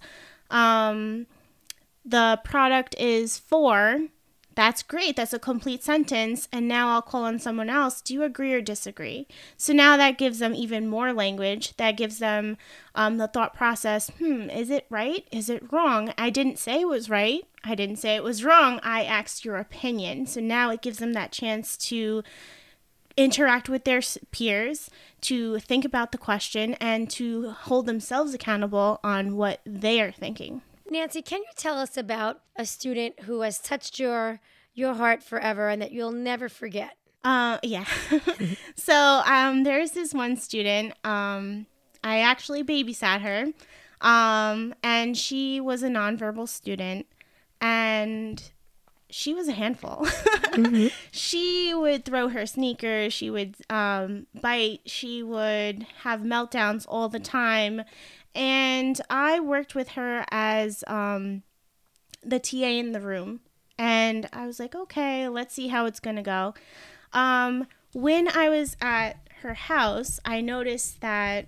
um, 0.49 1.27
the 2.03 2.41
product 2.43 2.95
is 2.97 3.37
for, 3.37 4.07
that's 4.59 4.83
great. 4.83 5.15
That's 5.15 5.31
a 5.31 5.39
complete 5.39 5.85
sentence. 5.85 6.49
And 6.51 6.67
now 6.67 6.89
I'll 6.89 7.01
call 7.01 7.23
on 7.23 7.39
someone 7.39 7.69
else. 7.69 8.01
Do 8.01 8.13
you 8.13 8.23
agree 8.23 8.51
or 8.53 8.59
disagree? 8.59 9.25
So 9.55 9.71
now 9.71 9.95
that 9.95 10.17
gives 10.17 10.39
them 10.39 10.53
even 10.53 10.89
more 10.89 11.13
language. 11.13 11.77
That 11.77 11.95
gives 11.95 12.19
them 12.19 12.57
um, 12.93 13.15
the 13.15 13.29
thought 13.29 13.53
process 13.53 14.09
hmm, 14.19 14.49
is 14.49 14.69
it 14.69 14.85
right? 14.89 15.25
Is 15.31 15.49
it 15.49 15.71
wrong? 15.71 16.13
I 16.17 16.29
didn't 16.29 16.59
say 16.59 16.81
it 16.81 16.89
was 16.89 17.09
right. 17.09 17.45
I 17.63 17.73
didn't 17.73 17.99
say 17.99 18.17
it 18.17 18.23
was 18.23 18.43
wrong. 18.43 18.81
I 18.83 19.05
asked 19.05 19.45
your 19.45 19.55
opinion. 19.55 20.25
So 20.25 20.41
now 20.41 20.71
it 20.71 20.81
gives 20.81 20.97
them 20.97 21.13
that 21.13 21.31
chance 21.31 21.77
to 21.77 22.21
interact 23.15 23.69
with 23.69 23.85
their 23.85 24.01
peers, 24.31 24.89
to 25.21 25.59
think 25.59 25.85
about 25.85 26.11
the 26.11 26.17
question, 26.17 26.73
and 26.81 27.09
to 27.11 27.51
hold 27.51 27.85
themselves 27.85 28.33
accountable 28.33 28.99
on 29.05 29.37
what 29.37 29.61
they 29.65 30.01
are 30.01 30.11
thinking. 30.11 30.63
Nancy, 30.91 31.21
can 31.21 31.39
you 31.39 31.51
tell 31.55 31.77
us 31.77 31.97
about 31.97 32.41
a 32.55 32.65
student 32.65 33.21
who 33.21 33.41
has 33.41 33.59
touched 33.59 33.99
your 33.99 34.39
your 34.73 34.93
heart 34.93 35.21
forever 35.21 35.69
and 35.69 35.81
that 35.81 35.91
you'll 35.91 36.11
never 36.11 36.49
forget? 36.49 36.97
Uh, 37.23 37.57
yeah. 37.63 37.85
so 38.75 39.21
um, 39.25 39.63
there's 39.63 39.91
this 39.91 40.13
one 40.13 40.37
student. 40.37 40.93
Um, 41.03 41.65
I 42.03 42.19
actually 42.19 42.63
babysat 42.63 43.21
her, 43.21 43.47
um, 44.01 44.73
and 44.81 45.17
she 45.17 45.59
was 45.59 45.83
a 45.83 45.89
nonverbal 45.89 46.47
student, 46.47 47.07
and 47.59 48.41
she 49.09 49.33
was 49.33 49.47
a 49.47 49.53
handful. 49.53 50.07
She 51.11 51.73
would 51.73 52.05
throw 52.05 52.27
her 52.29 52.45
sneakers. 52.45 53.13
She 53.13 53.29
would 53.29 53.55
um, 53.69 54.27
bite. 54.41 54.81
She 54.85 55.23
would 55.23 55.85
have 56.03 56.21
meltdowns 56.21 56.85
all 56.87 57.07
the 57.07 57.19
time, 57.19 57.83
and 58.39 59.01
I 59.09 59.41
worked 59.41 59.75
with 59.75 59.89
her 59.89 60.23
as 60.31 60.81
um, 60.87 61.43
the 62.23 62.39
TA 62.39 62.67
in 62.67 62.93
the 62.93 63.01
room. 63.01 63.41
And 63.77 64.29
I 64.31 64.47
was 64.47 64.61
like, 64.61 64.73
okay, 64.73 65.27
let's 65.27 65.53
see 65.53 65.67
how 65.67 65.85
it's 65.85 65.99
gonna 65.99 66.23
go. 66.23 66.53
Um, 67.11 67.67
when 67.91 68.29
I 68.29 68.47
was 68.47 68.77
at 68.81 69.17
her 69.41 69.55
house, 69.55 70.21
I 70.23 70.39
noticed 70.39 71.01
that 71.01 71.47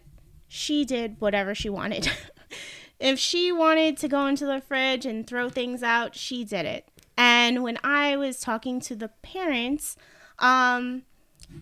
she 0.50 0.84
did 0.84 1.16
whatever 1.20 1.56
she 1.56 1.70
wanted. 1.70 2.12
if 3.00 3.18
she 3.18 3.54
wanted 3.54 3.96
to 3.98 4.10
go 4.10 4.28
into 4.28 4.46
the 4.46 4.60
fridge 4.60 5.06
and 5.06 5.26
throw 5.26 5.50
things 5.50 5.82
out, 5.82 6.14
she 6.14 6.44
did 6.44 6.66
it. 6.66 6.90
And 7.16 7.64
when 7.64 7.78
I 7.86 8.18
was 8.18 8.42
talking 8.42 8.82
to 8.82 8.98
the 8.98 9.12
parents, 9.22 9.96
um, 10.40 11.04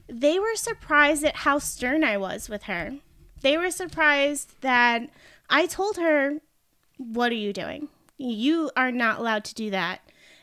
they 0.07 0.39
were 0.39 0.55
surprised 0.55 1.23
at 1.23 1.37
how 1.37 1.59
stern 1.59 2.03
I 2.03 2.17
was 2.17 2.49
with 2.49 2.63
her. 2.63 2.93
They 3.41 3.57
were 3.57 3.71
surprised 3.71 4.61
that 4.61 5.09
I 5.49 5.65
told 5.65 5.97
her, 5.97 6.39
What 6.97 7.31
are 7.31 7.35
you 7.35 7.53
doing? 7.53 7.89
You 8.17 8.71
are 8.75 8.91
not 8.91 9.19
allowed 9.19 9.45
to 9.45 9.55
do 9.55 9.69
that. 9.71 10.01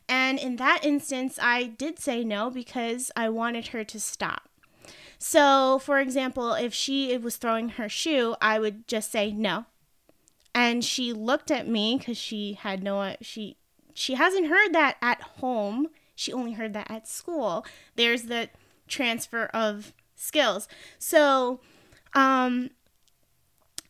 And 0.09 0.39
in 0.39 0.57
that 0.57 0.81
instance, 0.85 1.39
I 1.41 1.65
did 1.65 1.99
say 1.99 2.25
no 2.25 2.49
because 2.51 3.11
I 3.17 3.29
wanted 3.29 3.69
her 3.69 3.85
to 3.85 4.01
stop. 4.01 4.49
So, 5.19 5.79
for 5.79 5.99
example, 5.99 6.53
if 6.53 6.73
she 6.73 7.17
was 7.19 7.37
throwing 7.37 7.71
her 7.71 7.89
shoe, 7.89 8.37
I 8.41 8.59
would 8.59 8.87
just 8.87 9.11
say 9.11 9.33
no. 9.33 9.67
And 10.55 10.85
she 10.85 11.13
looked 11.13 11.51
at 11.51 11.69
me 11.69 11.97
because 11.99 12.17
she 12.17 12.55
had 12.55 12.83
no 12.83 13.17
she 13.21 13.57
she 13.93 14.15
hasn't 14.15 14.49
heard 14.49 14.73
that 14.73 14.97
at 15.03 15.21
home. 15.23 15.89
She 16.15 16.33
only 16.33 16.53
heard 16.53 16.73
that 16.75 16.91
at 16.91 17.09
school. 17.09 17.65
There's 17.95 18.25
the 18.25 18.51
transfer 18.89 19.47
of 19.47 19.93
skills. 20.15 20.69
So, 20.99 21.61
um, 22.15 22.71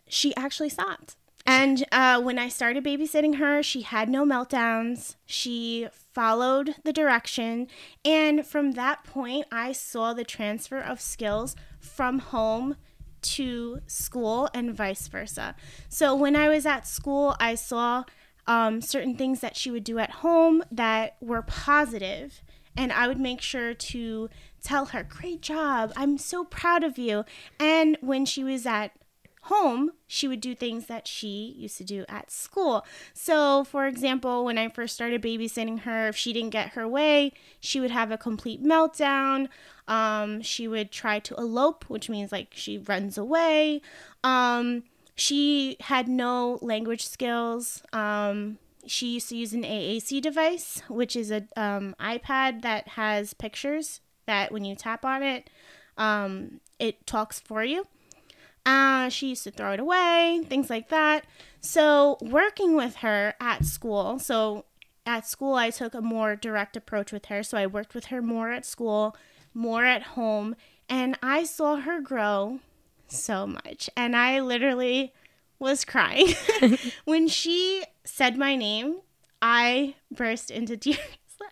she 0.09 0.35
actually 0.37 0.69
stopped. 0.69 1.17
And 1.47 1.85
uh, 1.93 2.21
when 2.21 2.39
I 2.41 2.49
started 2.49 2.85
babysitting 2.85 3.37
her, 3.37 3.63
she 3.63 3.83
had 3.83 4.09
no 4.09 4.25
meltdowns. 4.25 5.15
She 5.25 5.87
followed 6.13 6.75
the 6.83 6.93
direction. 6.93 7.69
And 8.05 8.45
from 8.45 8.73
that 8.73 9.05
point, 9.05 9.47
I 9.53 9.71
saw 9.71 10.13
the 10.13 10.25
transfer 10.25 10.79
of 10.79 11.01
skills 11.01 11.55
from 11.79 12.19
home 12.19 12.77
to 13.23 13.81
school 13.87 14.49
and 14.55 14.75
vice 14.75 15.07
versa. 15.07 15.55
So 15.89 16.15
when 16.17 16.35
I 16.35 16.49
was 16.49 16.67
at 16.67 16.87
school, 16.87 17.37
I 17.39 17.55
saw 17.55 18.05
um, 18.47 18.81
certain 18.81 19.17
things 19.17 19.41
that 19.41 19.57
she 19.57 19.71
would 19.71 19.85
do 19.85 19.99
at 19.99 20.11
home 20.11 20.63
that 20.71 21.17
were 21.21 21.43
positive, 21.43 22.43
and 22.77 22.93
I 22.93 23.09
would 23.09 23.19
make 23.19 23.41
sure 23.41 23.75
to 23.75 24.29
tell 24.63 24.87
her, 24.87 25.03
Great 25.03 25.43
job, 25.43 25.93
I'm 25.97 26.19
so 26.19 26.45
proud 26.45 26.85
of 26.85 26.99
you. 26.99 27.25
And 27.59 27.99
when 28.01 28.25
she 28.25 28.45
was 28.45 28.67
at 28.67 28.93
home, 29.47 29.93
she 30.07 30.29
would 30.29 30.41
do 30.41 30.55
things 30.55 30.87
that 30.87 31.07
she 31.07 31.55
used 31.57 31.79
to 31.79 31.85
do 31.85 32.05
at 32.09 32.31
school. 32.31 32.85
So, 33.15 33.65
for 33.65 33.87
example, 33.87 34.45
when 34.45 34.59
I 34.59 34.69
first 34.69 34.95
started 34.95 35.23
babysitting 35.23 35.81
her, 35.81 36.09
if 36.09 36.17
she 36.17 36.33
didn't 36.33 36.51
get 36.51 36.71
her 36.71 36.87
way, 36.87 37.33
she 37.61 37.81
would 37.81 37.91
have 37.91 38.11
a 38.11 38.19
complete 38.19 38.63
meltdown. 38.63 39.49
Um, 39.89 40.43
she 40.43 40.67
would 40.67 40.91
try 40.91 41.19
to 41.21 41.35
elope, 41.37 41.85
which 41.89 42.09
means 42.09 42.33
like 42.33 42.49
she 42.53 42.79
runs 42.79 43.17
away. 43.17 43.83
Um, 44.25 44.85
she 45.15 45.77
had 45.81 46.09
no 46.09 46.59
language 46.61 47.07
skills. 47.07 47.83
Um, 47.93 48.59
she 48.87 49.15
used 49.15 49.29
to 49.31 49.37
use 49.37 49.53
an 49.53 49.63
AAC 49.63 50.21
device, 50.23 50.83
which 50.89 51.17
is 51.17 51.31
a 51.31 51.47
um, 51.57 51.95
iPad 52.01 52.63
that 52.63 52.89
has 52.89 53.35
pictures 53.35 54.01
that 54.27 54.53
when 54.53 54.65
you 54.65 54.75
tap 54.75 55.05
on 55.05 55.23
it, 55.23 55.51
um, 55.97 56.61
it 56.79 57.07
talks 57.07 57.41
for 57.41 57.65
you. 57.65 57.87
Uh, 58.67 59.09
she 59.09 59.29
used 59.29 59.45
to 59.45 59.51
throw 59.53 59.73
it 59.73 59.81
away, 59.81 60.43
things 60.49 60.69
like 60.69 60.89
that. 60.89 61.25
So, 61.61 62.19
working 62.21 62.77
with 62.77 62.97
her 62.97 63.35
at 63.41 63.65
school, 63.65 64.19
so 64.19 64.65
at 65.07 65.27
school, 65.27 65.55
I 65.55 65.71
took 65.71 65.95
a 65.95 66.03
more 66.03 66.35
direct 66.35 66.77
approach 66.77 67.13
with 67.13 67.27
her. 67.27 67.45
So, 67.45 67.57
I 67.57 67.67
worked 67.67 67.95
with 67.95 68.07
her 68.07 68.21
more 68.21 68.51
at 68.51 68.67
school, 68.67 69.17
more 69.55 69.85
at 69.85 70.03
home, 70.03 70.57
and 70.89 71.17
I 71.23 71.45
saw 71.45 71.77
her 71.77 72.01
grow 72.01 72.59
so 73.07 73.47
much. 73.47 73.89
And 73.97 74.17
I 74.17 74.41
literally 74.41 75.13
was 75.59 75.85
crying. 75.85 76.35
when 77.05 77.29
she 77.29 77.85
said 78.05 78.37
my 78.37 78.57
name, 78.57 78.99
I 79.41 79.95
burst 80.11 80.51
into 80.51 80.77
tears. 80.77 80.99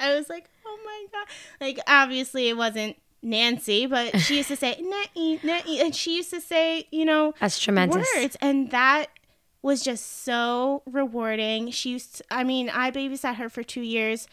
I 0.00 0.14
was 0.16 0.28
like, 0.28 0.48
oh 0.66 0.78
my 0.84 1.06
God. 1.12 1.26
Like, 1.60 1.78
obviously, 1.86 2.48
it 2.48 2.56
wasn't 2.56 2.96
Nancy, 3.24 3.86
but 3.86 4.20
she 4.20 4.36
used 4.36 4.48
to 4.48 4.56
say, 4.56 4.76
Nettie. 4.80 5.80
And 5.80 5.94
she 5.94 6.16
used 6.16 6.30
to 6.30 6.40
say, 6.40 6.86
you 6.92 7.04
know, 7.04 7.34
That's 7.40 7.58
tremendous. 7.58 8.06
words. 8.14 8.36
And 8.40 8.70
that 8.70 9.06
was 9.62 9.82
just 9.82 10.22
so 10.24 10.82
rewarding. 10.86 11.70
She 11.70 11.90
used 11.90 12.16
to, 12.16 12.24
I 12.30 12.44
mean, 12.44 12.68
I 12.68 12.90
babysat 12.90 13.36
her 13.36 13.48
for 13.48 13.62
two 13.62 13.80
years. 13.80 14.28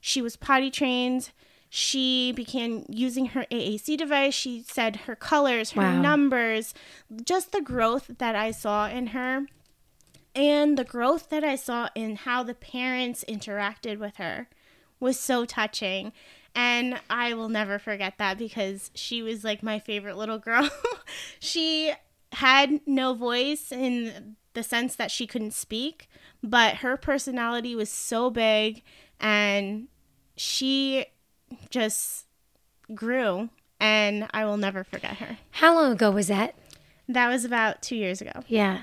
She 0.00 0.20
was 0.20 0.36
potty 0.36 0.70
trained. 0.70 1.30
She 1.70 2.30
began 2.32 2.84
using 2.88 3.26
her 3.26 3.46
AAC 3.50 3.96
device. 3.96 4.34
She 4.34 4.62
said 4.62 4.96
her 5.06 5.16
colors, 5.16 5.72
her 5.72 5.80
Wow. 5.80 6.00
numbers, 6.02 6.74
just 7.24 7.50
the 7.50 7.62
growth 7.62 8.10
that 8.18 8.36
I 8.36 8.50
saw 8.50 8.86
in 8.88 9.08
her 9.08 9.46
and 10.36 10.76
the 10.76 10.84
growth 10.84 11.28
that 11.30 11.44
I 11.44 11.56
saw 11.56 11.88
in 11.94 12.16
how 12.16 12.42
the 12.42 12.54
parents 12.54 13.24
interacted 13.28 13.98
with 13.98 14.16
her 14.16 14.48
was 15.00 15.18
so 15.18 15.44
touching. 15.44 16.12
And 16.54 17.00
I 17.10 17.34
will 17.34 17.48
never 17.48 17.78
forget 17.78 18.14
that 18.18 18.38
because 18.38 18.90
she 18.94 19.22
was 19.22 19.42
like 19.42 19.62
my 19.62 19.78
favorite 19.78 20.16
little 20.16 20.38
girl. 20.38 20.70
she 21.40 21.92
had 22.32 22.80
no 22.86 23.14
voice 23.14 23.72
in 23.72 24.36
the 24.54 24.62
sense 24.62 24.96
that 24.96 25.10
she 25.10 25.26
couldn't 25.26 25.52
speak, 25.52 26.08
but 26.42 26.76
her 26.76 26.96
personality 26.96 27.74
was 27.74 27.90
so 27.90 28.30
big 28.30 28.82
and 29.20 29.88
she 30.36 31.06
just 31.70 32.26
grew 32.94 33.48
and 33.80 34.28
I 34.32 34.44
will 34.44 34.56
never 34.56 34.84
forget 34.84 35.16
her. 35.16 35.38
How 35.50 35.74
long 35.74 35.92
ago 35.92 36.10
was 36.10 36.28
that? 36.28 36.54
That 37.08 37.28
was 37.28 37.44
about 37.44 37.82
2 37.82 37.96
years 37.96 38.20
ago. 38.20 38.44
Yeah. 38.48 38.82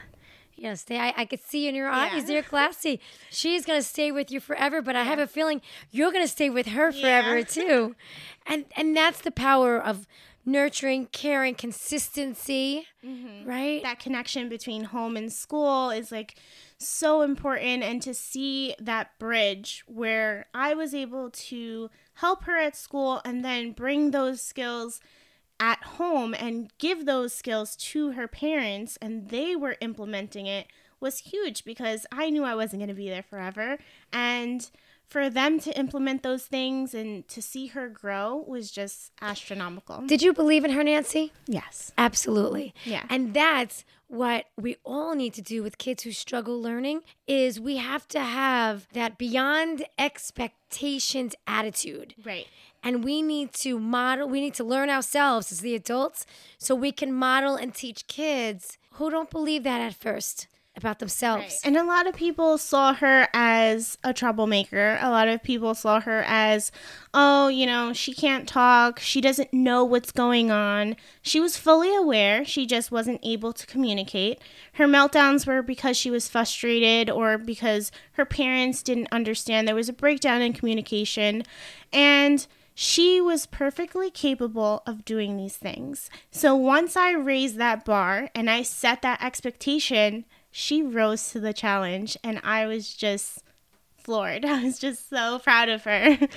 Yes, 0.62 0.84
they, 0.84 0.99
I, 0.99 1.12
I 1.18 1.26
could 1.26 1.41
see 1.41 1.68
in 1.68 1.74
your 1.74 1.89
eyes. 1.89 2.28
Yeah. 2.28 2.36
You're 2.36 2.43
classy. 2.43 2.99
She's 3.32 3.66
gonna 3.66 3.82
stay 3.82 4.12
with 4.12 4.30
you 4.30 4.39
forever, 4.39 4.80
but 4.84 4.95
I 4.95 5.03
have 5.03 5.18
a 5.18 5.26
feeling 5.26 5.59
you're 5.89 6.12
gonna 6.12 6.28
stay 6.28 6.51
with 6.51 6.68
her 6.68 6.91
forever 6.91 7.39
Yeah. 7.39 7.43
too. 7.45 7.95
And 8.47 8.66
and 8.76 8.97
that's 8.97 9.22
the 9.22 9.32
power 9.32 9.80
of 9.80 10.07
nurturing, 10.45 11.05
caring, 11.12 11.53
consistency, 11.53 12.88
mm-hmm. 13.05 13.47
right? 13.47 13.84
that 13.84 13.99
connection 13.99 14.49
between 14.49 14.86
home 14.86 15.16
and 15.16 15.32
school 15.32 15.91
is 15.91 16.12
like 16.12 16.36
so 16.80 17.22
important 17.22 17.84
and 17.84 18.01
to 18.01 18.14
see 18.14 18.74
that 18.80 19.18
bridge 19.20 19.84
where 19.88 20.47
I 20.53 20.74
was 20.74 20.95
able 20.95 21.30
to 21.30 21.89
help 22.16 22.43
her 22.45 22.57
at 22.57 22.76
school 22.76 23.22
and 23.24 23.45
then 23.45 23.72
bring 23.72 24.09
those 24.12 24.41
skills 24.41 24.99
at 25.62 25.82
home 25.84 26.34
and 26.34 26.74
give 26.80 27.05
those 27.05 27.34
skills 27.34 27.76
to 27.76 28.12
her 28.14 28.28
parents 28.28 28.97
and 29.01 29.30
they 29.30 29.55
were 29.55 29.78
implementing 29.80 30.47
it 30.47 30.66
was 30.99 31.20
huge 31.20 31.64
because 31.64 32.05
I 32.12 32.30
knew 32.32 32.43
I 32.43 32.55
wasn't 32.55 32.82
going 32.82 32.89
to 32.89 32.95
be 32.95 33.09
there 33.09 33.24
forever 33.24 33.78
and 34.12 34.70
for 35.07 35.30
them 35.30 35.59
to 35.59 35.78
implement 35.78 36.24
those 36.24 36.45
things 36.45 36.93
and 36.93 37.28
to 37.28 37.41
see 37.41 37.68
her 37.68 37.89
grow 37.89 38.45
was 38.47 38.72
just 38.72 39.12
astronomical. 39.22 40.01
Did 40.07 40.22
you 40.22 40.32
believe 40.32 40.64
in 40.64 40.72
her, 40.72 40.84
Nancy? 40.84 41.34
Yes. 41.47 41.91
Absolutely. 41.97 42.74
Yeah. 42.86 43.03
And 43.09 43.34
that's 43.34 43.84
what 44.07 44.45
we 44.57 44.78
all 44.86 45.14
need 45.16 45.34
to 45.34 45.41
do 45.41 45.64
with 45.64 45.78
kids 45.78 46.03
who 46.03 46.12
struggle 46.12 46.62
learning 46.62 47.01
is 47.28 47.59
we 47.59 47.78
have 47.78 48.07
to 48.09 48.22
have 48.22 48.88
that 48.93 49.18
beyond 49.18 49.86
expectations 49.97 51.36
attitude. 51.45 52.16
Right. 52.24 52.47
And 52.84 53.03
we 53.03 53.21
need 53.21 53.53
to 53.53 53.79
model, 53.79 54.27
we 54.27 54.41
need 54.41 54.55
to 54.55 54.63
learn 54.63 54.89
ourselves 54.89 55.51
as 55.51 55.59
the 55.59 55.75
adults 55.75 56.25
so 56.57 56.73
we 56.73 56.91
can 56.91 57.13
model 57.13 57.55
and 57.55 57.73
teach 57.73 58.07
kids 58.07 58.77
who 58.93 59.09
don't 59.09 59.29
believe 59.29 59.63
that 59.63 59.82
at 59.82 59.93
first 59.93 60.47
about 60.75 60.99
themselves. 60.99 61.41
Right. 61.41 61.59
And 61.65 61.77
a 61.77 61.84
lot 61.84 62.07
of 62.07 62.15
people 62.15 62.57
saw 62.57 62.93
her 62.93 63.27
as 63.34 63.97
a 64.03 64.13
troublemaker. 64.13 64.97
A 65.01 65.09
lot 65.09 65.27
of 65.27 65.43
people 65.43 65.75
saw 65.75 65.99
her 65.99 66.23
as, 66.25 66.71
oh, 67.13 67.49
you 67.49 67.65
know, 67.65 67.91
she 67.93 68.13
can't 68.13 68.47
talk. 68.47 68.99
She 68.99 69.19
doesn't 69.19 69.53
know 69.53 69.84
what's 69.84 70.11
going 70.11 70.49
on. 70.49 70.95
She 71.21 71.39
was 71.39 71.57
fully 71.57 71.93
aware. 71.93 72.45
She 72.45 72.65
just 72.65 72.89
wasn't 72.89 73.19
able 73.21 73.51
to 73.53 73.67
communicate. 73.67 74.39
Her 74.73 74.88
meltdowns 74.88 75.45
were 75.45 75.61
because 75.61 75.97
she 75.97 76.09
was 76.09 76.29
frustrated 76.29 77.09
or 77.09 77.38
because 77.38 77.91
her 78.13 78.25
parents 78.25 78.82
didn't 78.82 79.09
understand. 79.11 79.67
There 79.67 79.75
was 79.75 79.89
a 79.89 79.93
breakdown 79.93 80.41
in 80.41 80.53
communication. 80.53 81.43
And 81.91 82.47
she 82.74 83.19
was 83.22 83.45
perfectly 83.45 84.09
capable 84.09 84.82
of 84.86 85.05
doing 85.05 85.38
these 85.38 85.57
things. 85.57 86.09
So 86.32 86.55
once 86.55 86.95
I 86.95 87.11
raised 87.11 87.57
that 87.57 87.86
bar 87.86 88.30
and 88.34 88.49
I 88.49 88.61
set 88.63 89.01
that 89.01 89.22
expectation, 89.24 90.26
she 90.51 90.82
rose 90.82 91.32
to 91.32 91.39
the 91.39 91.53
challenge 91.53 92.17
and 92.24 92.39
I 92.43 92.65
was 92.65 92.93
just 92.93 93.43
floored. 93.97 94.43
I 94.45 94.63
was 94.63 94.80
just 94.80 95.09
so 95.09 95.39
proud 95.39 95.69
of 95.69 95.84
her. 95.84 96.17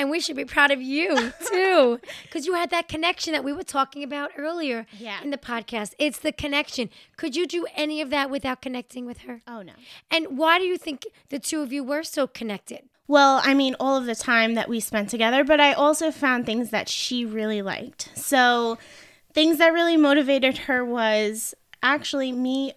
And 0.00 0.08
we 0.08 0.18
should 0.18 0.34
be 0.36 0.46
proud 0.46 0.70
of 0.70 0.80
you 0.80 1.30
too, 1.46 2.00
because 2.22 2.46
you 2.46 2.54
had 2.54 2.70
that 2.70 2.88
connection 2.88 3.34
that 3.34 3.44
we 3.44 3.52
were 3.52 3.62
talking 3.62 4.02
about 4.02 4.30
earlier 4.38 4.86
Yeah. 4.98 5.20
in 5.22 5.28
the 5.28 5.36
podcast. 5.36 5.92
It's 5.98 6.18
the 6.18 6.32
connection. 6.32 6.88
Could 7.18 7.36
you 7.36 7.46
do 7.46 7.66
any 7.76 8.00
of 8.00 8.08
that 8.08 8.30
without 8.30 8.62
connecting 8.62 9.04
with 9.04 9.18
her? 9.18 9.42
oh 9.46 9.60
no. 9.60 9.74
And 10.10 10.38
why 10.38 10.58
do 10.58 10.64
you 10.64 10.78
think 10.78 11.04
the 11.28 11.38
two 11.38 11.60
of 11.60 11.70
you 11.70 11.84
were 11.84 12.02
so 12.02 12.26
connected? 12.26 12.88
Well, 13.10 13.40
I 13.42 13.54
mean, 13.54 13.74
all 13.80 13.96
of 13.96 14.06
the 14.06 14.14
time 14.14 14.54
that 14.54 14.68
we 14.68 14.78
spent 14.78 15.10
together, 15.10 15.42
but 15.42 15.60
I 15.60 15.72
also 15.72 16.12
found 16.12 16.46
things 16.46 16.70
that 16.70 16.88
she 16.88 17.24
really 17.24 17.60
liked. 17.60 18.08
So, 18.14 18.78
things 19.32 19.58
that 19.58 19.72
really 19.72 19.96
motivated 19.96 20.58
her 20.58 20.84
was 20.84 21.52
actually 21.82 22.30
me 22.30 22.74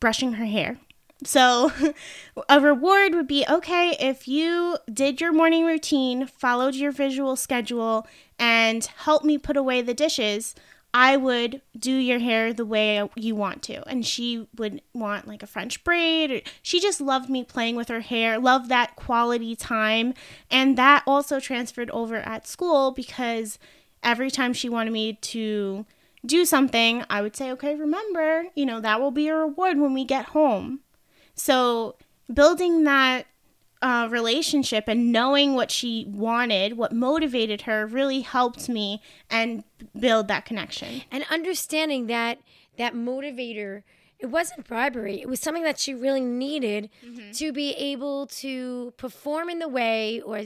brushing 0.00 0.32
her 0.32 0.46
hair. 0.46 0.78
So, 1.24 1.72
a 2.48 2.58
reward 2.58 3.14
would 3.14 3.26
be 3.26 3.44
okay 3.50 3.94
if 4.00 4.26
you 4.26 4.78
did 4.90 5.20
your 5.20 5.34
morning 5.34 5.66
routine, 5.66 6.26
followed 6.26 6.74
your 6.74 6.90
visual 6.90 7.36
schedule, 7.36 8.06
and 8.38 8.82
helped 9.04 9.26
me 9.26 9.36
put 9.36 9.58
away 9.58 9.82
the 9.82 9.92
dishes. 9.92 10.54
I 10.98 11.18
would 11.18 11.60
do 11.78 11.92
your 11.92 12.20
hair 12.20 12.54
the 12.54 12.64
way 12.64 13.06
you 13.16 13.34
want 13.34 13.62
to. 13.64 13.86
And 13.86 14.06
she 14.06 14.48
would 14.56 14.80
want 14.94 15.28
like 15.28 15.42
a 15.42 15.46
French 15.46 15.84
braid. 15.84 16.48
She 16.62 16.80
just 16.80 17.02
loved 17.02 17.28
me 17.28 17.44
playing 17.44 17.76
with 17.76 17.88
her 17.88 18.00
hair, 18.00 18.38
loved 18.38 18.70
that 18.70 18.96
quality 18.96 19.54
time. 19.54 20.14
And 20.50 20.78
that 20.78 21.02
also 21.06 21.38
transferred 21.38 21.90
over 21.90 22.16
at 22.16 22.46
school 22.46 22.92
because 22.92 23.58
every 24.02 24.30
time 24.30 24.54
she 24.54 24.70
wanted 24.70 24.94
me 24.94 25.18
to 25.20 25.84
do 26.24 26.46
something, 26.46 27.04
I 27.10 27.20
would 27.20 27.36
say, 27.36 27.50
okay, 27.50 27.74
remember, 27.74 28.46
you 28.54 28.64
know, 28.64 28.80
that 28.80 28.98
will 28.98 29.10
be 29.10 29.28
a 29.28 29.36
reward 29.36 29.78
when 29.78 29.92
we 29.92 30.06
get 30.06 30.24
home. 30.24 30.80
So 31.34 31.96
building 32.32 32.84
that 32.84 33.26
uh, 33.82 34.08
relationship 34.10 34.84
and 34.88 35.12
knowing 35.12 35.54
what 35.54 35.70
she 35.70 36.06
wanted, 36.08 36.76
what 36.76 36.92
motivated 36.92 37.62
her, 37.62 37.86
really 37.86 38.20
helped 38.20 38.68
me 38.68 39.02
and 39.30 39.64
build 39.98 40.28
that 40.28 40.44
connection. 40.44 41.02
And 41.10 41.24
understanding 41.30 42.06
that 42.06 42.38
that 42.78 42.94
motivator, 42.94 43.82
it 44.18 44.26
wasn't 44.26 44.66
bribery. 44.66 45.20
It 45.20 45.28
was 45.28 45.40
something 45.40 45.64
that 45.64 45.78
she 45.78 45.94
really 45.94 46.20
needed 46.22 46.90
to 47.34 47.52
be 47.52 47.72
able 47.72 48.26
to 48.28 48.92
perform 48.96 49.50
in 49.50 49.58
the 49.58 49.68
way 49.68 50.20
or 50.20 50.42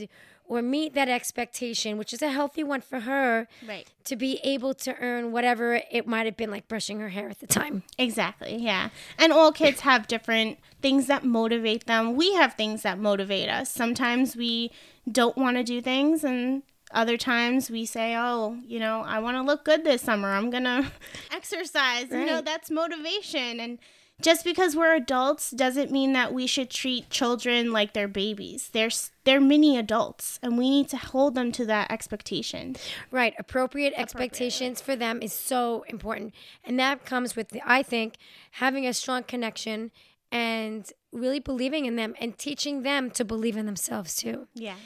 or 0.50 0.60
meet 0.62 0.94
that 0.94 1.08
expectation, 1.08 1.96
which 1.96 2.12
is 2.12 2.20
a 2.22 2.28
healthy 2.30 2.64
one 2.64 2.80
for 2.80 3.00
her, 3.00 3.46
Right. 3.66 3.86
to 4.04 4.16
be 4.16 4.40
able 4.42 4.74
to 4.74 4.94
earn 5.00 5.30
whatever 5.30 5.80
it 5.92 6.08
might 6.08 6.26
have 6.26 6.36
been 6.36 6.50
like 6.50 6.66
brushing 6.66 6.98
her 6.98 7.10
hair 7.10 7.28
at 7.28 7.38
the 7.38 7.46
time. 7.46 7.84
Exactly, 7.98 8.56
yeah. 8.56 8.88
And 9.16 9.32
all 9.32 9.52
kids 9.52 9.80
have 9.82 10.08
different 10.08 10.58
things 10.82 11.06
that 11.06 11.22
motivate 11.24 11.86
them. 11.86 12.16
We 12.16 12.34
have 12.34 12.54
things 12.54 12.82
that 12.82 12.98
motivate 12.98 13.48
us. 13.48 13.70
Sometimes 13.70 14.34
we 14.34 14.72
don't 15.10 15.36
want 15.38 15.56
to 15.56 15.62
do 15.62 15.80
things, 15.80 16.24
and 16.24 16.64
other 16.92 17.16
times 17.16 17.70
we 17.70 17.86
say, 17.86 18.16
oh, 18.16 18.58
you 18.66 18.80
know, 18.80 19.02
I 19.02 19.20
want 19.20 19.36
to 19.36 19.42
look 19.42 19.64
good 19.64 19.84
this 19.84 20.02
summer. 20.02 20.32
I'm 20.32 20.50
going 20.50 20.64
to 20.74 20.90
exercise. 21.30 22.10
You 22.10 22.26
know, 22.26 22.40
that's 22.40 22.70
motivation. 22.72 23.60
And 23.60 23.78
just 24.20 24.44
because 24.44 24.76
we're 24.76 24.94
adults 24.94 25.50
doesn't 25.50 25.90
mean 25.90 26.12
that 26.12 26.32
we 26.32 26.46
should 26.46 26.70
treat 26.70 27.10
children 27.10 27.72
like 27.72 27.92
they're 27.92 28.08
babies. 28.08 28.68
They're 28.72 28.90
they're 29.24 29.40
mini 29.40 29.76
adults, 29.76 30.38
and 30.42 30.56
we 30.56 30.70
need 30.70 30.88
to 30.90 30.96
hold 30.96 31.34
them 31.34 31.52
to 31.52 31.66
that 31.66 31.90
expectation. 31.90 32.76
Right. 33.10 33.34
Appropriate 33.38 33.92
expectations 33.96 34.80
for 34.80 34.96
them 34.96 35.20
is 35.22 35.32
so 35.32 35.84
important. 35.88 36.34
And 36.64 36.78
that 36.78 37.04
comes 37.04 37.36
with, 37.36 37.50
the, 37.50 37.62
I 37.64 37.82
think, 37.82 38.14
having 38.52 38.86
a 38.86 38.94
strong 38.94 39.22
connection 39.24 39.90
and 40.32 40.90
really 41.12 41.40
believing 41.40 41.86
in 41.86 41.96
them 41.96 42.14
and 42.20 42.38
teaching 42.38 42.82
them 42.82 43.10
to 43.10 43.24
believe 43.24 43.56
in 43.56 43.66
themselves 43.66 44.16
too. 44.16 44.46
Yeah. 44.54 44.76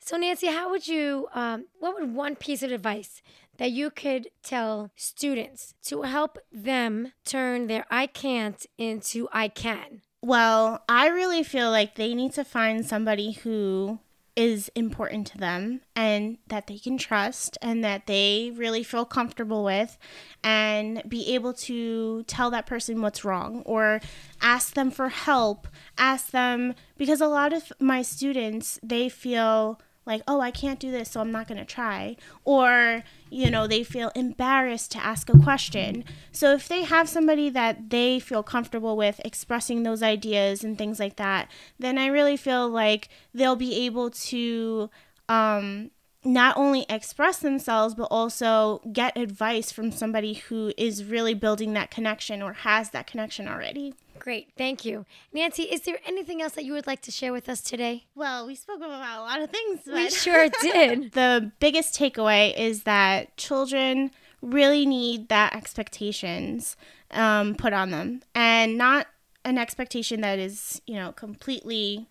So, 0.00 0.16
Nancy, 0.16 0.46
how 0.46 0.70
would 0.70 0.88
you, 0.88 1.28
um, 1.34 1.66
what 1.80 1.94
would 1.94 2.14
one 2.14 2.34
piece 2.36 2.62
of 2.62 2.72
advice 2.72 3.20
that 3.58 3.72
you 3.72 3.90
could 3.90 4.28
tell 4.42 4.90
students 4.96 5.74
to 5.82 6.02
help 6.02 6.38
them 6.50 7.12
turn 7.24 7.66
their 7.66 7.84
I 7.90 8.06
can't 8.06 8.64
into 8.78 9.28
I 9.32 9.48
can? 9.48 10.02
Well, 10.22 10.82
I 10.88 11.08
really 11.08 11.42
feel 11.42 11.70
like 11.70 11.94
they 11.94 12.14
need 12.14 12.32
to 12.34 12.44
find 12.44 12.84
somebody 12.84 13.32
who 13.32 14.00
is 14.38 14.70
important 14.76 15.26
to 15.26 15.36
them 15.36 15.80
and 15.96 16.38
that 16.46 16.68
they 16.68 16.78
can 16.78 16.96
trust 16.96 17.58
and 17.60 17.82
that 17.82 18.06
they 18.06 18.52
really 18.54 18.84
feel 18.84 19.04
comfortable 19.04 19.64
with 19.64 19.98
and 20.44 21.02
be 21.08 21.34
able 21.34 21.52
to 21.52 22.22
tell 22.28 22.48
that 22.48 22.64
person 22.64 23.02
what's 23.02 23.24
wrong 23.24 23.62
or 23.66 24.00
ask 24.40 24.74
them 24.74 24.92
for 24.92 25.08
help 25.08 25.66
ask 25.98 26.30
them 26.30 26.72
because 26.96 27.20
a 27.20 27.26
lot 27.26 27.52
of 27.52 27.72
my 27.80 28.00
students 28.00 28.78
they 28.80 29.08
feel 29.08 29.80
like, 30.08 30.22
oh, 30.26 30.40
I 30.40 30.50
can't 30.50 30.80
do 30.80 30.90
this, 30.90 31.10
so 31.10 31.20
I'm 31.20 31.30
not 31.30 31.46
going 31.46 31.58
to 31.58 31.64
try. 31.64 32.16
Or, 32.44 33.04
you 33.30 33.50
know, 33.50 33.68
they 33.68 33.84
feel 33.84 34.10
embarrassed 34.16 34.90
to 34.92 34.98
ask 34.98 35.28
a 35.28 35.38
question. 35.38 36.04
So 36.32 36.52
if 36.52 36.66
they 36.66 36.82
have 36.82 37.08
somebody 37.08 37.50
that 37.50 37.90
they 37.90 38.18
feel 38.18 38.42
comfortable 38.42 38.96
with 38.96 39.20
expressing 39.24 39.84
those 39.84 40.02
ideas 40.02 40.64
and 40.64 40.76
things 40.76 40.98
like 40.98 41.16
that, 41.16 41.48
then 41.78 41.98
I 41.98 42.06
really 42.06 42.36
feel 42.36 42.68
like 42.68 43.08
they'll 43.32 43.54
be 43.54 43.86
able 43.86 44.10
to 44.10 44.90
um, 45.28 45.90
not 46.24 46.56
only 46.56 46.84
express 46.88 47.38
themselves, 47.38 47.94
but 47.94 48.08
also 48.10 48.80
get 48.92 49.16
advice 49.16 49.70
from 49.70 49.92
somebody 49.92 50.34
who 50.34 50.72
is 50.76 51.04
really 51.04 51.34
building 51.34 51.74
that 51.74 51.90
connection 51.90 52.42
or 52.42 52.52
has 52.54 52.90
that 52.90 53.06
connection 53.06 53.46
already. 53.46 53.94
Great, 54.18 54.52
thank 54.56 54.84
you. 54.84 55.06
Nancy, 55.32 55.64
is 55.64 55.82
there 55.82 55.98
anything 56.06 56.42
else 56.42 56.52
that 56.52 56.64
you 56.64 56.72
would 56.72 56.86
like 56.86 57.02
to 57.02 57.10
share 57.10 57.32
with 57.32 57.48
us 57.48 57.60
today? 57.60 58.06
Well, 58.14 58.46
we 58.46 58.54
spoke 58.54 58.78
about 58.78 59.18
a 59.18 59.22
lot 59.22 59.40
of 59.40 59.50
things. 59.50 59.80
We 59.86 60.10
sure 60.10 60.48
did. 60.60 61.12
the 61.12 61.52
biggest 61.60 61.98
takeaway 61.98 62.56
is 62.56 62.82
that 62.84 63.36
children 63.36 64.10
really 64.42 64.86
need 64.86 65.28
that 65.28 65.54
expectations 65.54 66.76
um, 67.10 67.54
put 67.54 67.72
on 67.72 67.90
them 67.90 68.22
and 68.34 68.78
not 68.78 69.06
an 69.44 69.58
expectation 69.58 70.20
that 70.20 70.38
is 70.38 70.80
you 70.86 70.94
know 70.94 71.12
completely 71.12 72.06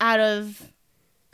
out 0.00 0.20
of 0.20 0.72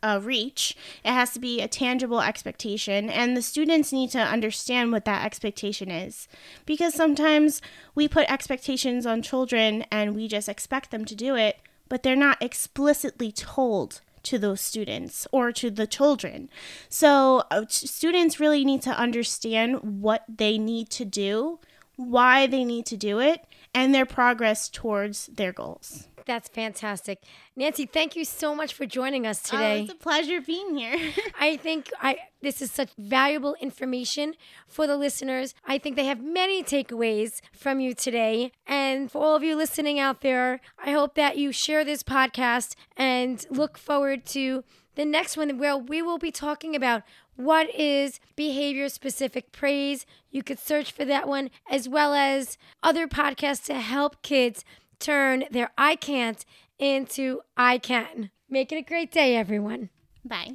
uh, 0.03 0.20
reach 0.22 0.76
it 1.05 1.12
has 1.12 1.30
to 1.32 1.40
be 1.40 1.61
a 1.61 1.68
tangible 1.68 2.20
expectation 2.20 3.09
and 3.09 3.36
the 3.36 3.42
students 3.42 3.92
need 3.92 4.11
to 4.11 4.18
understand 4.18 4.92
what 4.92 5.05
that 5.05 5.24
expectation 5.24 5.90
is 5.90 6.28
because 6.66 6.94
sometimes 6.94 7.62
we 7.94 8.09
put 8.09 8.30
expectations 8.30 9.07
on 9.07 9.22
children 9.22 9.84
and 9.90 10.14
we 10.14 10.26
just 10.28 10.48
expect 10.48 10.90
them 10.90 11.05
to 11.05 11.14
do 11.14 11.36
it 11.36 11.59
but 11.88 12.03
they're 12.03 12.16
not 12.16 12.42
explicitly 12.42 13.30
told 13.30 14.00
to 14.22 14.38
those 14.38 14.61
students 14.61 15.26
or 15.32 15.53
to 15.53 15.70
the 15.70 15.86
children. 15.86 16.48
So, 16.88 17.44
uh, 17.50 17.64
students 17.68 18.40
really 18.40 18.64
need 18.64 18.82
to 18.82 18.90
understand 18.90 20.00
what 20.00 20.24
they 20.28 20.59
need 20.59 20.90
to 20.90 21.05
do, 21.05 21.59
why 21.96 22.46
they 22.46 22.64
need 22.64 22.86
to 22.86 22.96
do 22.96 23.18
it, 23.18 23.44
and 23.74 23.94
their 23.94 24.07
progress 24.07 24.68
towards 24.68 25.26
their 25.26 25.53
goals. 25.53 26.09
That's 26.26 26.48
fantastic. 26.48 27.22
Nancy, 27.56 27.86
thank 27.86 28.16
you 28.16 28.24
so 28.24 28.54
much 28.54 28.74
for 28.74 28.86
joining 28.86 29.26
us 29.26 29.42
Oh, 29.46 29.56
today. 29.56 29.82
it's 29.82 29.92
a 29.92 29.96
pleasure 29.96 30.40
being 30.40 30.76
here. 30.76 30.96
I 31.40 31.56
think 31.56 31.90
I 32.00 32.18
this 32.40 32.60
is 32.60 32.70
such 32.72 32.90
valuable 32.98 33.54
information 33.60 34.34
for 34.66 34.86
the 34.86 34.96
listeners. 34.96 35.54
I 35.64 35.78
think 35.78 35.96
they 35.96 36.06
have 36.06 36.22
many 36.22 36.62
takeaways 36.64 37.40
from 37.52 37.78
you 37.80 37.94
today. 37.94 38.50
And 38.66 39.10
for 39.10 39.22
all 39.22 39.36
of 39.36 39.42
you 39.44 39.54
listening 39.56 39.98
out 40.00 40.22
there, 40.22 40.60
I 40.84 40.90
hope 40.90 41.14
that 41.14 41.38
you 41.38 41.52
share 41.52 41.84
this 41.84 42.02
podcast 42.02 42.74
and 42.96 43.44
look 43.50 43.78
forward 43.78 44.24
to 44.26 44.64
the 44.94 45.04
next 45.04 45.36
one 45.36 45.56
where 45.58 45.76
we 45.76 46.02
will 46.02 46.18
be 46.18 46.30
talking 46.32 46.74
about 46.76 47.02
what 47.36 47.74
is 47.74 48.20
behavior 48.36 48.88
specific 48.90 49.52
praise. 49.52 50.04
You 50.30 50.42
could 50.42 50.58
search 50.58 50.92
for 50.92 51.04
that 51.06 51.26
one 51.26 51.50
as 51.70 51.88
well 51.88 52.12
as 52.12 52.58
other 52.82 53.06
podcasts 53.08 53.64
to 53.66 53.74
help 53.74 54.20
kids 54.22 54.64
turn 55.03 55.44
their 55.50 55.70
I 55.76 55.96
can't 55.96 56.44
into 56.78 57.42
I 57.57 57.78
can. 57.78 58.30
Make 58.48 58.72
it 58.72 58.76
a 58.76 58.82
great 58.82 59.12
day, 59.12 59.36
everyone. 59.36 59.90
Bye. 60.24 60.55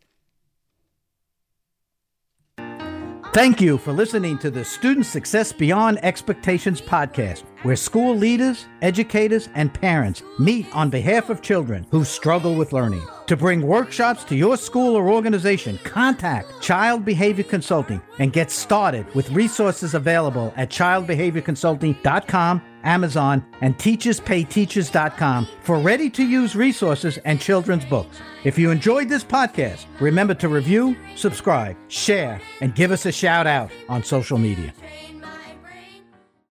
Thank 3.34 3.62
you 3.62 3.78
for 3.78 3.94
listening 3.94 4.40
to 4.40 4.50
the 4.50 4.66
Student 4.66 5.06
Success 5.06 5.54
Beyond 5.54 6.04
Expectations 6.04 6.82
podcast, 6.82 7.44
where 7.62 7.76
school 7.76 8.16
leaders, 8.16 8.66
educators, 8.82 9.48
and 9.54 9.72
parents 9.72 10.24
meet 10.40 10.66
on 10.76 10.90
behalf 10.90 11.30
of 11.30 11.44
children 11.44 11.86
who 11.92 12.04
struggle 12.04 12.56
with 12.56 12.74
learning. 12.74 13.06
To 13.28 13.38
bring 13.38 13.62
workshops 13.62 14.24
to 14.24 14.36
your 14.36 14.58
school 14.58 14.96
or 14.96 15.10
organization, 15.10 15.78
contact 15.84 16.64
Child 16.64 17.06
Behavior 17.06 17.44
Consulting 17.44 18.02
and 18.18 18.34
get 18.34 18.50
started 18.50 19.06
with 19.14 19.30
resources 19.30 19.94
available 19.94 20.52
at 20.56 20.72
childbehaviorconsulting.com, 20.72 22.62
Amazon, 22.88 23.46
and 23.62 23.78
teacherspayteachers.com 23.78 25.48
for 25.62 25.78
ready 25.78 26.10
to 26.10 26.24
use 26.26 26.56
resources 26.56 27.20
and 27.20 27.40
children's 27.40 27.86
books. 27.86 28.18
If 28.44 28.58
you 28.58 28.72
enjoyed 28.72 29.10
this 29.10 29.24
podcast, 29.24 29.86
remember 30.00 30.34
to 30.36 30.48
review, 30.48 30.96
subscribe, 31.16 31.76
share, 31.90 32.42
and 32.62 32.74
give 32.74 32.92
us 32.92 33.06
a 33.06 33.12
shout 33.12 33.46
out 33.46 33.72
on 33.90 34.04
social 34.04 34.38
media. 34.38 34.74